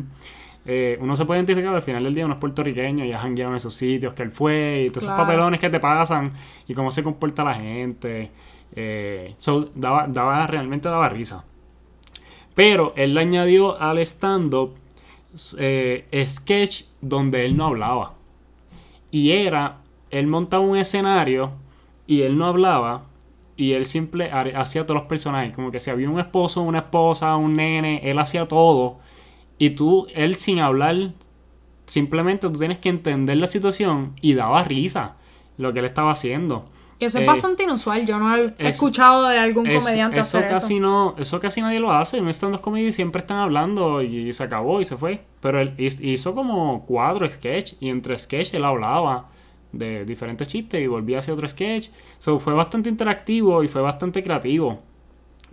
Eh, 0.65 0.97
uno 1.01 1.15
se 1.15 1.25
puede 1.25 1.39
identificar 1.39 1.75
al 1.75 1.81
final 1.81 2.03
del 2.03 2.15
día 2.15 2.25
uno 2.25 2.35
es 2.35 2.39
puertorriqueño 2.39 3.03
y 3.03 3.09
ya 3.09 3.21
han 3.21 3.37
en 3.37 3.55
esos 3.55 3.75
sitios 3.75 4.13
que 4.13 4.23
él 4.23 4.31
fue 4.31 4.85
y 4.85 4.89
todos 4.89 5.03
esos 5.03 5.17
papelones 5.17 5.59
que 5.59 5.69
te 5.69 5.79
pasan 5.79 6.31
y 6.67 6.73
cómo 6.73 6.89
se 6.89 7.03
comporta 7.03 7.43
la 7.43 7.53
gente. 7.55 8.31
Eh, 8.75 9.35
daba, 9.75 10.07
daba, 10.07 10.47
realmente 10.47 10.89
daba 10.89 11.09
risa. 11.09 11.43
Pero 12.55 12.93
él 12.95 13.13
le 13.13 13.21
añadió 13.21 13.79
al 13.79 13.99
stand-up 13.99 14.75
eh, 15.57 16.25
sketch 16.27 16.83
donde 17.01 17.45
él 17.45 17.57
no 17.57 17.67
hablaba. 17.67 18.13
Y 19.11 19.31
era, 19.31 19.77
él 20.11 20.27
montaba 20.27 20.63
un 20.63 20.77
escenario 20.77 21.51
y 22.07 22.21
él 22.21 22.37
no 22.37 22.45
hablaba 22.45 23.03
y 23.55 23.73
él 23.73 23.85
siempre 23.85 24.31
hacía 24.31 24.85
todos 24.85 24.99
los 24.99 25.07
personajes. 25.07 25.53
Como 25.53 25.71
que 25.71 25.79
si 25.79 25.89
había 25.89 26.09
un 26.09 26.19
esposo, 26.19 26.61
una 26.61 26.79
esposa, 26.79 27.35
un 27.35 27.55
nene, 27.55 28.01
él 28.03 28.17
hacía 28.19 28.47
todo. 28.47 28.99
Y 29.57 29.71
tú, 29.71 30.07
él 30.13 30.35
sin 30.35 30.59
hablar, 30.59 31.11
simplemente 31.85 32.47
tú 32.47 32.57
tienes 32.57 32.79
que 32.79 32.89
entender 32.89 33.37
la 33.37 33.47
situación 33.47 34.13
y 34.21 34.33
daba 34.33 34.63
risa 34.63 35.15
lo 35.57 35.71
que 35.71 35.79
él 35.79 35.85
estaba 35.85 36.11
haciendo. 36.11 36.65
eso 36.99 37.19
es 37.19 37.23
eh, 37.23 37.27
bastante 37.27 37.63
inusual. 37.63 38.05
Yo 38.05 38.17
no 38.17 38.35
he 38.35 38.53
escuchado 38.57 39.27
de 39.27 39.37
algún 39.37 39.65
comediante 39.65 40.19
eso 40.19 40.37
hacer 40.37 40.51
casi 40.51 40.75
eso. 40.75 40.83
No, 40.83 41.15
eso 41.19 41.39
casi 41.39 41.61
nadie 41.61 41.79
lo 41.79 41.91
hace. 41.91 42.17
En 42.17 42.27
stand-up 42.29 42.61
comedy 42.61 42.91
siempre 42.91 43.21
están 43.21 43.37
hablando 43.37 44.01
y 44.01 44.33
se 44.33 44.43
acabó 44.43 44.81
y 44.81 44.85
se 44.85 44.97
fue. 44.97 45.23
Pero 45.41 45.59
él 45.59 45.75
hizo 45.77 46.33
como 46.33 46.85
cuatro 46.87 47.29
sketches 47.29 47.77
y 47.79 47.89
entre 47.89 48.17
sketches 48.17 48.55
él 48.55 48.65
hablaba 48.65 49.29
de 49.73 50.05
diferentes 50.05 50.47
chistes 50.47 50.81
y 50.81 50.87
volví 50.87 51.15
hacia 51.15 51.33
otro 51.33 51.49
sketch. 51.49 51.89
So, 52.19 52.39
fue 52.39 52.53
bastante 52.53 52.89
interactivo 52.89 53.63
y 53.63 53.67
fue 53.67 53.81
bastante 53.81 54.23
creativo. 54.23 54.79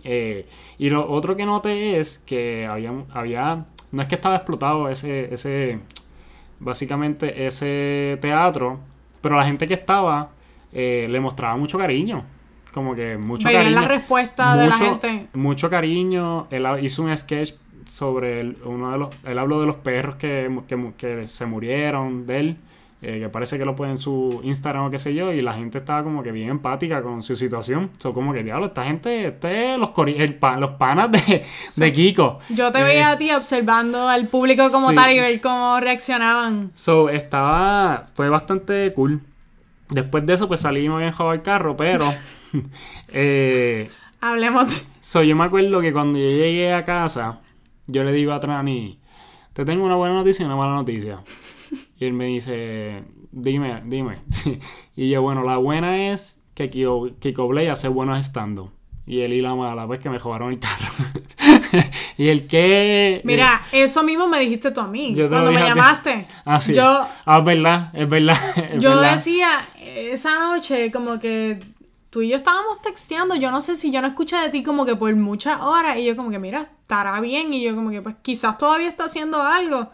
Eh, 0.03 0.47
y 0.77 0.89
lo 0.89 1.11
otro 1.11 1.35
que 1.35 1.45
noté 1.45 1.99
es 1.99 2.19
que 2.19 2.65
había, 2.65 2.93
había, 3.11 3.65
no 3.91 4.01
es 4.01 4.07
que 4.07 4.15
estaba 4.15 4.35
explotado 4.37 4.89
ese, 4.89 5.33
ese, 5.33 5.79
básicamente 6.59 7.45
ese 7.45 8.17
teatro, 8.21 8.79
pero 9.19 9.35
la 9.35 9.43
gente 9.43 9.67
que 9.67 9.73
estaba 9.73 10.29
eh, 10.71 11.07
le 11.09 11.19
mostraba 11.19 11.57
mucho 11.57 11.77
cariño. 11.77 12.23
Como 12.73 12.95
que 12.95 13.17
mucho 13.17 13.49
cariño. 13.51 13.81
la 13.81 13.87
respuesta 13.87 14.55
de 14.55 14.69
la 14.69 14.77
gente. 14.77 15.27
Mucho 15.33 15.69
cariño. 15.69 16.47
Él 16.49 16.65
hizo 16.81 17.03
un 17.03 17.15
sketch 17.17 17.53
sobre 17.85 18.55
uno 18.63 18.91
de 18.93 18.97
los, 18.97 19.09
él 19.25 19.37
habló 19.37 19.59
de 19.59 19.67
los 19.67 19.75
perros 19.77 20.15
que, 20.15 20.49
que, 20.67 20.93
que 20.97 21.27
se 21.27 21.45
murieron 21.45 22.25
de 22.25 22.39
él. 22.39 22.57
Eh, 23.03 23.19
que 23.19 23.29
parece 23.29 23.57
que 23.57 23.65
lo 23.65 23.75
puede 23.75 23.93
en 23.93 23.99
su 23.99 24.41
Instagram 24.43 24.85
o 24.85 24.91
qué 24.91 24.99
sé 24.99 25.15
yo, 25.15 25.33
y 25.33 25.41
la 25.41 25.53
gente 25.53 25.79
estaba 25.79 26.03
como 26.03 26.21
que 26.21 26.31
bien 26.31 26.49
empática 26.49 27.01
con 27.01 27.23
su 27.23 27.35
situación. 27.35 27.89
Son 27.97 28.13
como 28.13 28.31
que, 28.31 28.43
diablo, 28.43 28.67
esta 28.67 28.83
gente, 28.83 29.25
este, 29.27 29.75
los, 29.79 29.89
los 30.59 30.71
panas 30.71 31.11
de, 31.11 31.43
de, 31.77 31.91
Kiko. 31.91 32.37
Yo 32.49 32.71
te 32.71 32.83
veía 32.83 33.09
eh, 33.09 33.13
a 33.13 33.17
ti 33.17 33.31
observando 33.31 34.07
al 34.07 34.27
público 34.27 34.69
como 34.71 34.93
tal 34.93 35.13
y 35.13 35.19
ver 35.19 35.41
cómo 35.41 35.79
reaccionaban. 35.79 36.71
So, 36.75 37.09
estaba, 37.09 38.05
fue 38.13 38.29
bastante 38.29 38.93
cool. 38.93 39.21
Después 39.89 40.23
de 40.27 40.33
eso, 40.33 40.47
pues 40.47 40.59
salimos 40.59 40.99
bien 40.99 41.11
jugar 41.11 41.35
el 41.35 41.41
carro, 41.41 41.75
pero... 41.75 42.05
eh, 43.13 43.89
Hablemos 44.21 44.69
de... 44.69 44.79
So, 44.99 45.23
yo 45.23 45.35
me 45.35 45.45
acuerdo 45.45 45.81
que 45.81 45.91
cuando 45.91 46.19
yo 46.19 46.25
llegué 46.25 46.71
a 46.71 46.85
casa, 46.85 47.39
yo 47.87 48.03
le 48.03 48.11
digo 48.11 48.31
a 48.31 48.39
Trani, 48.39 48.99
te 49.53 49.65
tengo 49.65 49.83
una 49.83 49.95
buena 49.95 50.13
noticia 50.13 50.43
y 50.43 50.45
una 50.45 50.55
mala 50.55 50.73
noticia. 50.73 51.19
Y 52.01 52.05
él 52.05 52.13
me 52.13 52.25
dice, 52.25 53.03
dime, 53.31 53.79
dime. 53.85 54.17
y 54.95 55.11
yo, 55.11 55.21
bueno, 55.21 55.43
la 55.43 55.57
buena 55.57 56.11
es 56.11 56.41
que 56.55 56.71
Kiko, 56.71 57.09
Kiko 57.19 57.47
Blay 57.47 57.67
hace 57.67 57.89
buenos 57.89 58.17
estando. 58.17 58.71
Y 59.05 59.21
él 59.21 59.33
y 59.33 59.41
la 59.41 59.53
mala, 59.53 59.85
pues 59.85 59.99
que 59.99 60.09
me 60.09 60.17
robaron 60.17 60.51
el 60.51 60.57
carro. 60.57 60.87
y 62.17 62.29
el 62.29 62.47
que. 62.47 63.21
Mira, 63.23 63.61
eso 63.71 64.01
mismo 64.01 64.27
me 64.27 64.39
dijiste 64.39 64.71
tú 64.71 64.81
a 64.81 64.87
mí. 64.87 65.15
cuando 65.29 65.51
me 65.51 65.59
llamaste. 65.59 66.27
Ah, 66.43 66.59
sí. 66.59 66.73
Yo, 66.73 67.05
ah, 67.23 67.37
es 67.37 67.45
verdad, 67.45 67.91
es 67.93 68.09
verdad. 68.09 68.37
yo 68.79 68.99
decía 68.99 69.69
esa 69.79 70.39
noche, 70.39 70.91
como 70.91 71.19
que 71.19 71.59
tú 72.09 72.23
y 72.23 72.29
yo 72.29 72.35
estábamos 72.35 72.81
texteando. 72.81 73.35
Yo 73.35 73.51
no 73.51 73.61
sé 73.61 73.75
si 73.75 73.91
yo 73.91 74.01
no 74.01 74.07
escuché 74.07 74.37
de 74.37 74.49
ti 74.49 74.63
como 74.63 74.87
que 74.87 74.95
por 74.95 75.15
muchas 75.15 75.61
horas. 75.61 75.97
Y 75.97 76.05
yo, 76.05 76.15
como 76.15 76.31
que, 76.31 76.39
mira, 76.39 76.63
estará 76.81 77.19
bien. 77.19 77.53
Y 77.53 77.61
yo, 77.61 77.75
como 77.75 77.91
que, 77.91 78.01
pues 78.01 78.15
quizás 78.23 78.57
todavía 78.57 78.87
está 78.87 79.03
haciendo 79.03 79.43
algo. 79.43 79.91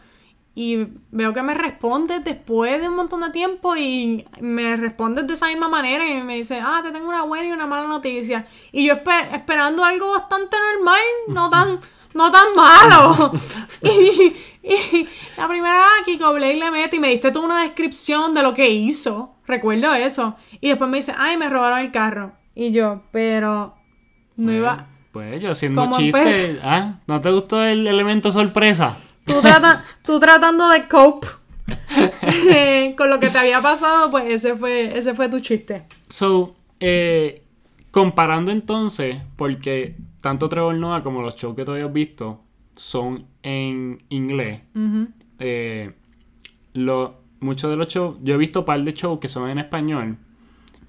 Y 0.60 0.88
veo 1.12 1.34
que 1.34 1.44
me 1.44 1.54
respondes 1.54 2.24
después 2.24 2.82
de 2.82 2.90
un 2.90 2.96
montón 2.96 3.22
de 3.22 3.30
tiempo 3.30 3.76
y 3.76 4.26
me 4.42 4.76
respondes 4.76 5.28
de 5.28 5.36
esa 5.36 5.50
misma 5.50 5.68
manera 5.68 6.10
y 6.10 6.20
me 6.24 6.38
dice, 6.38 6.60
ah, 6.60 6.82
te 6.84 6.92
tengo 6.92 7.10
una 7.10 7.22
buena 7.22 7.48
y 7.48 7.52
una 7.52 7.68
mala 7.68 7.88
noticia. 7.88 8.48
Y 8.72 8.88
yo 8.88 8.96
esperando 9.34 9.86
algo 9.86 10.14
bastante 10.14 10.58
normal, 10.74 11.00
no 11.28 11.48
tan, 11.52 11.80
no 12.16 12.32
tan 12.32 12.56
malo. 12.56 13.32
y, 13.84 15.08
la 15.38 15.48
primera 15.48 15.78
vez 15.78 16.18
que 16.18 16.18
Blake 16.18 16.58
le 16.58 16.72
mete 16.72 16.96
y 16.96 17.00
me 17.02 17.10
diste 17.10 17.32
tú 17.32 17.46
una 17.46 17.62
descripción 17.62 18.34
de 18.34 18.42
lo 18.42 18.56
que 18.56 18.68
hizo. 18.68 19.36
Recuerdo 19.46 19.94
eso. 19.94 20.38
Y 20.60 20.70
después 20.70 20.90
me 20.90 20.98
dice, 20.98 21.14
ay, 21.16 21.38
me 21.38 21.52
robaron 21.52 21.78
el 21.78 21.92
carro. 21.92 22.32
Y 22.56 22.72
yo, 22.72 23.04
pero 23.12 23.76
no 24.38 24.52
iba... 24.52 24.88
Pues 25.12 25.40
yo 25.40 25.52
haciendo 25.52 25.88
chiste. 25.96 26.60
¿Ah? 26.64 26.96
¿No 27.06 27.22
te 27.22 27.30
gustó 27.30 27.64
el 27.64 27.86
elemento 27.86 28.32
sorpresa? 28.32 28.98
Tú, 30.04 30.20
tratando 30.20 30.70
de 30.70 30.88
cope 30.88 31.28
con 32.96 33.10
lo 33.10 33.20
que 33.20 33.30
te 33.30 33.38
había 33.38 33.62
pasado, 33.62 34.10
pues 34.10 34.26
ese 34.28 34.56
fue, 34.56 34.98
ese 34.98 35.14
fue 35.14 35.30
tu 35.30 35.40
chiste. 35.40 35.84
So, 36.10 36.56
eh, 36.80 37.44
comparando 37.92 38.52
entonces, 38.52 39.18
porque 39.36 39.96
tanto 40.22 40.50
Trevor 40.50 40.76
Noah 40.76 41.04
como 41.04 41.22
los 41.22 41.36
shows 41.36 41.56
que 41.56 41.66
tú 41.66 41.72
habías 41.72 41.92
visto 41.92 42.42
son 42.76 43.26
en 43.44 44.04
inglés. 44.10 44.62
Eh, 45.40 45.94
muchos 47.40 47.70
de 47.70 47.76
los 47.76 47.88
shows, 47.88 48.18
yo 48.24 48.36
he 48.36 48.38
visto 48.38 48.60
un 48.60 48.66
par 48.66 48.82
de 48.82 48.92
shows 48.94 49.20
que 49.20 49.28
son 49.28 49.50
en 49.50 49.60
español 49.60 50.18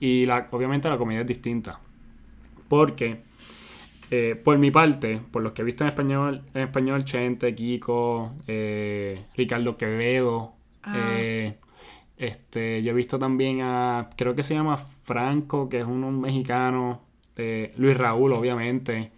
y 0.00 0.24
la, 0.26 0.48
obviamente 0.50 0.88
la 0.88 0.96
comedia 0.96 1.22
es 1.22 1.26
distinta. 1.26 1.80
Porque 2.68 3.22
eh, 4.10 4.40
por 4.42 4.56
mi 4.58 4.70
parte, 4.70 5.20
por 5.30 5.42
los 5.42 5.52
que 5.52 5.62
he 5.62 5.64
visto 5.64 5.84
en 5.84 5.90
español, 5.90 6.42
en 6.54 6.62
español 6.62 7.04
Chente, 7.04 7.54
Kiko, 7.54 8.32
eh, 8.46 9.26
Ricardo 9.36 9.76
Quevedo, 9.76 10.54
ah. 10.82 10.96
eh, 10.96 11.58
este, 12.16 12.82
yo 12.82 12.92
he 12.92 12.94
visto 12.94 13.18
también 13.18 13.60
a, 13.60 14.08
creo 14.16 14.34
que 14.34 14.42
se 14.42 14.54
llama 14.54 14.78
Franco, 15.04 15.68
que 15.68 15.80
es 15.80 15.84
un, 15.84 16.20
mexicano, 16.20 17.02
Luis 17.76 17.96
Raúl, 17.96 18.32
obviamente. 18.32 19.12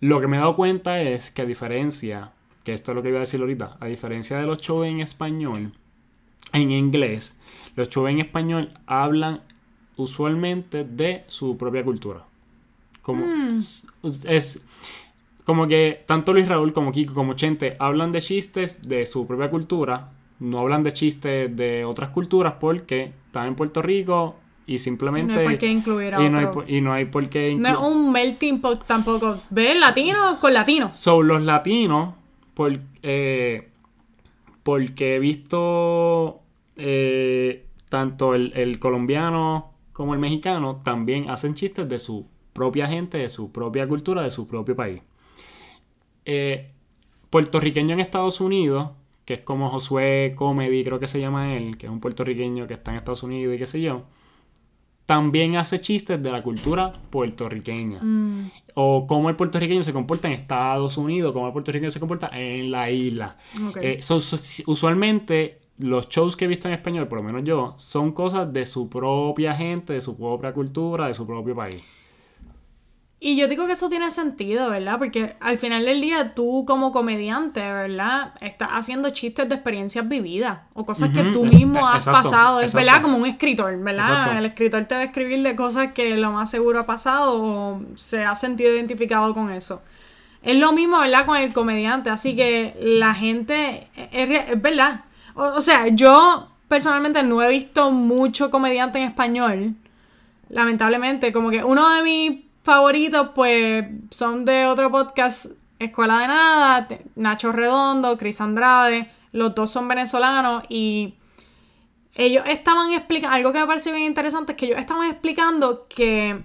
Lo 0.00 0.20
que 0.20 0.28
me 0.28 0.36
he 0.36 0.40
dado 0.40 0.54
cuenta 0.54 1.00
es 1.00 1.32
que 1.32 1.42
a 1.42 1.46
diferencia, 1.46 2.32
que 2.62 2.74
esto 2.74 2.92
es 2.92 2.94
lo 2.94 3.02
que 3.02 3.08
iba 3.08 3.18
a 3.18 3.20
decir 3.20 3.40
ahorita, 3.40 3.78
a 3.80 3.86
diferencia 3.86 4.38
de 4.38 4.46
los 4.46 4.58
shows 4.58 4.86
en 4.86 5.00
español, 5.00 5.72
en 6.52 6.70
inglés, 6.70 7.36
los 7.74 7.88
shows 7.88 8.10
en 8.10 8.20
español 8.20 8.72
hablan 8.86 9.40
usualmente 9.96 10.84
de 10.84 11.24
su 11.26 11.56
propia 11.56 11.82
cultura. 11.82 12.24
Como, 13.04 13.26
mm. 13.26 13.60
Es 14.28 14.66
como 15.44 15.66
que 15.66 16.04
tanto 16.06 16.32
Luis 16.32 16.48
Raúl 16.48 16.72
como 16.72 16.90
Kiko 16.90 17.12
como 17.12 17.34
Chente 17.34 17.76
hablan 17.78 18.12
de 18.12 18.22
chistes 18.22 18.80
de 18.80 19.04
su 19.04 19.26
propia 19.26 19.50
cultura, 19.50 20.08
no 20.40 20.60
hablan 20.60 20.82
de 20.82 20.92
chistes 20.94 21.54
de 21.54 21.84
otras 21.84 22.08
culturas 22.08 22.54
porque 22.58 23.12
están 23.26 23.48
en 23.48 23.56
Puerto 23.56 23.82
Rico 23.82 24.36
y 24.66 24.78
simplemente... 24.78 25.34
no 25.34 25.40
hay 25.40 25.46
por 25.48 25.58
qué 25.58 25.66
incluir 25.66 26.14
a 26.14 26.24
y, 26.24 26.30
no 26.30 26.38
hay, 26.38 26.76
y 26.76 26.80
no 26.80 26.92
hay 26.94 27.04
por 27.04 27.28
qué. 27.28 27.54
No 27.54 27.68
es 27.68 27.76
un 27.76 28.10
melting 28.10 28.62
pot 28.62 28.86
tampoco. 28.86 29.38
¿Ves? 29.50 29.78
Latino 29.78 30.38
con 30.40 30.54
latino. 30.54 30.90
Son 30.94 31.28
los 31.28 31.42
latinos, 31.42 32.14
por, 32.54 32.80
eh, 33.02 33.68
porque 34.62 35.16
he 35.16 35.18
visto 35.18 36.40
eh, 36.76 37.66
tanto 37.90 38.34
el, 38.34 38.54
el 38.56 38.78
colombiano 38.78 39.72
como 39.92 40.14
el 40.14 40.20
mexicano 40.20 40.80
también 40.82 41.28
hacen 41.28 41.54
chistes 41.54 41.86
de 41.86 41.98
su 41.98 42.26
propia 42.54 42.86
gente, 42.86 43.18
de 43.18 43.28
su 43.28 43.52
propia 43.52 43.86
cultura, 43.86 44.22
de 44.22 44.30
su 44.30 44.48
propio 44.48 44.74
país. 44.74 45.02
Eh, 46.24 46.70
puertorriqueño 47.28 47.92
en 47.92 48.00
Estados 48.00 48.40
Unidos, 48.40 48.92
que 49.26 49.34
es 49.34 49.40
como 49.40 49.68
Josué 49.68 50.32
Comedy, 50.34 50.84
creo 50.84 50.98
que 50.98 51.08
se 51.08 51.20
llama 51.20 51.54
él, 51.56 51.76
que 51.76 51.86
es 51.86 51.92
un 51.92 52.00
puertorriqueño 52.00 52.66
que 52.66 52.74
está 52.74 52.92
en 52.92 52.98
Estados 52.98 53.22
Unidos 53.22 53.54
y 53.54 53.58
qué 53.58 53.66
sé 53.66 53.82
yo, 53.82 54.04
también 55.06 55.56
hace 55.56 55.80
chistes 55.80 56.22
de 56.22 56.30
la 56.30 56.42
cultura 56.42 56.92
puertorriqueña. 57.10 58.00
Mm. 58.00 58.50
O 58.74 59.06
cómo 59.06 59.28
el 59.28 59.36
puertorriqueño 59.36 59.82
se 59.82 59.92
comporta 59.92 60.28
en 60.28 60.34
Estados 60.34 60.96
Unidos, 60.96 61.32
cómo 61.32 61.46
el 61.46 61.52
puertorriqueño 61.52 61.90
se 61.90 62.00
comporta 62.00 62.30
en 62.32 62.70
la 62.70 62.90
isla. 62.90 63.36
Eh, 63.80 64.00
usualmente 64.66 65.58
los 65.78 66.08
shows 66.08 66.36
que 66.36 66.44
he 66.44 66.48
visto 66.48 66.68
en 66.68 66.74
español, 66.74 67.08
por 67.08 67.18
lo 67.18 67.24
menos 67.24 67.44
yo, 67.44 67.74
son 67.76 68.12
cosas 68.12 68.52
de 68.52 68.64
su 68.64 68.88
propia 68.88 69.54
gente, 69.54 69.92
de 69.92 70.00
su 70.00 70.16
propia 70.16 70.52
cultura, 70.52 71.08
de 71.08 71.14
su 71.14 71.26
propio 71.26 71.54
país. 71.54 71.82
Y 73.26 73.36
yo 73.36 73.48
digo 73.48 73.66
que 73.66 73.72
eso 73.72 73.88
tiene 73.88 74.10
sentido, 74.10 74.68
¿verdad? 74.68 74.98
Porque 74.98 75.34
al 75.40 75.56
final 75.56 75.86
del 75.86 76.02
día 76.02 76.34
tú 76.34 76.66
como 76.66 76.92
comediante, 76.92 77.60
¿verdad? 77.60 78.34
Estás 78.42 78.68
haciendo 78.72 79.08
chistes 79.08 79.48
de 79.48 79.54
experiencias 79.54 80.06
vividas 80.06 80.58
o 80.74 80.84
cosas 80.84 81.08
que 81.08 81.22
tú 81.32 81.46
mismo 81.46 81.88
has 81.88 82.04
pasado. 82.04 82.60
Es, 82.60 82.74
¿verdad? 82.74 83.00
Como 83.00 83.16
un 83.16 83.24
escritor, 83.24 83.78
¿verdad? 83.78 84.36
El 84.36 84.44
escritor 84.44 84.84
te 84.84 84.94
va 84.94 85.00
a 85.00 85.04
escribir 85.04 85.42
de 85.42 85.56
cosas 85.56 85.94
que 85.94 86.18
lo 86.18 86.32
más 86.32 86.50
seguro 86.50 86.80
ha 86.80 86.84
pasado 86.84 87.40
o 87.42 87.80
se 87.94 88.26
ha 88.26 88.34
sentido 88.34 88.74
identificado 88.74 89.32
con 89.32 89.50
eso. 89.50 89.80
Es 90.42 90.58
lo 90.58 90.74
mismo, 90.74 90.98
¿verdad? 90.98 91.24
Con 91.24 91.38
el 91.38 91.54
comediante. 91.54 92.10
Así 92.10 92.36
que 92.36 92.76
la 92.78 93.14
gente, 93.14 93.88
es, 94.12 94.60
verdad. 94.60 95.00
O, 95.34 95.62
sea, 95.62 95.88
yo 95.88 96.50
personalmente 96.68 97.22
no 97.22 97.42
he 97.42 97.48
visto 97.48 97.90
mucho 97.90 98.50
comediante 98.50 98.98
en 98.98 99.04
español. 99.04 99.74
Lamentablemente, 100.50 101.32
como 101.32 101.48
que 101.48 101.64
uno 101.64 101.88
de 101.88 102.02
mis 102.02 102.43
favoritos, 102.64 103.28
pues, 103.34 103.84
son 104.10 104.44
de 104.44 104.66
otro 104.66 104.90
podcast, 104.90 105.46
Escuela 105.78 106.20
de 106.20 106.28
Nada, 106.28 106.88
Nacho 107.14 107.52
Redondo, 107.52 108.16
Cris 108.16 108.40
Andrade, 108.40 109.10
los 109.32 109.54
dos 109.54 109.70
son 109.70 109.86
venezolanos 109.86 110.64
y 110.68 111.14
ellos 112.14 112.44
estaban 112.48 112.92
explicando, 112.92 113.36
algo 113.36 113.52
que 113.52 113.60
me 113.60 113.66
pareció 113.66 113.92
bien 113.92 114.06
interesante 114.06 114.52
es 114.52 114.58
que 114.58 114.66
ellos 114.66 114.78
estaban 114.78 115.10
explicando 115.10 115.86
que 115.88 116.42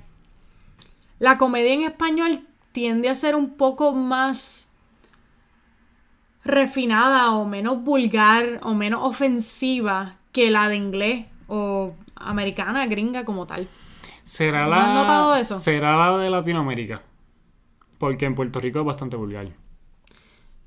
la 1.20 1.38
comedia 1.38 1.74
en 1.74 1.84
español 1.84 2.42
tiende 2.74 3.10
a 3.10 3.16
ser 3.16 3.36
un 3.36 3.52
poco 3.52 3.94
más 3.94 4.74
refinada 6.44 7.32
o 7.32 7.46
menos 7.46 7.82
vulgar 7.84 8.60
o 8.64 8.74
menos 8.74 9.02
ofensiva 9.04 10.16
que 10.32 10.52
la 10.52 10.68
de 10.68 10.76
inglés 10.76 11.26
o 11.48 11.94
americana, 12.16 12.88
gringa 12.88 13.24
como 13.24 13.46
tal. 13.46 13.70
¿Será 14.30 14.68
la, 14.68 14.94
notado 14.94 15.36
eso? 15.36 15.58
Será 15.58 15.98
la 15.98 16.20
de 16.20 16.30
Latinoamérica. 16.30 17.02
Porque 17.98 18.26
en 18.26 18.36
Puerto 18.36 18.60
Rico 18.60 18.80
es 18.80 18.86
bastante 18.86 19.18
vulgar. 19.18 19.48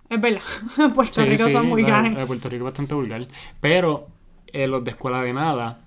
Es 0.08 0.20
verdad. 0.20 0.42
En 0.78 0.92
Puerto 0.92 1.24
Rico 1.24 1.48
son 1.48 1.68
vulgares. 1.68 2.18
En 2.18 2.26
Puerto 2.26 2.48
Rico 2.48 2.64
es 2.64 2.72
bastante 2.72 2.96
vulgar. 2.96 3.28
Pero 3.60 4.08
eh, 4.48 4.66
los 4.66 4.82
de 4.82 4.90
escuela 4.90 5.22
de 5.22 5.32
nada 5.32 5.84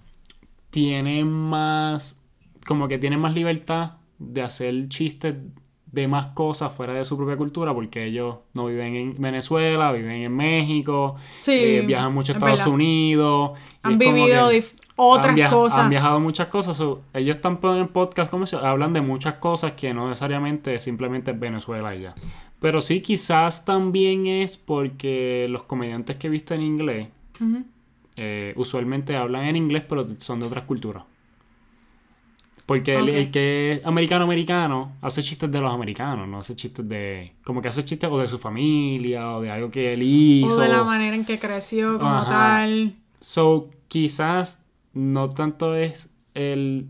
tienen 0.69 1.29
más. 1.29 2.23
Como 2.65 2.87
que 2.87 2.97
tienen 2.97 3.19
más 3.19 3.33
libertad 3.33 3.97
de 4.19 4.41
hacer 4.41 4.87
chistes 4.87 5.35
de 5.91 6.07
más 6.07 6.27
cosas 6.27 6.71
fuera 6.71 6.93
de 6.93 7.03
su 7.03 7.17
propia 7.17 7.35
cultura 7.35 7.73
porque 7.73 8.05
ellos 8.05 8.37
no 8.53 8.67
viven 8.67 8.95
en 8.95 9.15
Venezuela, 9.21 9.91
viven 9.91 10.23
en 10.23 10.35
México, 10.35 11.15
eh, 11.45 11.83
viajan 11.85 12.13
mucho 12.13 12.31
a 12.31 12.35
Estados 12.35 12.67
Unidos. 12.67 13.59
Han 13.83 13.97
vivido 13.97 14.49
otras 14.95 15.51
cosas. 15.51 15.79
Han 15.79 15.89
viajado 15.89 16.19
muchas 16.19 16.47
cosas. 16.47 16.79
ellos 17.13 17.35
están 17.35 17.59
en 17.63 17.87
podcast 17.89 18.31
como 18.31 18.45
hablan 18.61 18.93
de 18.93 19.01
muchas 19.01 19.35
cosas 19.35 19.73
que 19.73 19.93
no 19.93 20.07
necesariamente 20.07 20.79
simplemente 20.79 21.31
es 21.31 21.39
Venezuela 21.39 21.95
y 21.95 22.01
ya. 22.01 22.15
Pero 22.59 22.81
sí, 22.81 23.01
quizás 23.01 23.65
también 23.65 24.27
es 24.27 24.57
porque 24.57 25.47
los 25.49 25.63
comediantes 25.63 26.15
que 26.15 26.27
he 26.27 26.29
visto 26.29 26.53
en 26.53 26.61
inglés 26.61 27.07
eh, 28.15 28.53
usualmente 28.55 29.15
hablan 29.15 29.43
en 29.45 29.55
inglés, 29.55 29.83
pero 29.87 30.07
son 30.19 30.39
de 30.39 30.47
otras 30.47 30.63
culturas. 30.63 31.03
Porque 32.65 32.95
el, 32.95 33.29
que 33.29 33.73
es 33.73 33.85
americano-americano 33.85 34.93
hace 35.01 35.21
chistes 35.21 35.51
de 35.51 35.61
los 35.61 35.71
americanos, 35.71 36.27
no 36.27 36.39
hace 36.39 36.55
chistes 36.55 36.87
de. 36.89 37.33
Como 37.43 37.61
que 37.61 37.67
hace 37.67 37.85
chistes 37.85 38.09
o 38.11 38.17
de 38.17 38.25
su 38.25 38.39
familia 38.39 39.35
o 39.35 39.41
de 39.41 39.51
algo 39.51 39.69
que 39.69 39.93
él 39.93 40.01
hizo. 40.01 40.57
O 40.57 40.59
de 40.59 40.69
la 40.69 40.83
manera 40.83 41.15
en 41.15 41.25
que 41.25 41.37
creció 41.37 41.99
como 41.99 42.23
tal. 42.25 42.95
So, 43.21 43.69
quizás 43.87 44.64
no 44.95 45.29
tanto 45.29 45.75
es 45.75 46.09
el, 46.33 46.87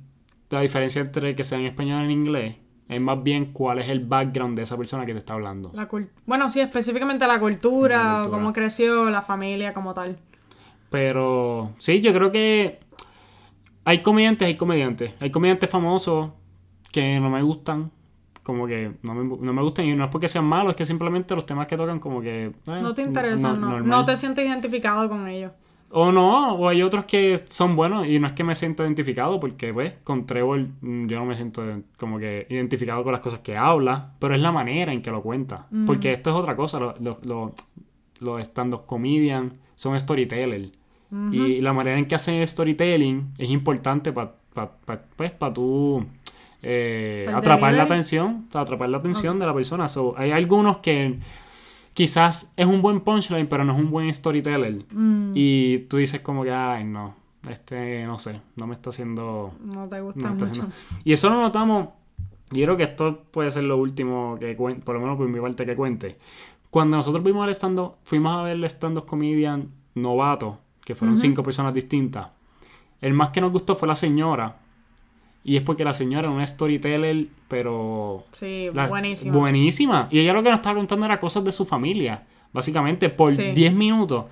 la 0.49 0.61
diferencia 0.61 1.01
entre 1.01 1.35
que 1.35 1.43
sea 1.43 1.59
en 1.59 1.65
español 1.65 2.01
y 2.01 2.05
en 2.05 2.11
inglés, 2.11 2.55
es 2.87 3.01
más 3.01 3.21
bien 3.21 3.51
cuál 3.51 3.79
es 3.79 3.89
el 3.89 3.99
background 4.05 4.55
de 4.55 4.63
esa 4.63 4.77
persona 4.77 5.05
que 5.05 5.13
te 5.13 5.19
está 5.19 5.33
hablando. 5.33 5.71
La 5.73 5.89
bueno, 6.25 6.49
sí, 6.49 6.61
específicamente 6.61 7.27
la 7.27 7.39
cultura, 7.39 8.25
cómo 8.29 8.53
creció 8.53 9.09
la 9.09 9.23
familia 9.23 9.73
como 9.73 9.93
tal. 9.93 10.17
Pero 10.91 11.73
sí, 11.79 11.99
yo 11.99 12.13
creo 12.13 12.31
que 12.31 12.79
hay 13.85 14.01
comediantes, 14.01 14.47
hay 14.47 14.55
comediantes. 14.55 15.13
Hay 15.19 15.31
comediantes 15.31 15.69
famosos 15.69 16.31
que 16.91 17.19
no 17.19 17.29
me 17.29 17.41
gustan. 17.41 17.91
Como 18.43 18.67
que 18.67 18.93
no 19.01 19.15
me, 19.15 19.37
no 19.37 19.53
me 19.53 19.61
gustan 19.63 19.85
y 19.85 19.95
no 19.95 20.05
es 20.05 20.11
porque 20.11 20.27
sean 20.27 20.45
malos, 20.45 20.71
es 20.71 20.75
que 20.75 20.85
simplemente 20.85 21.33
los 21.33 21.47
temas 21.47 21.65
que 21.65 21.75
tocan 21.75 21.99
como 21.99 22.21
que... 22.21 22.45
Eh, 22.45 22.53
no 22.65 22.93
te 22.93 23.01
interesan, 23.01 23.59
no, 23.59 23.79
no 23.79 24.05
te 24.05 24.15
sientes 24.15 24.45
identificado 24.47 25.09
con 25.09 25.27
ellos. 25.27 25.51
O 25.91 26.11
no, 26.11 26.55
o 26.55 26.67
hay 26.67 26.81
otros 26.81 27.05
que 27.05 27.37
son 27.47 27.75
buenos 27.75 28.07
y 28.07 28.19
no 28.19 28.27
es 28.27 28.33
que 28.33 28.43
me 28.43 28.55
sienta 28.55 28.83
identificado 28.83 29.39
porque, 29.39 29.73
pues, 29.73 29.93
con 30.03 30.25
Trevor 30.25 30.67
mm, 30.81 31.07
yo 31.07 31.19
no 31.19 31.25
me 31.25 31.35
siento 31.35 31.63
como 31.97 32.19
que 32.19 32.47
identificado 32.49 33.03
con 33.03 33.13
las 33.13 33.21
cosas 33.21 33.39
que 33.39 33.55
habla, 33.55 34.13
pero 34.19 34.35
es 34.35 34.41
la 34.41 34.51
manera 34.51 34.91
en 34.91 35.01
que 35.01 35.11
lo 35.11 35.21
cuenta. 35.21 35.67
Porque 35.85 36.11
esto 36.11 36.31
es 36.31 36.35
otra 36.35 36.55
cosa, 36.55 36.79
los 36.99 37.53
lo, 38.19 38.39
stand-up 38.39 38.85
comedian 38.85 39.53
son 39.75 39.99
storytellers. 39.99 40.71
Y 41.31 41.61
la 41.61 41.71
manera 41.71 41.97
en 41.97 42.07
que 42.07 42.15
hacen 42.15 42.45
storytelling 42.45 43.33
es 43.37 43.49
importante 43.49 44.11
para 44.11 44.33
pa, 44.53 44.71
pa, 44.85 44.99
pues, 45.15 45.31
pa 45.31 45.53
tú 45.53 46.05
eh, 46.67 47.25
¿El 47.27 47.35
atrapar 47.35 47.73
la 47.75 47.83
atención, 47.83 48.47
para 48.51 48.63
atrapar 48.63 48.89
la 48.89 48.97
atención 48.97 49.37
de 49.37 49.45
la 49.45 49.53
persona. 49.53 49.87
So, 49.87 50.15
hay 50.17 50.31
algunos 50.31 50.79
que 50.79 51.19
quizás 51.95 52.53
es 52.55 52.67
un 52.67 52.83
buen 52.83 53.01
punchline, 53.01 53.47
pero 53.47 53.63
no 53.63 53.73
es 53.73 53.79
un 53.79 53.89
buen 53.89 54.13
storyteller. 54.13 54.85
Mm, 54.91 55.31
Y 55.33 55.79
tú 55.89 55.97
dices 55.97 56.21
como 56.21 56.43
que, 56.43 56.51
ay, 56.51 56.83
no, 56.83 57.15
este, 57.49 58.05
no 58.05 58.19
sé, 58.19 58.39
no 58.55 58.67
me 58.67 58.75
está 58.75 58.91
haciendo... 58.91 59.53
no 59.63 59.87
te 59.87 59.99
gusta 60.01 60.21
no 60.21 60.33
mucho. 60.35 60.45
haciendo- 60.45 60.71
Y 61.03 61.13
eso 61.13 61.29
lo 61.29 61.41
notamos, 61.41 61.87
y 62.51 62.61
creo 62.63 62.77
que 62.77 62.83
esto 62.83 63.23
puede 63.31 63.49
ser 63.49 63.63
lo 63.63 63.77
último 63.77 64.37
que 64.39 64.55
cuente, 64.55 64.85
por 64.85 64.93
lo 64.95 65.01
menos 65.01 65.17
por 65.17 65.27
mi 65.27 65.39
parte 65.39 65.65
que 65.65 65.75
cuente. 65.75 66.19
Cuando 66.69 66.97
nosotros 66.97 67.23
vimos 67.23 67.45
el 67.47 67.51
stand 67.55 67.79
fuimos 68.03 68.37
a 68.37 68.43
ver 68.43 68.57
el 68.57 68.63
stand-up 68.65 69.05
comedian 69.05 69.69
novato, 69.95 70.59
que 70.83 70.93
fueron 70.93 71.17
cinco 71.17 71.41
personas 71.41 71.73
distintas. 71.73 72.27
El 73.01 73.13
más 73.13 73.29
que 73.31 73.39
nos 73.41 73.51
gustó 73.51 73.73
fue 73.75 73.87
la 73.87 73.95
señora. 73.95 74.57
Y 75.47 75.55
es 75.57 75.61
porque 75.61 75.83
la 75.85 75.93
señora 75.93 76.27
era 76.27 76.35
una 76.35 76.45
storyteller, 76.45 77.27
pero 77.47 78.25
Sí, 78.31 78.67
la- 78.73 78.87
buenísimo. 78.87 79.39
Buenísima. 79.39 80.07
Y 80.11 80.19
ella 80.19 80.33
lo 80.33 80.41
que 80.43 80.49
nos 80.49 80.57
estaba 80.57 80.75
contando 80.75 81.05
era 81.05 81.19
cosas 81.19 81.43
de 81.45 81.51
su 81.51 81.65
familia. 81.65 82.23
Básicamente, 82.51 83.09
por 83.09 83.31
Sí. 83.31 83.51
10 83.53 83.73
minutos. 83.73 84.25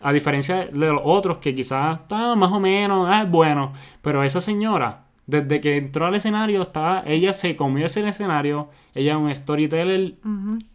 A 0.00 0.12
diferencia 0.12 0.66
de 0.66 0.86
los 0.92 1.00
otros 1.02 1.38
que 1.38 1.54
quizás 1.54 2.00
estaban 2.00 2.38
más 2.38 2.52
o 2.52 2.60
menos, 2.60 3.08
ah, 3.10 3.22
es 3.22 3.30
bueno. 3.30 3.72
Pero 4.02 4.22
esa 4.22 4.40
señora, 4.40 5.04
desde 5.26 5.60
que 5.60 5.76
entró 5.78 6.06
al 6.06 6.14
escenario, 6.14 6.60
estaba, 6.62 7.02
ella 7.06 7.32
se 7.32 7.56
comió 7.56 7.86
ese 7.86 8.06
escenario. 8.08 8.68
Ella 8.94 9.12
es 9.12 9.18
un 9.18 9.34
storyteller 9.34 10.14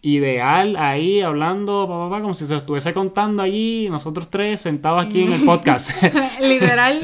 ideal 0.02 0.76
ahí, 0.78 1.22
hablando, 1.22 1.88
pa, 1.88 1.98
pa, 2.00 2.10
pa, 2.18 2.22
como 2.22 2.34
si 2.34 2.46
se 2.46 2.56
estuviese 2.56 2.94
contando 2.94 3.44
allí, 3.44 3.88
nosotros 3.90 4.30
tres 4.30 4.60
sentados 4.62 5.06
aquí 5.06 5.24
en 5.24 5.34
el 5.34 5.42
podcast. 5.46 5.92
Literal, 6.42 7.02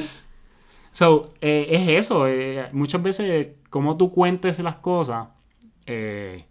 So, 1.00 1.32
eh, 1.40 1.66
es 1.70 2.06
eso. 2.06 2.28
eh, 2.28 2.68
muchas 2.74 3.02
veces, 3.02 3.52
como 3.70 3.96
tú 3.96 4.12
cuentes 4.12 4.60
las 4.60 4.76
cosas, 4.76 5.30
eh, 5.86 6.44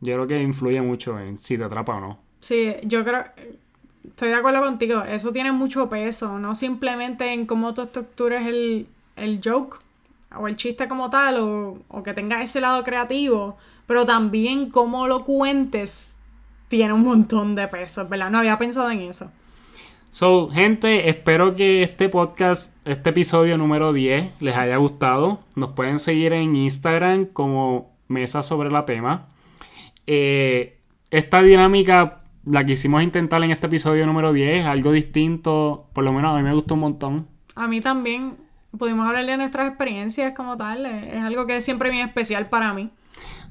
yo 0.00 0.12
creo 0.12 0.26
que 0.26 0.42
influye 0.42 0.82
mucho 0.82 1.18
en 1.18 1.38
si 1.38 1.56
te 1.56 1.64
atrapa 1.64 1.96
o 1.96 2.00
no. 2.00 2.18
Sí, 2.38 2.74
yo 2.82 3.02
creo, 3.02 3.24
estoy 4.06 4.28
de 4.28 4.34
acuerdo 4.34 4.60
contigo, 4.60 5.02
eso 5.04 5.32
tiene 5.32 5.52
mucho 5.52 5.88
peso, 5.88 6.38
no 6.38 6.54
simplemente 6.54 7.32
en 7.32 7.46
cómo 7.46 7.72
tú 7.72 7.80
estructures 7.80 8.46
el, 8.46 8.88
el 9.16 9.40
joke 9.42 9.78
o 10.36 10.48
el 10.48 10.56
chiste 10.56 10.86
como 10.86 11.08
tal, 11.08 11.38
o, 11.38 11.78
o 11.88 12.02
que 12.02 12.12
tengas 12.12 12.42
ese 12.42 12.60
lado 12.60 12.84
creativo, 12.84 13.56
pero 13.86 14.04
también 14.04 14.68
cómo 14.68 15.06
lo 15.06 15.24
cuentes 15.24 16.14
tiene 16.68 16.92
un 16.92 17.04
montón 17.04 17.54
de 17.54 17.68
peso, 17.68 18.06
¿verdad? 18.06 18.30
No 18.30 18.36
había 18.36 18.58
pensado 18.58 18.90
en 18.90 19.00
eso. 19.00 19.30
So, 20.14 20.48
gente, 20.48 21.08
espero 21.08 21.56
que 21.56 21.82
este 21.82 22.08
podcast, 22.08 22.76
este 22.86 23.10
episodio 23.10 23.58
número 23.58 23.92
10, 23.92 24.40
les 24.40 24.54
haya 24.54 24.76
gustado. 24.76 25.40
Nos 25.56 25.72
pueden 25.72 25.98
seguir 25.98 26.32
en 26.32 26.54
Instagram 26.54 27.26
como 27.26 27.96
Mesa 28.06 28.44
sobre 28.44 28.70
la 28.70 28.84
Tema. 28.84 29.26
Eh, 30.06 30.78
esta 31.10 31.42
dinámica 31.42 32.22
la 32.44 32.64
quisimos 32.64 33.02
intentar 33.02 33.42
en 33.42 33.50
este 33.50 33.66
episodio 33.66 34.06
número 34.06 34.32
10, 34.32 34.66
algo 34.66 34.92
distinto, 34.92 35.88
por 35.92 36.04
lo 36.04 36.12
menos 36.12 36.32
a 36.32 36.36
mí 36.36 36.44
me 36.44 36.54
gustó 36.54 36.74
un 36.74 36.80
montón. 36.80 37.26
A 37.56 37.66
mí 37.66 37.80
también 37.80 38.36
pudimos 38.78 39.08
hablar 39.08 39.26
de 39.26 39.36
nuestras 39.36 39.66
experiencias 39.66 40.32
como 40.36 40.56
tal, 40.56 40.86
es 40.86 41.24
algo 41.24 41.44
que 41.48 41.56
es 41.56 41.64
siempre 41.64 41.90
bien 41.90 42.06
especial 42.06 42.48
para 42.48 42.72
mí. 42.72 42.88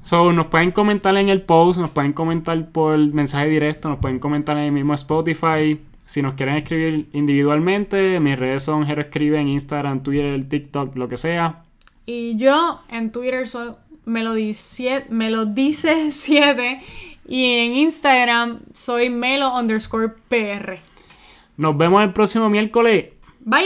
So, 0.00 0.32
nos 0.32 0.46
pueden 0.46 0.70
comentar 0.70 1.14
en 1.18 1.28
el 1.28 1.42
post, 1.42 1.78
nos 1.78 1.90
pueden 1.90 2.14
comentar 2.14 2.70
por 2.70 2.96
mensaje 2.96 3.50
directo, 3.50 3.90
nos 3.90 3.98
pueden 3.98 4.18
comentar 4.18 4.56
en 4.56 4.64
el 4.64 4.72
mismo 4.72 4.94
Spotify. 4.94 5.78
Si 6.04 6.22
nos 6.22 6.34
quieren 6.34 6.56
escribir 6.56 7.08
individualmente, 7.12 8.20
mis 8.20 8.38
redes 8.38 8.62
son 8.62 8.86
Jero 8.86 9.00
Escribe 9.00 9.40
en 9.40 9.48
Instagram, 9.48 10.02
Twitter, 10.02 10.48
TikTok, 10.48 10.96
lo 10.96 11.08
que 11.08 11.16
sea. 11.16 11.62
Y 12.06 12.36
yo 12.36 12.80
en 12.90 13.10
Twitter 13.10 13.48
soy 13.48 13.72
me 14.04 14.22
lo 14.22 14.34
dice 14.34 15.02
7 16.10 16.80
y 17.26 17.56
en 17.56 17.72
Instagram 17.72 18.60
soy 18.72 19.10
melo 19.10 19.54
underscore 19.56 20.10
PR. 20.28 20.80
Nos 21.56 21.76
vemos 21.76 22.02
el 22.02 22.12
próximo 22.12 22.48
miércoles. 22.48 23.06
Bye. 23.40 23.64